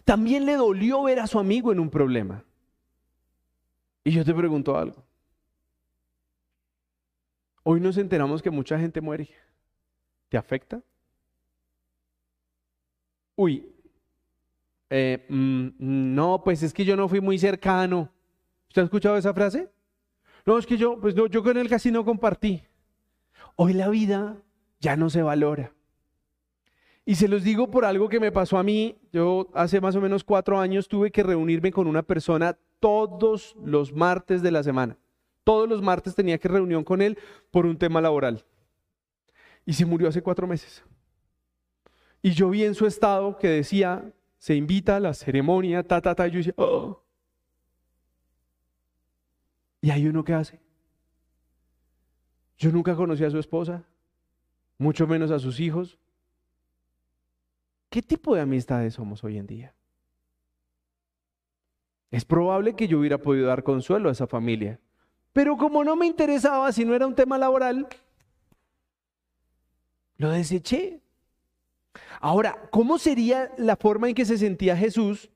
[0.02, 2.43] también le dolió ver a su amigo en un problema.
[4.05, 5.05] Y yo te pregunto algo.
[7.62, 9.28] Hoy nos enteramos que mucha gente muere.
[10.30, 10.80] ¿Te afecta?
[13.34, 13.70] Uy,
[14.88, 18.10] eh, mm, no, pues es que yo no fui muy cercano.
[18.68, 19.70] ¿Usted ha escuchado esa frase?
[20.47, 22.62] No, es que yo, pues no, yo con él casi no compartí.
[23.56, 24.38] Hoy la vida
[24.80, 25.75] ya no se valora.
[27.08, 28.98] Y se los digo por algo que me pasó a mí.
[29.12, 33.92] Yo hace más o menos cuatro años tuve que reunirme con una persona todos los
[33.92, 34.98] martes de la semana.
[35.44, 37.16] Todos los martes tenía que reunión con él
[37.52, 38.44] por un tema laboral.
[39.64, 40.82] Y se murió hace cuatro meses.
[42.22, 46.16] Y yo vi en su estado que decía, se invita a la ceremonia, ta, ta,
[46.16, 46.26] ta.
[46.26, 47.04] Y yo decía, oh.
[49.80, 50.60] ¿Y hay uno que hace?
[52.58, 53.84] Yo nunca conocí a su esposa,
[54.76, 56.00] mucho menos a sus hijos.
[57.97, 59.74] ¿Qué tipo de amistades somos hoy en día?
[62.10, 64.78] Es probable que yo hubiera podido dar consuelo a esa familia,
[65.32, 67.89] pero como no me interesaba, si no era un tema laboral,
[70.18, 71.01] lo deseché.
[72.20, 75.31] Ahora, ¿cómo sería la forma en que se sentía Jesús?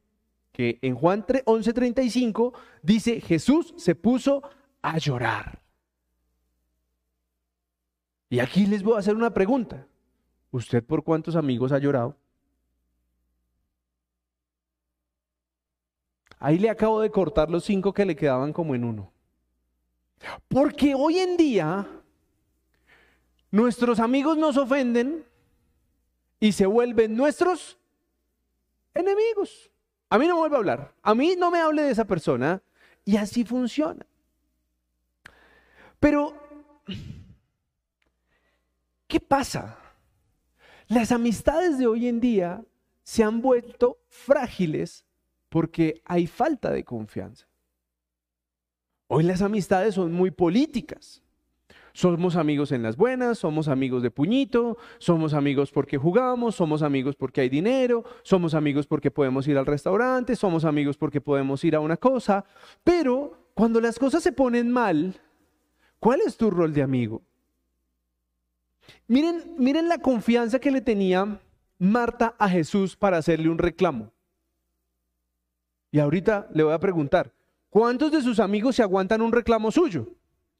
[0.53, 4.43] Que en Juan 11:35 dice, Jesús se puso
[4.83, 5.63] a llorar.
[8.29, 9.87] Y aquí les voy a hacer una pregunta.
[10.51, 12.20] ¿Usted por cuántos amigos ha llorado?
[16.41, 19.13] Ahí le acabo de cortar los cinco que le quedaban como en uno.
[20.49, 21.87] Porque hoy en día
[23.51, 25.27] nuestros amigos nos ofenden
[26.41, 27.79] y se vuelven nuestros
[28.95, 29.71] enemigos.
[30.09, 30.95] A mí no me vuelve a hablar.
[31.03, 32.63] A mí no me hable de esa persona.
[33.05, 34.07] Y así funciona.
[35.99, 36.35] Pero,
[39.07, 39.79] ¿qué pasa?
[40.89, 42.65] Las amistades de hoy en día
[43.03, 45.05] se han vuelto frágiles
[45.51, 47.47] porque hay falta de confianza.
[49.09, 51.23] Hoy las amistades son muy políticas.
[51.93, 57.17] Somos amigos en las buenas, somos amigos de puñito, somos amigos porque jugamos, somos amigos
[57.17, 61.75] porque hay dinero, somos amigos porque podemos ir al restaurante, somos amigos porque podemos ir
[61.75, 62.45] a una cosa,
[62.85, 65.21] pero cuando las cosas se ponen mal,
[65.99, 67.23] ¿cuál es tu rol de amigo?
[69.09, 71.41] Miren, miren la confianza que le tenía
[71.79, 74.13] Marta a Jesús para hacerle un reclamo.
[75.91, 77.33] Y ahorita le voy a preguntar,
[77.69, 80.07] ¿cuántos de sus amigos se aguantan un reclamo suyo?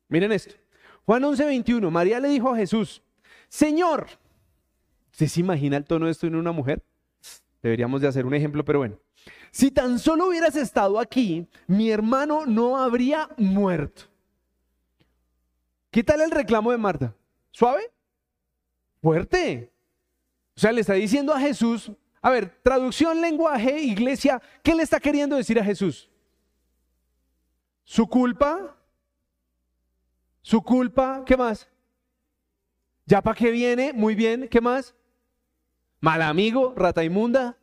[0.09, 0.55] Miren esto.
[1.07, 3.03] Juan 11:21, María le dijo a Jesús,
[3.49, 4.07] Señor,
[5.13, 6.83] ¿usted se imagina el tono de esto en una mujer?
[7.63, 8.99] Deberíamos de hacer un ejemplo, pero bueno.
[9.51, 14.03] Si tan solo hubieras estado aquí, mi hermano no habría muerto.
[15.91, 17.15] ¿Qué tal el reclamo de Marta?
[17.51, 17.91] ¿Suave?
[19.03, 19.73] Fuerte.
[20.57, 21.91] O sea, le está diciendo a Jesús,
[22.23, 26.11] a ver, traducción, lenguaje, iglesia, ¿qué le está queriendo decir a Jesús?
[27.85, 28.77] ¿Su culpa?
[30.43, 31.25] ¿Su culpa?
[31.25, 31.69] ¿Qué más?
[33.07, 33.93] ¿Ya para qué viene?
[33.93, 34.95] Muy bien, ¿qué más?
[36.01, 36.75] ¿Mal amigo?
[36.77, 37.57] ¿Rata inmunda?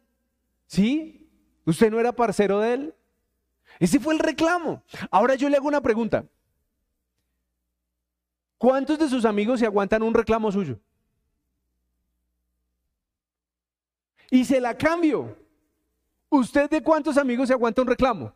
[0.66, 1.30] ¿Sí?
[1.66, 2.96] ¿Usted no era parcero de él?
[3.80, 4.84] Ese fue el reclamo.
[5.12, 6.26] Ahora yo le hago una pregunta.
[8.58, 10.80] ¿Cuántos de sus amigos se aguantan un reclamo suyo?
[14.30, 15.38] Y se la cambio.
[16.30, 18.34] ¿Usted de cuántos amigos se aguanta un reclamo?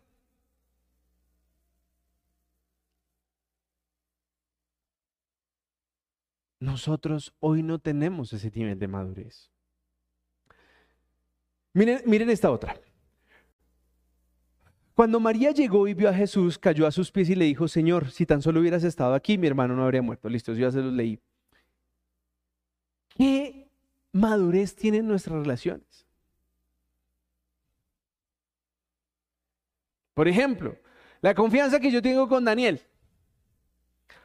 [6.59, 9.49] Nosotros hoy no tenemos ese nivel de madurez.
[11.73, 12.80] Miren, miren esta otra.
[14.93, 18.11] Cuando María llegó y vio a Jesús, cayó a sus pies y le dijo, Señor,
[18.11, 20.30] si tan solo hubieras estado aquí, mi hermano no habría muerto.
[20.30, 21.19] Listo, yo ya se los leí.
[23.18, 23.60] ¿Qué
[24.11, 26.05] madurez tienen nuestras relaciones?
[30.13, 30.77] Por ejemplo,
[31.21, 32.81] la confianza que yo tengo con Daniel,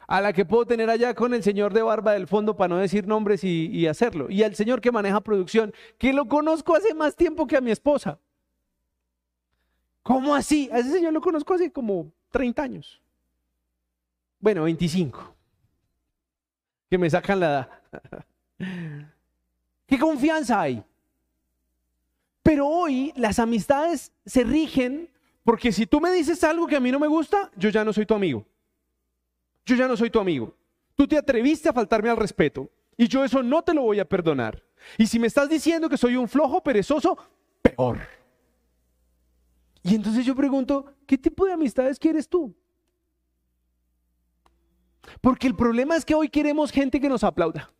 [0.07, 2.77] a la que puedo tener allá con el señor de barba del fondo para no
[2.77, 7.15] decir nombres y, hacerlo, y al señor que maneja producción, que lo conozco hace más
[7.15, 8.19] tiempo que a mi esposa.
[10.03, 10.69] ¿Cómo así?
[10.71, 13.01] A ese señor lo conozco hace como 30 años.
[14.39, 15.35] Bueno, 25.
[16.89, 17.47] Que me sacan la
[18.59, 19.09] edad.
[19.87, 20.83] ¿Qué confianza hay?
[22.43, 25.09] Pero hoy las amistades se rigen
[25.43, 27.93] porque si tú me dices algo que a mí no me gusta, yo ya no
[27.93, 28.45] soy tu amigo.
[29.65, 30.53] Yo ya no soy tu amigo.
[30.95, 34.07] Tú te atreviste a faltarme al respeto y yo eso no te lo voy a
[34.07, 34.61] perdonar.
[34.97, 37.17] Y si me estás diciendo que soy un flojo, perezoso,
[37.61, 37.99] peor.
[39.83, 42.53] Y entonces yo pregunto, ¿qué tipo de amistades quieres tú?
[45.21, 47.71] Porque el problema es que hoy queremos gente que nos aplauda.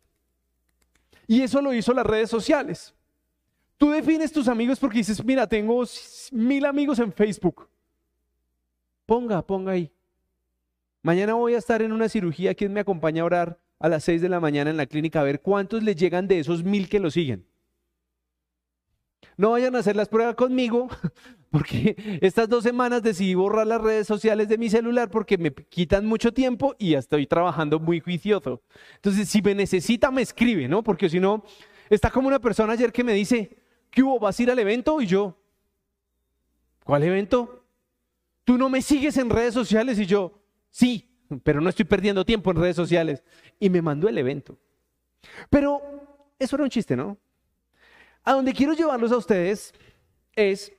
[1.28, 2.94] Y eso lo hizo las redes sociales.
[3.76, 5.84] Tú defines tus amigos porque dices, mira, tengo
[6.32, 7.68] mil amigos en Facebook.
[9.06, 9.92] Ponga, ponga ahí.
[11.02, 12.54] Mañana voy a estar en una cirugía.
[12.54, 15.20] ¿Quién me acompaña a orar a las seis de la mañana en la clínica?
[15.20, 17.46] A ver cuántos le llegan de esos mil que lo siguen.
[19.36, 20.88] No vayan a hacer las pruebas conmigo
[21.50, 26.06] porque estas dos semanas decidí borrar las redes sociales de mi celular porque me quitan
[26.06, 28.62] mucho tiempo y ya estoy trabajando muy juicioso.
[28.96, 30.82] Entonces, si me necesita, me escribe, ¿no?
[30.82, 31.44] Porque si no,
[31.90, 33.58] está como una persona ayer que me dice,
[33.90, 34.18] ¿qué hubo?
[34.18, 35.00] ¿Vas a ir al evento?
[35.00, 35.36] Y yo,
[36.84, 37.64] ¿cuál evento?
[38.44, 41.10] Tú no me sigues en redes sociales y yo, sí,
[41.42, 43.22] pero no estoy perdiendo tiempo en redes sociales.
[43.60, 44.58] Y me mandó el evento.
[45.50, 45.82] Pero
[46.38, 47.18] eso era un chiste, ¿no?
[48.24, 49.74] A donde quiero llevarlos a ustedes
[50.34, 50.72] es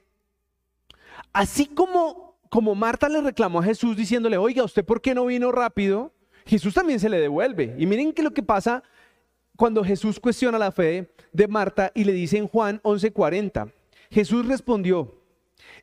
[1.33, 5.51] Así como, como Marta le reclamó a Jesús diciéndole, oiga, ¿usted por qué no vino
[5.51, 6.13] rápido?
[6.45, 7.75] Jesús también se le devuelve.
[7.77, 8.83] Y miren que lo que pasa
[9.55, 13.71] cuando Jesús cuestiona la fe de Marta y le dice en Juan 11:40,
[14.09, 15.19] Jesús respondió,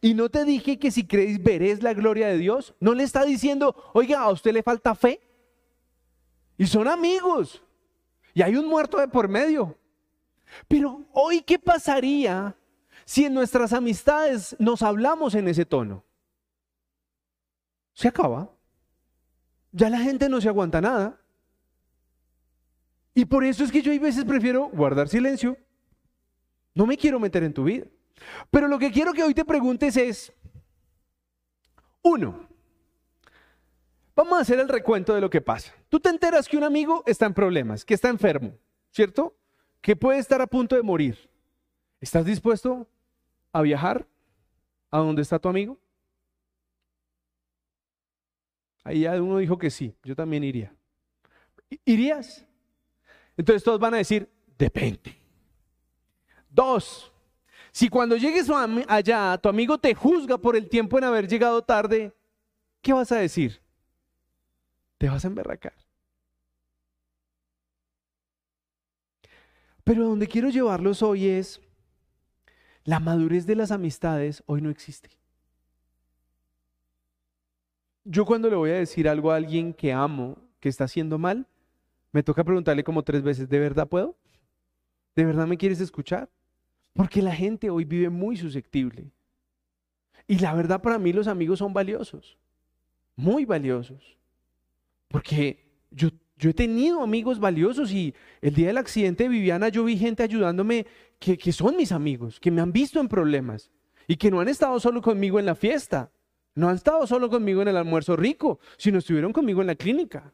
[0.00, 2.74] y no te dije que si creéis veréis la gloria de Dios.
[2.80, 5.20] No le está diciendo, oiga, a usted le falta fe.
[6.58, 7.62] Y son amigos.
[8.34, 9.76] Y hay un muerto de por medio.
[10.68, 12.56] Pero hoy, ¿qué pasaría
[13.06, 16.04] si en nuestras amistades nos hablamos en ese tono?
[17.94, 18.50] Se acaba.
[19.70, 21.18] Ya la gente no se aguanta nada.
[23.14, 25.56] Y por eso es que yo a veces prefiero guardar silencio.
[26.74, 27.86] No me quiero meter en tu vida.
[28.50, 30.32] Pero lo que quiero que hoy te preguntes es,
[32.02, 32.48] uno,
[34.16, 35.72] vamos a hacer el recuento de lo que pasa.
[35.88, 38.58] Tú te enteras que un amigo está en problemas, que está enfermo,
[38.90, 39.36] ¿cierto?
[39.80, 41.30] Que puede estar a punto de morir.
[42.00, 42.88] ¿Estás dispuesto
[43.56, 44.06] a viajar
[44.90, 45.78] a donde está tu amigo?
[48.84, 50.74] Ahí ya uno dijo que sí, yo también iría.
[51.84, 52.46] ¿Irías?
[53.36, 55.18] Entonces todos van a decir, depende.
[56.48, 57.12] Dos,
[57.72, 58.48] si cuando llegues
[58.88, 62.14] allá tu amigo te juzga por el tiempo en haber llegado tarde,
[62.80, 63.60] ¿qué vas a decir?
[64.98, 65.74] Te vas a emberracar.
[69.82, 71.60] Pero donde quiero llevarlos hoy es,
[72.86, 75.10] la madurez de las amistades hoy no existe.
[78.04, 81.46] Yo cuando le voy a decir algo a alguien que amo, que está haciendo mal,
[82.12, 84.16] me toca preguntarle como tres veces, ¿de verdad puedo?
[85.16, 86.30] ¿De verdad me quieres escuchar?
[86.94, 89.10] Porque la gente hoy vive muy susceptible.
[90.28, 92.38] Y la verdad para mí los amigos son valiosos,
[93.16, 94.16] muy valiosos.
[95.08, 99.84] Porque yo yo he tenido amigos valiosos y el día del accidente de Viviana yo
[99.84, 100.86] vi gente ayudándome
[101.18, 103.70] que, que, son mis amigos, que me han visto en problemas
[104.06, 106.10] y que no han estado solo conmigo en la fiesta,
[106.54, 110.32] no han estado solo conmigo en el almuerzo rico, sino estuvieron conmigo en la clínica.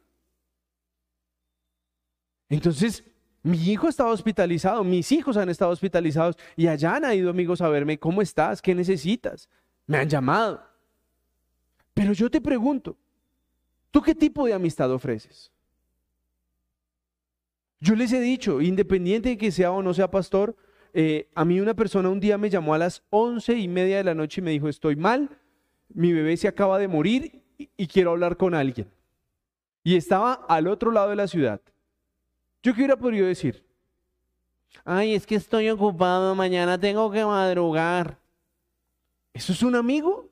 [2.49, 3.05] Entonces,
[3.43, 7.69] mi hijo estado hospitalizado, mis hijos han estado hospitalizados y allá han ido amigos a
[7.69, 8.61] verme, ¿cómo estás?
[8.61, 9.49] ¿Qué necesitas?
[9.87, 10.63] Me han llamado.
[11.95, 12.97] Pero yo te pregunto,
[13.91, 15.51] ¿tú qué tipo de amistad ofreces?
[17.83, 20.55] Yo les he dicho, independiente de que sea o no sea pastor,
[20.95, 24.05] eh, a mí una persona un día me llamó a las once y media de
[24.05, 25.29] la noche y me dijo, estoy mal,
[25.89, 28.89] mi bebé se acaba de morir y, quiero hablar con alguien.
[29.83, 31.61] Y estaba al otro lado de la ciudad.
[32.63, 33.67] Yo qué hubiera podido decir,
[34.85, 38.17] ay, es que estoy ocupado, mañana tengo que madrugar.
[39.35, 40.31] ¿Eso es un amigo?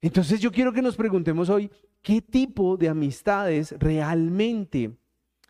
[0.00, 1.70] Entonces yo quiero que nos preguntemos hoy,
[2.02, 4.92] ¿qué tipo de amistades realmente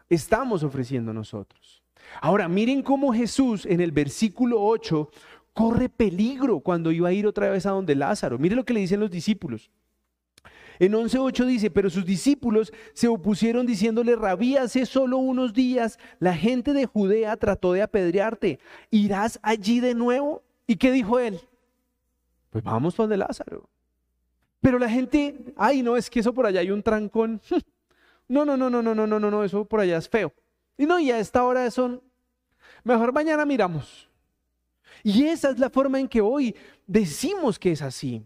[0.09, 1.83] estamos ofreciendo nosotros?
[2.21, 5.11] Ahora, miren cómo Jesús en el versículo 8
[5.53, 8.39] corre peligro cuando iba a ir otra vez a donde Lázaro.
[8.39, 9.71] Miren lo que le dicen los discípulos.
[10.79, 16.35] En 11.8 dice, pero sus discípulos se opusieron diciéndole, rabí, hace solo unos días la
[16.35, 18.61] gente de Judea trató de apedrearte,
[18.91, 20.45] ¿irás allí de nuevo?
[20.67, 21.41] ¿Y qué dijo él?
[22.51, 23.69] Pues vamos donde Lázaro.
[24.61, 27.41] Pero la gente, ay, no, es que eso por allá hay un trancón.
[28.31, 30.35] No, no, no, no, no, no, no, no, no, eso por allá es feo.
[30.77, 32.03] Y no, y a esta hora son,
[32.85, 34.07] mejor mañana miramos.
[35.03, 36.55] Y esa es la forma en que hoy
[36.87, 38.23] decimos que es así.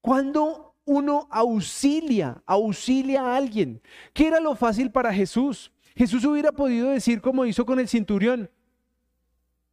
[0.00, 3.80] Cuando uno auxilia, auxilia a alguien,
[4.12, 5.70] ¿qué era lo fácil para Jesús?
[5.94, 8.50] Jesús hubiera podido decir como hizo con el cinturión,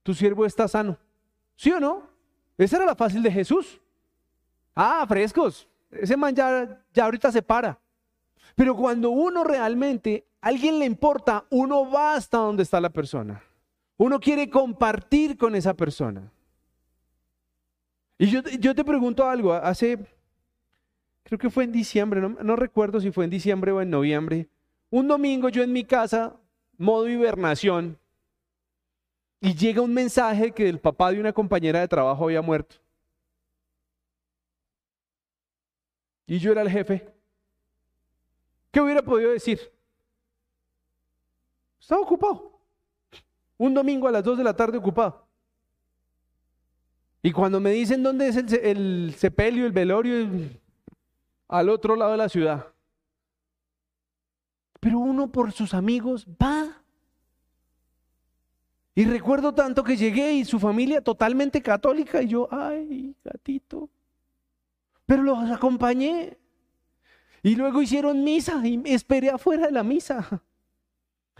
[0.03, 0.97] tu siervo está sano.
[1.55, 2.07] ¿Sí o no?
[2.57, 3.81] Esa era la fácil de Jesús.
[4.75, 5.67] Ah, frescos.
[5.89, 7.79] Ese man ya, ahorita se para.
[8.55, 13.41] Pero cuando uno realmente, a alguien le importa, uno va hasta donde está la persona.
[13.97, 16.29] Uno quiere compartir con esa persona.
[18.17, 19.99] Y yo, yo te pregunto algo, hace,
[21.23, 24.47] creo que fue en diciembre, no, no, recuerdo si fue en diciembre o en noviembre,
[24.89, 26.33] un domingo yo en mi casa,
[26.77, 27.97] modo hibernación,
[29.41, 32.77] y llega un mensaje que el papá de una compañera de trabajo había muerto.
[36.27, 37.07] Y yo era el jefe,
[38.71, 39.59] ¿qué hubiera podido decir?
[41.79, 42.59] Estaba ocupado.
[43.57, 45.27] Un domingo a las 2 de la tarde ocupado.
[47.21, 50.27] Y cuando me dicen dónde es el, el sepelio, el velorio,
[51.47, 52.67] al otro lado de la ciudad.
[54.79, 56.83] Pero uno por sus amigos va.
[58.93, 63.89] Y recuerdo tanto que llegué y su familia totalmente católica y yo, ay, gatito.
[65.05, 66.37] Pero los acompañé.
[67.43, 70.43] Y luego hicieron misa y esperé afuera de la misa.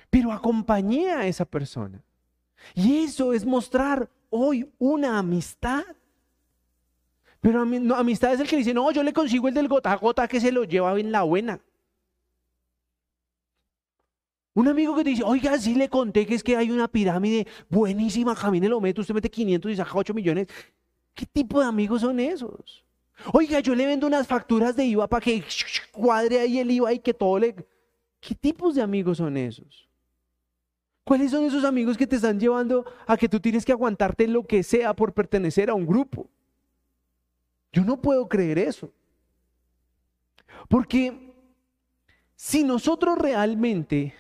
[0.10, 2.04] Pero acompañé a esa persona.
[2.74, 5.84] Y eso es mostrar hoy una amistad.
[7.42, 10.28] Pero amistad es el que dice, no, yo le consigo el del gota a gota
[10.28, 11.60] que se lo lleva en la buena.
[14.54, 18.34] Un amigo que dice, oiga, sí le conté que es que hay una pirámide buenísima,
[18.36, 20.48] camine lo mete, usted mete 500 y saca 8 millones.
[21.14, 22.85] ¿Qué tipo de amigos son esos?
[23.34, 25.44] Oiga, yo le vendo unas facturas de IVA para que
[25.92, 27.56] cuadre ahí el IVA y que todo le...
[28.20, 29.88] ¿Qué tipos de amigos son esos?
[31.04, 34.44] ¿Cuáles son esos amigos que te están llevando a que tú tienes que aguantarte lo
[34.44, 36.28] que sea por pertenecer a un grupo?
[37.72, 38.92] Yo no puedo creer eso.
[40.68, 41.34] Porque
[42.36, 44.14] si nosotros realmente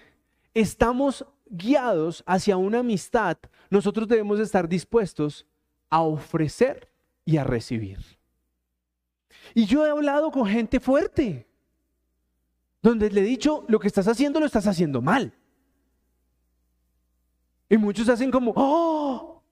[0.53, 3.37] estamos guiados hacia una amistad,
[3.69, 5.45] nosotros debemos estar dispuestos
[5.89, 6.89] a ofrecer
[7.25, 8.14] y a recibir.
[9.53, 11.47] Y yo he hablado con gente fuerte,
[12.81, 15.33] donde le he dicho, lo que estás haciendo lo estás haciendo mal.
[17.69, 19.43] Y muchos hacen como, ¡oh!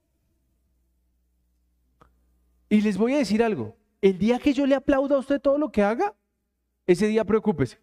[2.69, 3.75] Y les voy a decir algo.
[4.01, 6.13] El día que yo le aplaudo a usted todo lo que haga,
[6.85, 7.79] ese día preocúpese.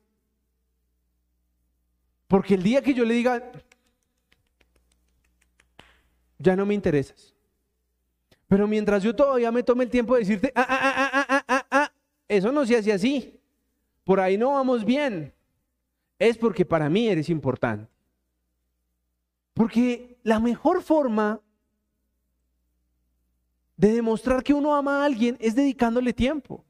[2.29, 3.53] Porque el día que yo le diga,
[6.39, 7.35] ya no me interesas.
[8.49, 11.11] Pero mientras yo todavía me tome el tiempo de decirte, ah, ah, ah, ah, ah,
[11.13, 11.20] ah, ah,
[12.31, 13.41] eso no se hace así.
[14.05, 15.35] Por ahí no vamos bien.
[16.17, 17.91] Es porque para mí eres importante.
[19.53, 21.41] Porque la mejor forma
[23.77, 26.65] de demostrar que uno ama a alguien es dedicándole tiempo.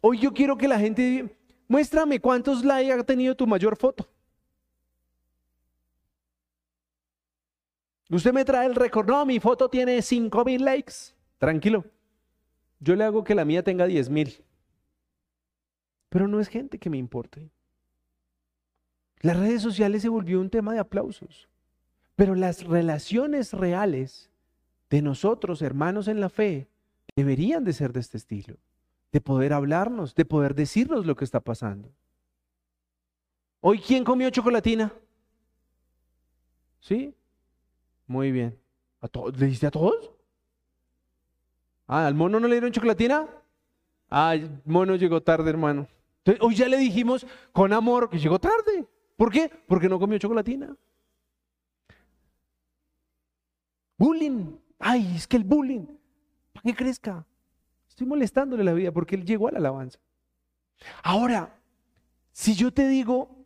[0.00, 1.32] Hoy yo quiero que la gente
[1.68, 4.08] muéstrame cuántos likes ha tenido tu mayor foto.
[8.10, 11.14] Usted me trae el récord, no, mi foto tiene 5 mil likes.
[11.38, 11.84] Tranquilo,
[12.82, 14.44] yo le hago que la mía tenga 10 mil.
[16.08, 17.48] Pero no es gente que me importe.
[19.20, 21.48] Las redes sociales se volvió un tema de aplausos,
[22.16, 24.30] pero las relaciones reales
[24.90, 26.68] de nosotros, hermanos en la fe,
[27.14, 28.56] deberían de ser de este estilo,
[29.12, 31.88] de poder hablarnos, de poder decirnos lo que está pasando.
[33.60, 34.92] Hoy, ¿quién comió chocolatina?
[36.80, 37.14] ¿Sí?
[38.08, 38.58] Muy bien.
[39.00, 39.08] ¿A?
[39.36, 40.10] ¿Le diste a todos?
[41.94, 43.28] Ah, ¿al mono no le dieron chocolatina?
[44.08, 45.86] Ah, el mono llegó tarde, hermano.
[46.40, 48.88] hoy ya le dijimos con amor que llegó tarde.
[49.14, 49.50] ¿Por qué?
[49.68, 50.74] Porque no comió chocolatina.
[53.98, 54.56] Bullying.
[54.78, 55.84] Ay, es que el bullying.
[56.54, 57.26] ¿Para qué crezca?
[57.86, 59.98] Estoy molestándole la vida porque él llegó a la alabanza.
[61.02, 61.60] Ahora,
[62.30, 63.44] si yo te digo,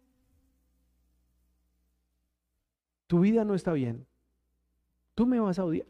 [3.08, 4.06] tu vida no está bien,
[5.16, 5.88] tú me vas a odiar.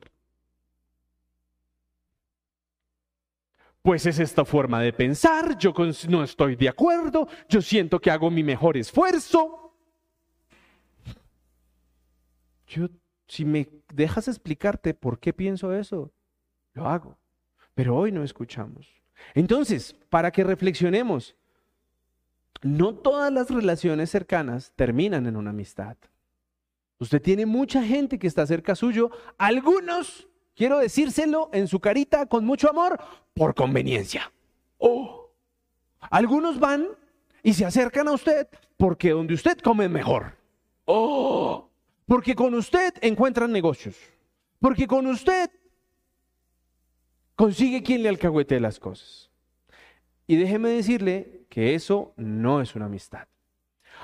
[3.87, 5.73] Pues es esta forma de pensar, yo
[6.09, 9.77] no estoy de acuerdo, yo siento que hago mi mejor esfuerzo.
[12.67, 12.89] Yo,
[13.29, 16.11] si me dejas explicarte por qué pienso eso,
[16.73, 17.17] lo hago.
[17.77, 18.93] Pero hoy no escuchamos.
[19.35, 21.37] Entonces, para que reflexionemos,
[22.63, 25.97] no todas las relaciones cercanas terminan en una amistad.
[26.99, 30.27] Usted tiene mucha gente que está cerca suyo, algunos,
[30.57, 32.99] quiero decírselo en su carita con mucho amor,
[33.35, 34.33] por conveniencia.
[34.79, 35.31] Oh.
[36.01, 36.89] Algunos van
[37.43, 40.35] y se acercan a usted porque donde usted come mejor.
[40.87, 41.69] Oh.
[42.07, 43.97] Porque con usted encuentran negocios.
[44.59, 45.51] Porque con usted
[47.35, 49.31] consigue quien le alcahuete las cosas.
[50.27, 53.29] Y déjeme decirle que eso no es una amistad.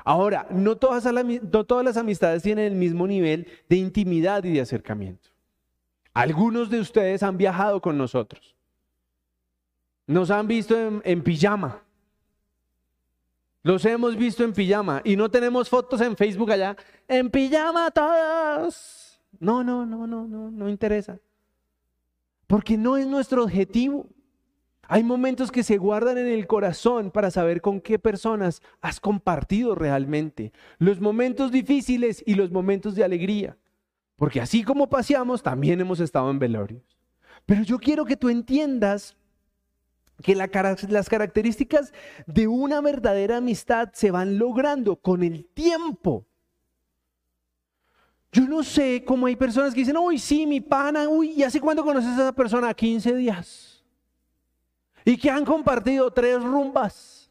[0.04, 4.60] Ahora, no todas, no todas las amistades tienen el mismo nivel de intimidad y de
[4.60, 5.31] acercamiento.
[6.14, 8.54] Algunos de ustedes han viajado con nosotros.
[10.06, 11.82] Nos han visto en, pijama.
[13.62, 16.76] Los hemos visto en pijama y no tenemos fotos en Facebook allá.
[17.08, 19.20] En pijama todos.
[19.38, 21.18] No, no, no, no, no, no interesa.
[22.46, 24.06] Porque no es nuestro objetivo.
[24.82, 29.74] Hay momentos que se guardan en el corazón para saber con qué personas has compartido
[29.74, 30.52] realmente.
[30.78, 33.56] Los momentos difíciles y los momentos de alegría.
[34.16, 36.82] Porque así como paseamos, también hemos estado en velorios.
[37.46, 39.16] Pero yo quiero que tú entiendas
[40.22, 41.92] que las características
[42.26, 46.26] de una verdadera amistad se van logrando con el tiempo.
[48.30, 51.60] Yo no sé cómo hay personas que dicen, uy, sí, mi pana, uy, ¿y hace
[51.60, 52.72] cuándo conoces a esa persona?
[52.72, 53.84] 15 días.
[55.04, 57.30] Y que han compartido tres rumbas.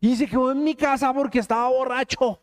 [0.00, 2.42] Y se quedó en mi casa porque estaba borracho.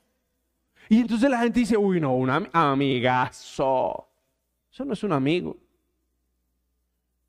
[0.90, 4.10] Y entonces la gente dice, uy, no, un amigazo.
[4.72, 5.56] Eso no es un amigo.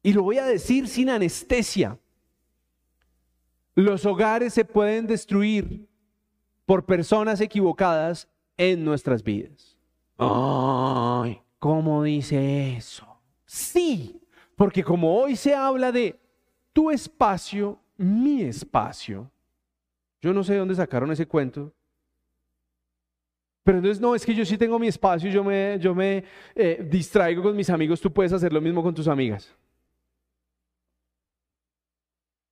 [0.03, 1.99] Y lo voy a decir sin anestesia.
[3.75, 5.87] Los hogares se pueden destruir
[6.65, 8.27] por personas equivocadas
[8.57, 9.77] en nuestras vidas.
[10.17, 13.07] Ay, ¿cómo dice eso?
[13.45, 14.23] Sí,
[14.57, 16.19] porque como hoy se habla de
[16.73, 19.31] tu espacio, mi espacio,
[20.23, 21.75] yo no sé de dónde sacaron ese cuento,
[23.63, 26.25] pero entonces no, es que yo sí tengo mi espacio, yo me, yo me
[26.55, 29.55] eh, distraigo con mis amigos, tú puedes hacer lo mismo con tus amigas.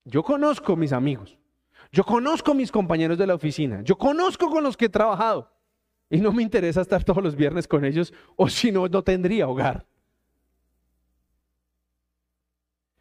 [0.05, 1.37] Yo conozco mis amigos,
[1.93, 5.51] yo conozco mis compañeros de la oficina, yo conozco con los que he trabajado
[6.11, 9.49] y no me interesa estar todos los viernes con ellos o si no, no tendría
[9.49, 9.87] hogar.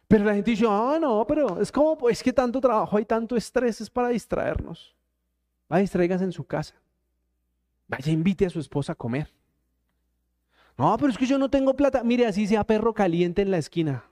[0.06, 3.36] Pero la gente dice, ah, no, pero es como, es que tanto trabajo, hay tanto
[3.36, 4.96] estrés, es para distraernos.
[5.70, 6.74] Va, distraigas en su casa.
[7.88, 9.32] Vaya, invite a su esposa a comer.
[10.76, 12.04] No, pero es que yo no tengo plata.
[12.04, 14.04] Mire, así sea perro caliente en la esquina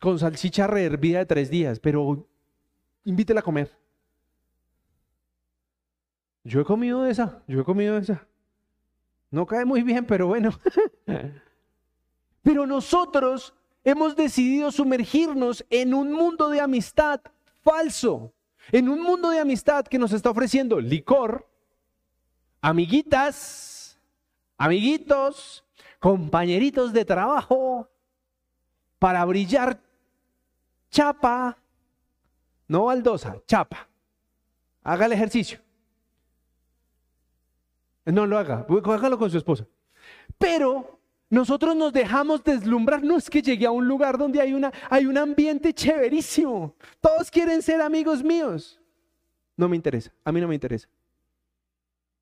[0.00, 2.26] con salchicha rehervida de tres días, pero
[3.04, 3.76] invítela a comer.
[6.44, 8.26] Yo he comido de esa, yo he comido de esa.
[9.30, 10.58] No cae muy bien, pero bueno.
[12.42, 17.20] pero nosotros hemos decidido sumergirnos en un mundo de amistad
[17.62, 18.32] falso,
[18.72, 21.47] en un mundo de amistad que nos está ofreciendo licor,
[22.68, 23.98] amiguitas,
[24.58, 25.64] amiguitos,
[25.98, 27.88] compañeritos de trabajo,
[28.98, 29.80] para brillar
[30.90, 31.56] chapa,
[32.66, 33.88] no baldosa, chapa.
[34.82, 35.60] Haga el ejercicio.
[38.04, 39.66] No lo haga, hágalo con su esposa.
[40.38, 41.00] Pero
[41.30, 43.02] nosotros nos dejamos deslumbrar.
[43.02, 46.74] No es que llegue a un lugar donde hay, una, hay un ambiente chéverísimo.
[47.00, 48.80] Todos quieren ser amigos míos.
[49.56, 50.88] No me interesa, a mí no me interesa.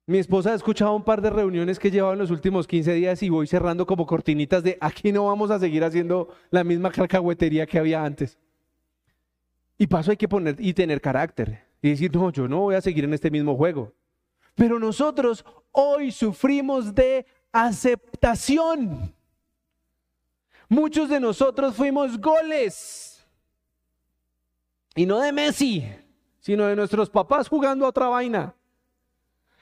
[0.08, 2.94] Mi esposa ha escuchado un par de reuniones que he llevado en los últimos 15
[2.94, 6.92] días y voy cerrando como cortinitas de aquí no vamos a seguir haciendo la misma
[6.92, 8.38] cacahuetería que había antes.
[9.76, 12.80] Y paso hay que poner y tener carácter y decir, no, yo no voy a
[12.80, 13.92] seguir en este mismo juego.
[14.54, 19.12] Pero nosotros hoy sufrimos de aceptación.
[20.68, 23.26] Muchos de nosotros fuimos goles.
[24.94, 25.84] Y no de Messi,
[26.38, 28.54] sino de nuestros papás jugando a otra vaina.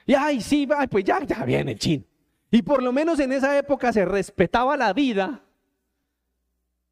[0.05, 2.05] Y ay, sí, pues ya, viene el chin.
[2.51, 5.41] Y por lo menos en esa época se respetaba la vida.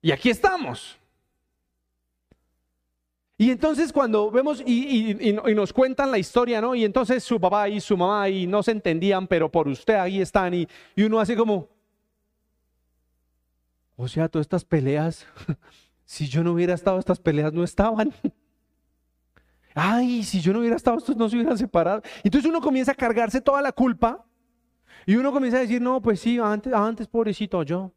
[0.01, 0.97] Y aquí estamos.
[3.37, 6.75] Y entonces cuando vemos y, nos cuentan la historia, ¿no?
[6.75, 10.21] Y entonces su papá y su mamá y no se entendían, pero por usted ahí
[10.21, 10.67] están y,
[10.97, 11.69] uno hace como,
[13.95, 15.27] o sea, todas estas peleas,
[16.05, 18.13] si yo no hubiera estado, estas peleas no estaban.
[19.73, 22.01] Ay, si yo no hubiera estado, estos no se hubieran separado.
[22.23, 24.23] Entonces uno comienza a cargarse toda la culpa
[25.05, 27.91] y uno comienza a decir, no, pues sí, antes, pobrecito yo.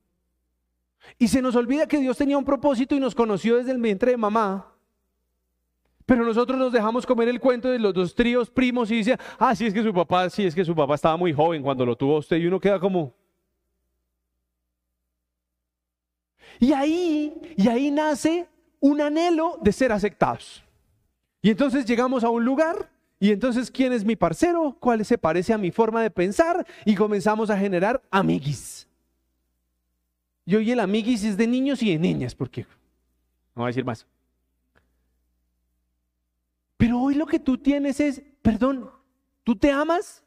[1.18, 4.12] Y se nos olvida que Dios tenía un propósito y nos conoció desde el vientre
[4.12, 4.72] de mamá.
[6.04, 9.52] Pero nosotros nos dejamos comer el cuento de los dos tríos primos y dice, ah,
[9.52, 12.18] es que su papá, sí es que su papá estaba muy joven cuando lo tuvo
[12.18, 13.12] usted y uno queda como...
[16.58, 18.48] Y ahí, y ahí nace
[18.80, 20.65] un anhelo de ser aceptados.
[21.46, 22.90] Y entonces llegamos a un lugar
[23.20, 24.76] y entonces, ¿quién es mi parcero?
[24.80, 26.66] ¿Cuál se parece a mi forma de pensar?
[26.84, 28.88] Y comenzamos a generar amiguis.
[30.44, 32.62] Y hoy el amiguis es de niños y de niñas, porque
[33.54, 34.04] no voy a decir más.
[36.76, 38.90] Pero hoy lo que tú tienes es, perdón,
[39.44, 40.24] ¿tú te amas?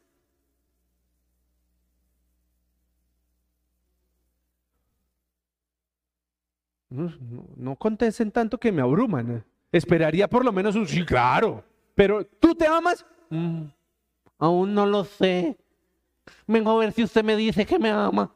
[6.88, 9.44] No, contesten tanto que me abruman.
[9.72, 11.64] Esperaría por lo menos un sí, claro.
[11.94, 13.04] Pero ¿tú te amas?
[13.28, 13.64] Mm,
[14.38, 15.56] aún no lo sé.
[16.46, 18.32] Vengo a ver si usted me dice que me ama.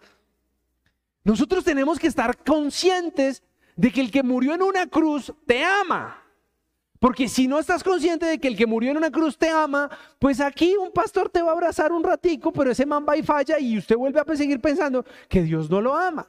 [1.24, 3.42] Nosotros tenemos que estar conscientes
[3.76, 6.20] de que el que murió en una cruz te ama.
[7.00, 9.90] Porque si no estás consciente de que el que murió en una cruz te ama,
[10.18, 13.22] pues aquí un pastor te va a abrazar un ratico, pero ese man va y
[13.22, 16.26] falla y usted vuelve a seguir pensando que Dios no lo ama.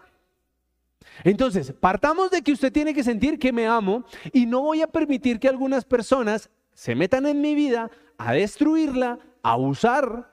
[1.23, 4.88] Entonces, partamos de que usted tiene que sentir que me amo y no voy a
[4.88, 10.32] permitir que algunas personas se metan en mi vida a destruirla, a usar,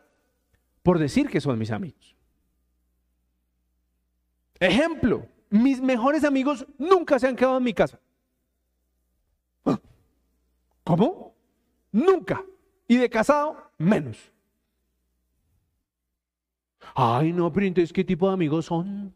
[0.83, 2.17] por decir que son mis amigos.
[4.59, 8.01] Ejemplo, mis mejores amigos nunca se han quedado en mi casa.
[10.85, 11.35] ¿Cómo?
[11.93, 12.45] Nunca.
[12.89, 14.33] Y de casado, menos.
[16.95, 19.15] Ay, no, pero entonces, ¿qué tipo de amigos son?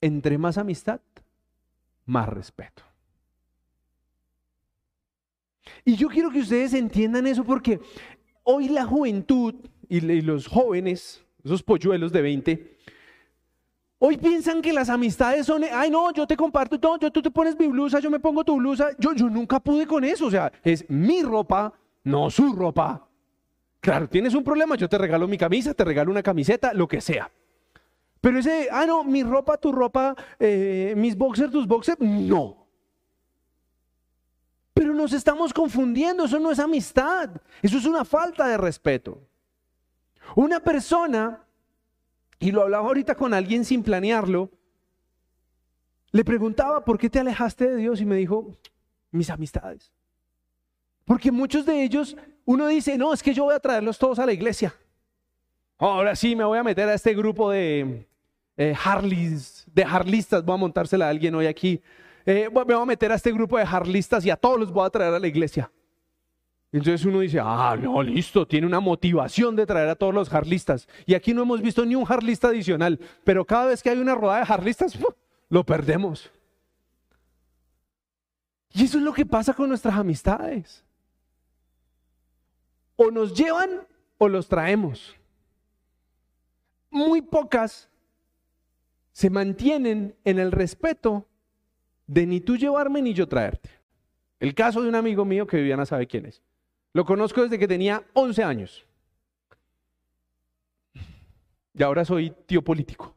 [0.00, 1.00] Entre más amistad,
[2.06, 2.82] más respeto.
[5.84, 7.80] Y yo quiero que ustedes entiendan eso porque
[8.44, 9.54] hoy la juventud
[9.88, 12.76] y los jóvenes, esos polluelos de 20,
[13.98, 17.30] hoy piensan que las amistades son, ay no, yo te comparto todo, yo, tú te
[17.30, 20.30] pones mi blusa, yo me pongo tu blusa, yo, yo nunca pude con eso, o
[20.30, 21.72] sea, es mi ropa,
[22.04, 23.06] no su ropa.
[23.80, 27.00] Claro, tienes un problema, yo te regalo mi camisa, te regalo una camiseta, lo que
[27.00, 27.30] sea.
[28.20, 32.66] Pero ese, ah, no, mi ropa, tu ropa, eh, mis boxers, tus boxers, no.
[34.74, 37.30] Pero nos estamos confundiendo, eso no es amistad,
[37.62, 39.22] eso es una falta de respeto.
[40.34, 41.44] Una persona,
[42.38, 44.50] y lo hablaba ahorita con alguien sin planearlo,
[46.10, 48.00] le preguntaba, ¿por qué te alejaste de Dios?
[48.00, 48.56] Y me dijo,
[49.10, 49.92] mis amistades.
[51.04, 54.26] Porque muchos de ellos, uno dice, no, es que yo voy a traerlos todos a
[54.26, 54.74] la iglesia.
[55.78, 58.07] Ahora sí, me voy a meter a este grupo de
[58.58, 61.80] eh, Harleys, de Harlistas, voy a montársela a alguien hoy aquí.
[62.26, 64.84] Eh, me voy a meter a este grupo de Harlistas y a todos los voy
[64.84, 65.70] a traer a la iglesia.
[66.72, 70.86] Entonces uno dice, ah, no, listo, tiene una motivación de traer a todos los harlistas.
[71.06, 74.14] Y aquí no hemos visto ni un harlista adicional, pero cada vez que hay una
[74.14, 74.98] rodada de harlistas,
[75.48, 76.30] lo perdemos.
[78.74, 80.84] Y eso es lo que pasa con nuestras amistades.
[82.96, 83.86] O nos llevan
[84.18, 85.16] o los traemos.
[86.90, 87.88] Muy pocas
[89.18, 91.26] se mantienen en el respeto
[92.06, 93.68] de ni tú llevarme ni yo traerte.
[94.38, 96.40] El caso de un amigo mío que Viviana sabe quién es.
[96.92, 98.86] Lo conozco desde que tenía 11 años.
[101.74, 103.12] Y ahora soy tío político.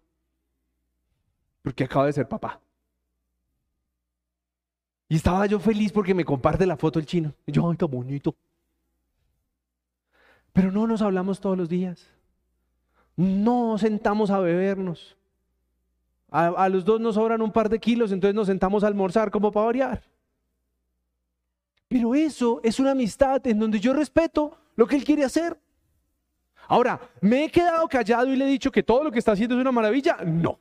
[1.62, 2.60] Porque acabo de ser papá.
[5.08, 7.32] Y estaba yo feliz porque me comparte la foto el chino.
[7.46, 8.36] Y yo, ay, qué bonito.
[10.52, 12.08] Pero no nos hablamos todos los días.
[13.16, 15.16] No sentamos a bebernos.
[16.32, 19.52] A, los dos nos sobran un par de kilos, entonces nos sentamos a almorzar como
[19.52, 20.02] para variar.
[21.90, 25.60] Pero eso es una amistad en donde yo respeto lo que él quiere hacer.
[26.70, 29.56] Ahora, ¿me he quedado callado y le he dicho que todo lo que está haciendo
[29.56, 30.20] es una maravilla?
[30.26, 30.58] No.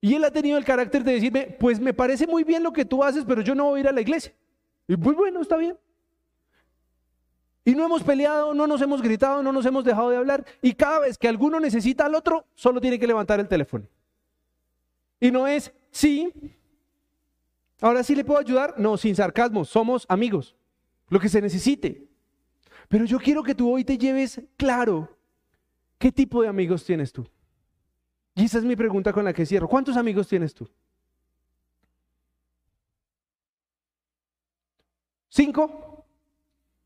[0.00, 2.86] Y él ha tenido el carácter de decirme, pues me parece muy bien lo que
[2.86, 4.32] tú haces, pero yo no voy a ir a la iglesia.
[4.88, 5.78] Y pues bueno, está bien.
[7.64, 10.44] Y no hemos peleado, no nos hemos gritado, no nos hemos dejado de hablar.
[10.60, 13.88] Y cada vez que alguno necesita al otro, solo tiene que levantar el teléfono.
[15.18, 16.30] Y no es, sí,
[17.80, 18.74] ahora sí le puedo ayudar.
[18.76, 20.54] No, sin sarcasmo, somos amigos.
[21.08, 22.06] Lo que se necesite.
[22.88, 25.16] Pero yo quiero que tú hoy te lleves claro
[25.98, 27.26] qué tipo de amigos tienes tú.
[28.34, 29.68] Y esa es mi pregunta con la que cierro.
[29.68, 30.68] ¿Cuántos amigos tienes tú?
[35.30, 36.04] ¿Cinco?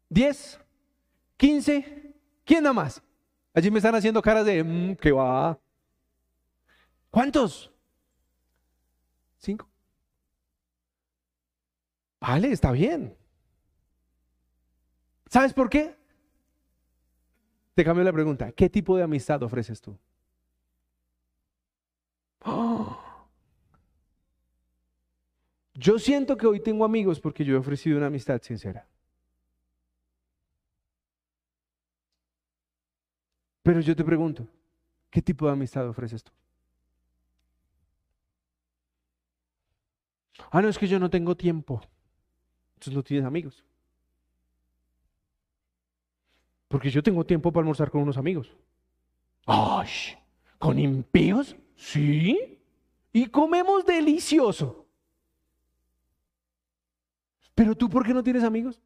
[0.09, 0.61] ¿Diez?
[1.39, 2.15] 15.
[2.45, 3.03] ¿Quién nada más?
[3.55, 5.59] Allí me están haciendo caras de, mmm, ¿qué va?
[7.11, 7.73] ¿Cuántos?
[9.39, 9.69] ¿Cinco?
[12.21, 13.17] Vale, está bien.
[15.31, 15.97] ¿Sabes por qué?
[17.75, 18.51] Te cambio la pregunta.
[18.53, 19.97] ¿Qué tipo de amistad ofreces tú?
[25.75, 28.89] Yo siento que hoy tengo amigos porque yo he ofrecido una amistad sincera.
[33.69, 34.49] Pero yo te pregunto,
[35.11, 36.33] ¿qué tipo de amistad ofreces tú?
[40.51, 41.83] Ah, no, es que yo no tengo tiempo.
[42.77, 43.63] Entonces no tienes amigos.
[46.69, 48.57] Porque yo tengo tiempo para almorzar con unos amigos.
[49.45, 49.91] ¡Ay!
[50.59, 51.55] ¿Con impíos?
[51.77, 52.59] Sí.
[53.13, 54.87] Y comemos delicioso.
[57.55, 58.81] Pero tú, ¿por qué no tienes amigos?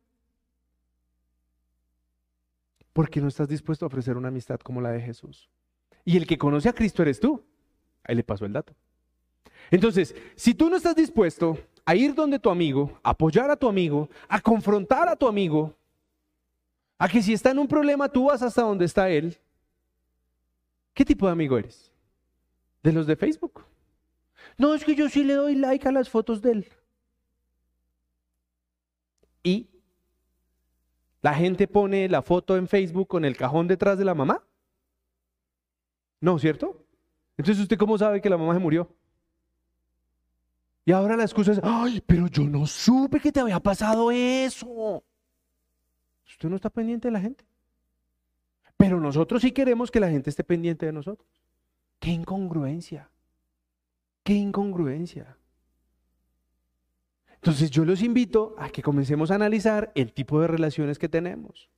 [2.93, 5.49] Porque no estás dispuesto a ofrecer una amistad como la de Jesús.
[6.05, 7.45] Y el que conoce a Cristo eres tú.
[8.05, 8.75] Ahí le pasó el dato.
[9.71, 13.69] Entonces, si tú no estás dispuesto a ir donde tu amigo, a apoyar a tu
[13.69, 15.75] amigo, a confrontar a tu amigo,
[16.99, 19.37] a que si está en un problema tú vas hasta donde está él,
[20.95, 21.91] ¿qué tipo de amigo eres?
[22.83, 23.65] ¿De los de Facebook?
[24.59, 26.69] No, es que yo sí le doy like a las fotos de él.
[29.43, 29.72] ¿Y
[31.23, 34.45] ¿La gente pone la foto en Facebook con el cajón detrás de la mamá?
[36.21, 36.85] No, ¿cierto?
[37.37, 38.95] Entonces, ¿usted cómo sabe que la mamá se murió?
[40.85, 45.05] Y ahora la excusa es, ay, pero yo no supe que te había pasado eso.
[46.27, 47.45] Usted no está pendiente de la gente.
[48.77, 51.29] Pero nosotros sí queremos que la gente esté pendiente de nosotros.
[52.01, 53.11] Qué incongruencia.
[54.25, 55.37] Qué incongruencia.
[57.43, 61.69] Entonces yo los invito a que comencemos a analizar el tipo de relaciones que tenemos.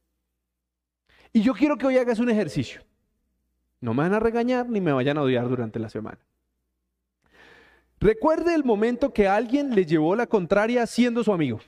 [1.32, 2.82] Y yo quiero que hoy hagas un ejercicio.
[3.80, 6.18] No me van a regañar ni me vayan a odiar durante la semana.
[7.98, 11.60] Recuerde el momento que alguien le llevó la contraria siendo su amigo.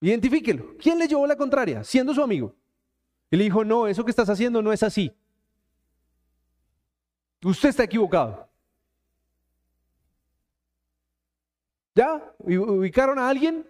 [0.00, 0.76] Identifíquelo.
[0.78, 1.82] ¿Quién le llevó la contraria?
[1.82, 2.54] Siendo su amigo.
[3.28, 5.12] Y le dijo, no, eso que estás haciendo no es así.
[7.42, 8.45] Usted está equivocado.
[11.96, 12.22] ¿Ya?
[12.40, 13.66] ¿Ubicaron a alguien?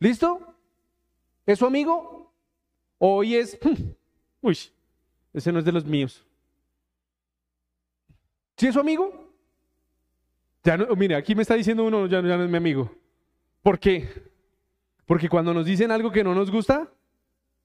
[0.00, 0.40] ¿Listo?
[1.46, 2.34] ¿Es su amigo?
[2.98, 3.56] ¿O hoy es,
[4.40, 4.58] uy,
[5.32, 6.26] ese no es de los míos?
[8.56, 9.32] ¿Sí es su amigo?
[10.64, 12.92] Ya no, mire, aquí me está diciendo uno, ya, ya no es mi amigo.
[13.62, 14.08] ¿Por qué?
[15.06, 16.92] Porque cuando nos dicen algo que no nos gusta,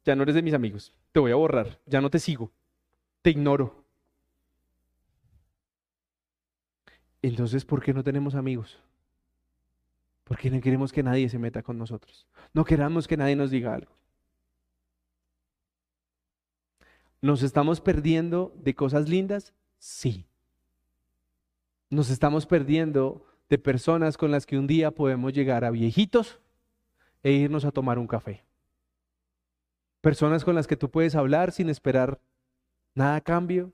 [0.06, 0.94] ya no eres de mis amigos.
[1.12, 2.52] Te voy a borrar, ya no te sigo,
[3.24, 3.84] te ignoro.
[7.24, 8.80] Entonces, ¿por qué no tenemos amigos?
[10.28, 12.28] Porque no queremos que nadie se meta con nosotros.
[12.54, 13.92] No queramos que nadie nos diga algo.
[17.22, 19.54] ¿Nos estamos perdiendo de cosas lindas?
[19.80, 20.28] Sí.
[21.90, 26.40] Nos estamos perdiendo de personas con las que un día podemos llegar a viejitos
[27.24, 28.44] e irnos a tomar un café.
[30.02, 32.20] Personas con las que tú puedes hablar sin esperar
[32.94, 33.72] nada a cambio.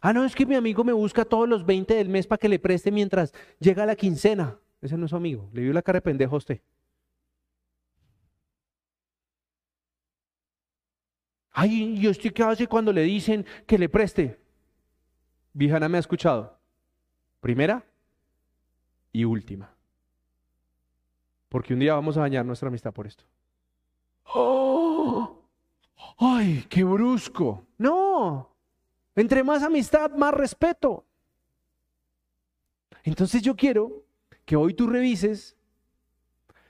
[0.00, 2.48] Ah, no, es que mi amigo me busca todos los 20 del mes para que
[2.48, 4.58] le preste mientras llega la quincena.
[4.80, 5.48] Ese no es su amigo.
[5.52, 6.60] Le dio la cara de pendejo a usted.
[11.50, 14.38] Ay, ¿y usted qué hace cuando le dicen que le preste?
[15.54, 16.58] Vijana me ha escuchado.
[17.40, 17.82] Primera
[19.10, 19.74] y última.
[21.48, 23.24] Porque un día vamos a dañar nuestra amistad por esto.
[24.34, 25.42] ¡Oh!
[26.18, 27.66] ¡Ay, qué brusco!
[27.78, 28.55] No.
[29.16, 31.04] Entre más amistad, más respeto.
[33.02, 34.04] Entonces yo quiero
[34.44, 35.56] que hoy tú revises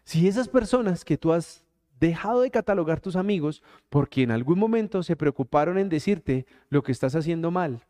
[0.05, 1.65] si esas personas que tú has
[1.99, 6.93] dejado de catalogar tus amigos porque en algún momento se preocuparon en decirte lo que
[6.93, 7.85] estás haciendo mal,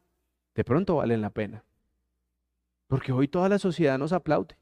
[0.55, 1.65] de pronto valen la pena.
[2.87, 4.57] Porque hoy toda la sociedad nos aplaude.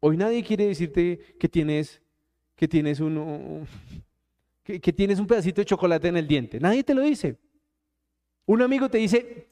[0.00, 2.02] Hoy nadie quiere decirte que tienes,
[2.56, 2.98] que tienes
[4.64, 6.58] que, que tienes un pedacito de chocolate en el diente.
[6.58, 7.36] Nadie te lo dice.
[8.46, 9.48] Un amigo te dice,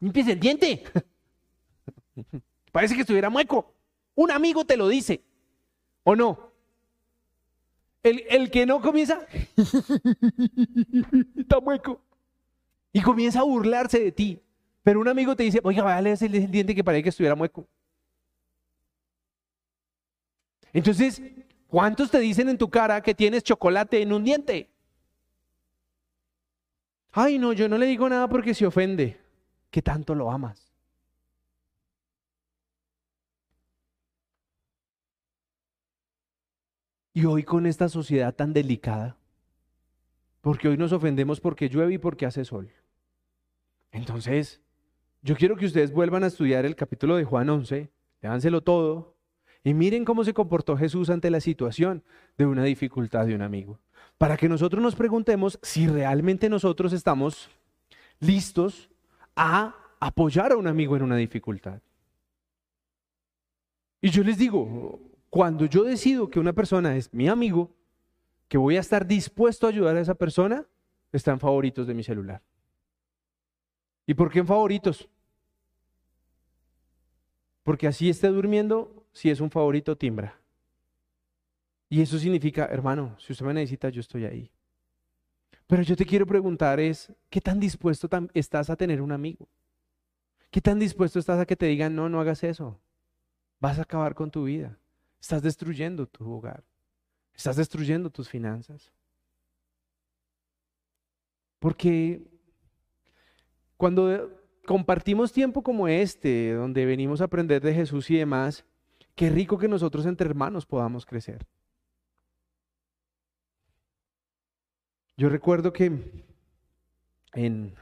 [0.00, 0.82] limpies el diente.
[2.72, 3.74] Parece que estuviera mueco.
[4.14, 5.22] Un amigo te lo dice.
[6.02, 6.50] ¿O no?
[8.02, 9.20] El, el que no comienza,
[11.36, 12.00] está mueco.
[12.92, 14.40] Y comienza a burlarse de ti.
[14.82, 17.68] Pero un amigo te dice, oiga, vale, es el diente que parece que estuviera mueco.
[20.72, 21.20] Entonces,
[21.68, 24.69] ¿cuántos te dicen en tu cara que tienes chocolate en un diente?
[27.12, 29.20] Ay, no, yo no le digo nada porque se ofende.
[29.70, 30.70] ¿Qué tanto lo amas?
[37.12, 39.16] Y hoy con esta sociedad tan delicada,
[40.40, 42.72] porque hoy nos ofendemos porque llueve y porque hace sol.
[43.90, 44.60] Entonces,
[45.22, 47.90] yo quiero que ustedes vuelvan a estudiar el capítulo de Juan 11,
[48.22, 49.16] léanselo todo,
[49.64, 52.04] y miren cómo se comportó Jesús ante la situación
[52.38, 53.80] de una dificultad de un amigo.
[54.20, 57.48] Para que nosotros nos preguntemos si realmente nosotros estamos
[58.18, 58.90] listos
[59.34, 61.80] a apoyar a un amigo en una dificultad.
[64.02, 67.70] Y yo les digo, cuando yo decido que una persona es mi amigo,
[68.46, 70.66] que voy a estar dispuesto a ayudar a esa persona,
[71.12, 72.42] está en favoritos de mi celular.
[74.06, 75.08] ¿Y por qué en favoritos?
[77.62, 80.39] Porque así esté durmiendo, si es un favorito, timbra.
[81.92, 84.50] Y eso significa, hermano, si usted me necesita, yo estoy ahí.
[85.66, 89.48] Pero yo te quiero preguntar es, ¿qué tan dispuesto estás a tener un amigo?
[90.52, 92.80] ¿Qué tan dispuesto estás a que te digan, no, no hagas eso?
[93.58, 94.78] Vas a acabar con tu vida.
[95.20, 96.62] Estás destruyendo tu hogar.
[97.34, 98.92] Estás destruyendo tus finanzas.
[101.58, 102.22] Porque
[103.76, 104.30] cuando
[104.64, 108.64] compartimos tiempo como este, donde venimos a aprender de Jesús y demás,
[109.16, 111.46] qué rico que nosotros entre hermanos podamos crecer.
[115.20, 115.92] Yo recuerdo que
[117.34, 117.74] en,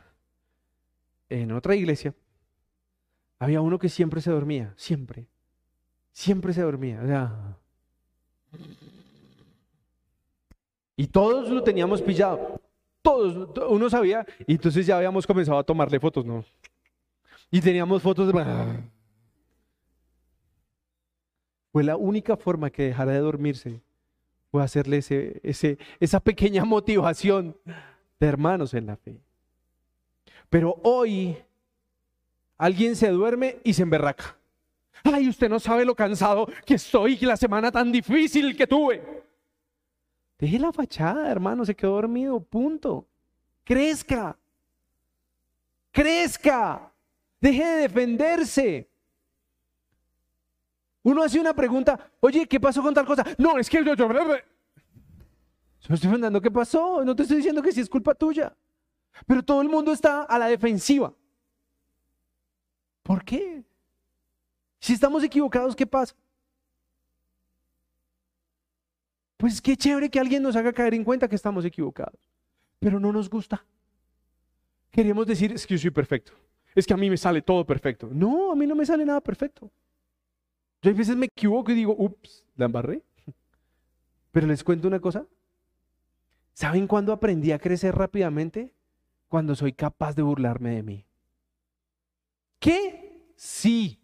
[1.29, 2.13] en otra iglesia
[3.39, 5.29] había uno que siempre se dormía, siempre,
[6.11, 7.01] siempre se dormía.
[7.01, 7.57] O sea,
[10.97, 12.61] y todos lo teníamos pillado
[13.03, 16.45] todos, uno sabía, y entonces ya habíamos comenzado a tomarle fotos, ¿no?
[17.53, 18.83] Y teníamos fotos de...
[21.71, 23.81] Fue la única forma que dejara de dormirse,
[24.51, 27.57] fue hacerle ese, ese, esa pequeña motivación
[28.19, 29.21] de hermanos en la fe.
[30.49, 31.37] Pero hoy
[32.57, 34.37] alguien se duerme y se emberraca.
[35.05, 39.03] Ay, usted no sabe lo cansado que estoy y la semana tan difícil que tuve.
[40.39, 43.07] Deje la fachada, hermano, se quedó dormido, punto.
[43.65, 44.37] Crezca.
[45.93, 46.93] Crezca.
[47.41, 48.89] Deje de defenderse.
[51.09, 53.25] Uno hace una pregunta, oye, ¿qué pasó con tal cosa?
[53.39, 53.95] No, es que yo...
[53.95, 54.35] yo, yo
[55.95, 58.55] estoy preguntando qué pasó, no te estoy diciendo que sí es culpa tuya.
[59.27, 61.15] Pero todo el mundo está a la defensiva.
[63.03, 63.65] ¿Por qué?
[64.81, 66.15] Si estamos equivocados, ¿qué pasa?
[69.39, 72.21] Pues qué chévere que alguien nos haga caer en cuenta que estamos equivocados.
[72.81, 73.65] Pero no nos gusta.
[74.91, 76.33] Queremos decir, es que yo soy perfecto.
[76.75, 78.11] Es que a mí me sale todo perfecto.
[78.13, 79.71] No, a mí no me sale nada perfecto.
[80.83, 83.03] Yo a veces me equivoco y digo, ups, la embarré.
[84.31, 85.27] Pero les cuento una cosa.
[86.53, 88.75] ¿Saben cuándo aprendí a crecer rápidamente?
[89.29, 91.07] Cuando soy capaz de burlarme de mí.
[92.59, 93.33] ¿Qué?
[93.37, 94.01] Sí.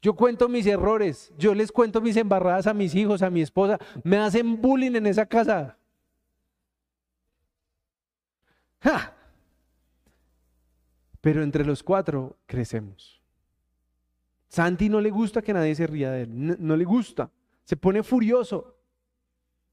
[0.00, 3.78] Yo cuento mis errores, yo les cuento mis embarradas a mis hijos, a mi esposa.
[4.04, 5.76] Me hacen bullying en esa casa.
[11.20, 13.17] Pero entre los cuatro crecemos.
[14.48, 17.30] Santi no le gusta que nadie se ría de él, no, le gusta,
[17.64, 18.74] se pone furioso.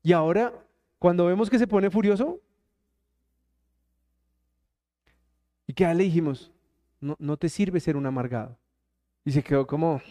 [0.03, 0.53] Y ahora,
[0.99, 2.41] cuando vemos que se pone furioso,
[5.65, 6.51] ¿y qué le dijimos?
[6.99, 8.57] No, no te sirve ser un amargado.
[9.23, 10.01] Y se quedó como...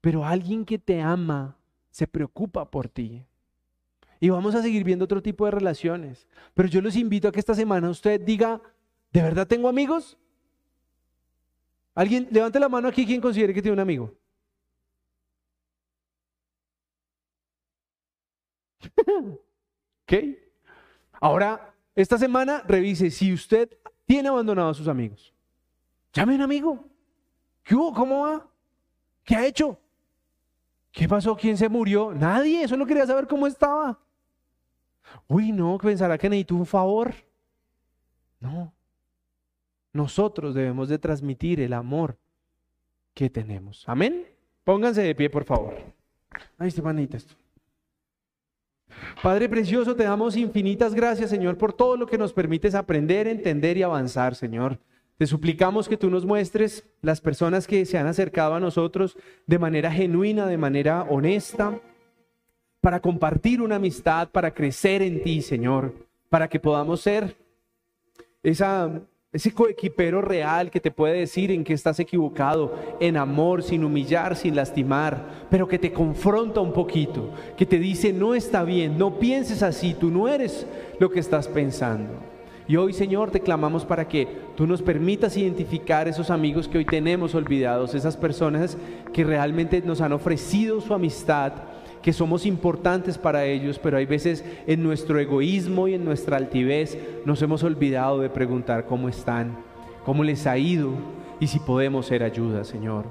[0.00, 1.56] Pero alguien que te ama
[1.90, 3.24] se preocupa por ti.
[4.20, 6.26] Y vamos a seguir viendo otro tipo de relaciones.
[6.54, 8.60] Pero yo los invito a que esta semana usted diga,
[9.12, 10.18] ¿de verdad tengo amigos?
[11.98, 14.14] Alguien, levante la mano aquí quien considere que tiene un amigo.
[20.04, 20.12] ¿Ok?
[21.20, 23.76] Ahora, esta semana revise si usted
[24.06, 25.34] tiene abandonado a sus amigos.
[26.12, 26.84] Llame a un amigo.
[27.64, 27.92] ¿Qué hubo?
[27.92, 28.46] ¿Cómo va?
[29.24, 29.76] ¿Qué ha hecho?
[30.92, 31.36] ¿Qué pasó?
[31.36, 32.14] ¿Quién se murió?
[32.14, 32.62] Nadie.
[32.62, 33.98] Eso no quería saber cómo estaba.
[35.26, 37.12] Uy, no, pensará que necesito un favor.
[38.38, 38.72] No.
[39.92, 42.16] Nosotros debemos de transmitir el amor
[43.14, 43.84] que tenemos.
[43.86, 44.26] Amén.
[44.64, 45.74] Pónganse de pie, por favor.
[46.58, 47.34] Ay, Estebanita, esto.
[49.22, 53.76] Padre precioso, te damos infinitas gracias, Señor, por todo lo que nos permites aprender, entender
[53.76, 54.78] y avanzar, Señor.
[55.16, 59.16] Te suplicamos que tú nos muestres las personas que se han acercado a nosotros
[59.46, 61.80] de manera genuina, de manera honesta,
[62.80, 65.92] para compartir una amistad, para crecer en ti, Señor,
[66.28, 67.36] para que podamos ser
[68.44, 73.84] esa, ese coequipero real que te puede decir en que estás equivocado, en amor, sin
[73.84, 78.96] humillar, sin lastimar, pero que te confronta un poquito, que te dice, no está bien,
[78.96, 80.66] no pienses así, tú no eres
[80.98, 82.14] lo que estás pensando.
[82.66, 86.84] Y hoy, Señor, te clamamos para que tú nos permitas identificar esos amigos que hoy
[86.86, 88.78] tenemos olvidados, esas personas
[89.12, 91.52] que realmente nos han ofrecido su amistad,
[92.02, 96.98] que somos importantes para ellos, pero hay veces en nuestro egoísmo y en nuestra altivez
[97.24, 99.56] nos hemos olvidado de preguntar cómo están,
[100.04, 100.92] cómo les ha ido
[101.40, 103.06] y si podemos ser ayuda, Señor.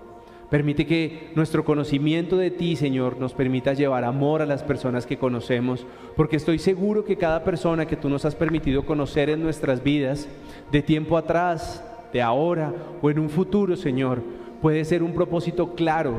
[0.50, 5.18] Permite que nuestro conocimiento de ti, Señor, nos permita llevar amor a las personas que
[5.18, 5.86] conocemos,
[6.16, 10.30] porque estoy seguro que cada persona que tú nos has permitido conocer en nuestras vidas,
[10.72, 11.84] de tiempo atrás,
[12.14, 14.22] de ahora o en un futuro, Señor,
[14.62, 16.16] puede ser un propósito claro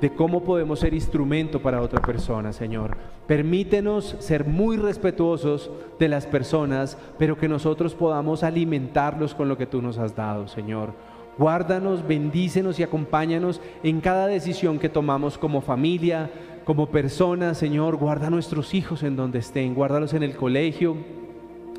[0.00, 2.96] de cómo podemos ser instrumento para otra persona, Señor.
[3.26, 9.66] Permítenos ser muy respetuosos de las personas, pero que nosotros podamos alimentarlos con lo que
[9.66, 10.92] tú nos has dado, Señor.
[11.36, 16.30] Guárdanos, bendícenos y acompáñanos en cada decisión que tomamos como familia,
[16.64, 17.96] como personas, Señor.
[17.96, 20.96] Guarda nuestros hijos en donde estén, guárdalos en el colegio,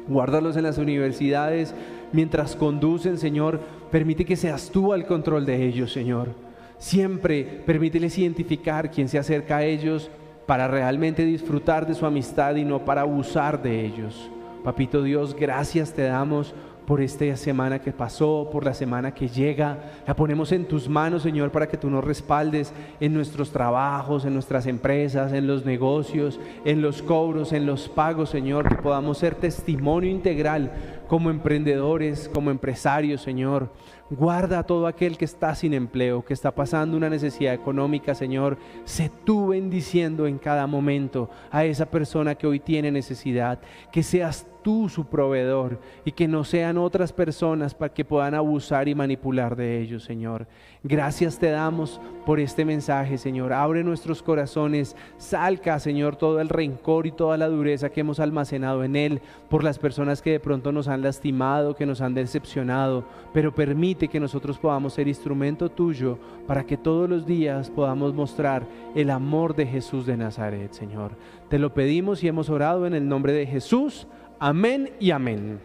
[0.08, 1.74] guárdalos en las universidades.
[2.12, 3.60] Mientras conducen, Señor,
[3.92, 6.49] permite que seas tú al control de ellos, Señor.
[6.80, 10.10] Siempre permíteles identificar quién se acerca a ellos
[10.46, 14.32] para realmente disfrutar de su amistad y no para abusar de ellos.
[14.64, 16.56] Papito Dios, gracias te damos
[16.90, 19.78] por esta semana que pasó, por la semana que llega.
[20.08, 24.34] La ponemos en tus manos, Señor, para que tú nos respaldes en nuestros trabajos, en
[24.34, 29.36] nuestras empresas, en los negocios, en los cobros, en los pagos, Señor, que podamos ser
[29.36, 30.72] testimonio integral
[31.08, 33.70] como emprendedores, como empresarios, Señor.
[34.12, 38.58] Guarda a todo aquel que está sin empleo, que está pasando una necesidad económica, Señor.
[38.84, 43.60] Sé tú bendiciendo en cada momento a esa persona que hoy tiene necesidad.
[43.92, 48.88] Que seas tú su proveedor y que no sean otras personas para que puedan abusar
[48.88, 50.48] y manipular de ellos, Señor.
[50.84, 53.52] Gracias te damos por este mensaje, Señor.
[53.52, 58.84] Abre nuestros corazones, salca, Señor, todo el rencor y toda la dureza que hemos almacenado
[58.84, 63.04] en él por las personas que de pronto nos han lastimado, que nos han decepcionado,
[63.34, 66.18] pero permite que nosotros podamos ser instrumento tuyo
[66.48, 68.66] para que todos los días podamos mostrar
[68.96, 71.12] el amor de Jesús de Nazaret, Señor.
[71.50, 74.08] Te lo pedimos y hemos orado en el nombre de Jesús.
[74.40, 75.60] Amén y amén.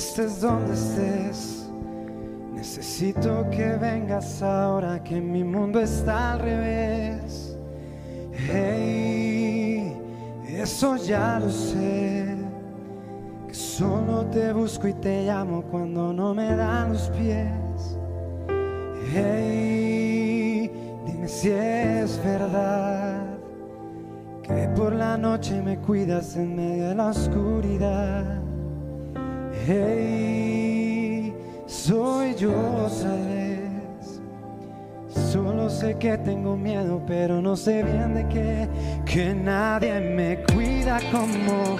[0.00, 1.70] estés donde estés.
[2.52, 7.56] Necesito que vengas ahora que mi mundo está al revés.
[8.32, 9.94] Hey,
[10.48, 12.49] eso ya lo sé.
[13.80, 17.96] Solo te busco y te llamo cuando no me dan los pies.
[19.10, 20.70] Hey,
[21.06, 23.22] dime si es verdad
[24.42, 28.42] que por la noche me cuidas en medio de la oscuridad.
[29.66, 31.34] Hey,
[31.64, 32.50] soy yo
[32.84, 33.16] otra.
[35.08, 38.68] Solo sé que tengo miedo, pero no sé bien de qué.
[39.06, 41.78] Que nadie me cuida como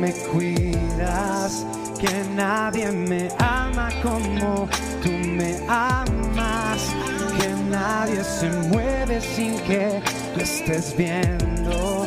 [0.00, 1.66] me cuidas.
[1.98, 4.68] Que nadie me ama como
[5.02, 6.82] tú me amas.
[7.38, 10.00] Que nadie se mueve sin que
[10.34, 12.04] tú estés viendo.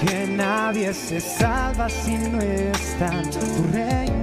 [0.00, 3.40] Que nadie se salva si no está en tu
[3.72, 4.22] reino.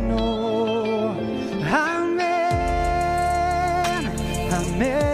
[4.51, 5.09] amén.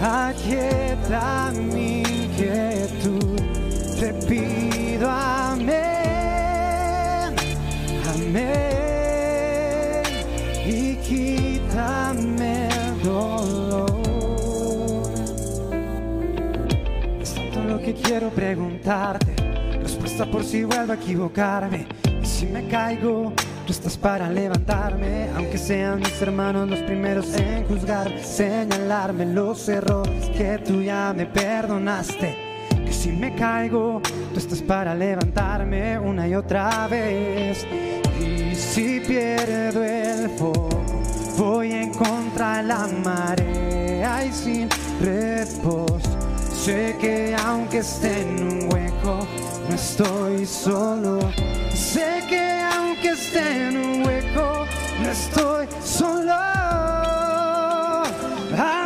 [0.00, 3.40] Aquieta mi inquietud,
[3.98, 5.35] te pido amén,
[8.26, 8.36] Y.
[17.20, 19.34] Es tanto lo que quiero preguntarte,
[19.80, 21.86] respuesta por si vuelvo a equivocarme.
[22.22, 23.32] Y si me caigo,
[23.66, 30.30] Tú estás para levantarme, aunque sean mis hermanos los primeros en juzgar, señalarme los errores
[30.30, 32.36] que tú ya me perdonaste.
[32.84, 34.00] Que si me caigo,
[34.32, 37.66] tú estás para levantarme una y otra vez.
[38.76, 40.84] Si pierdo el foco,
[41.38, 44.68] voy en contra la marea y sin
[45.00, 46.10] reposo.
[46.52, 49.26] Sé que aunque esté en un hueco,
[49.66, 51.20] no estoy solo.
[51.72, 52.60] Sé que
[53.00, 54.66] que esté en un hueco,
[55.02, 56.34] no estoy solo.
[58.52, 58.85] Amén,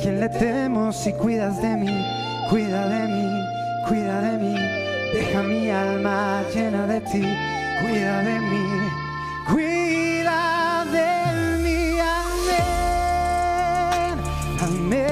[0.00, 2.04] a quien le temo si cuidas de mí,
[2.48, 3.44] cuida de mí,
[3.86, 4.54] cuida de mí,
[5.12, 7.22] deja mi alma llena de ti,
[7.82, 8.64] cuida de mí,
[9.46, 11.32] cuida de
[11.62, 14.14] mí, amén,
[14.62, 15.10] amén,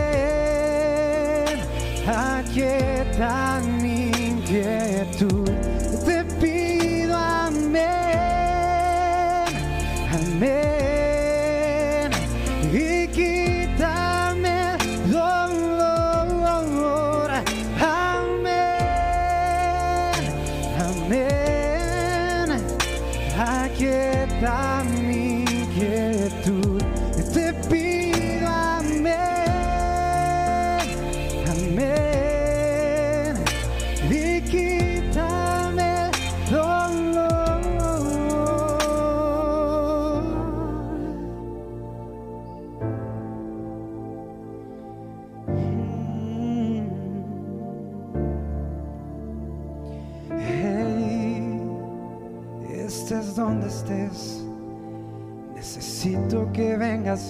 [2.06, 4.77] aquieta mi inquietud.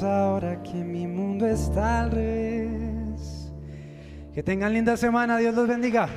[0.03, 3.53] Ahora que mi mundo está al revés.
[4.35, 6.09] Que tengan linda semana, Dios los bendiga.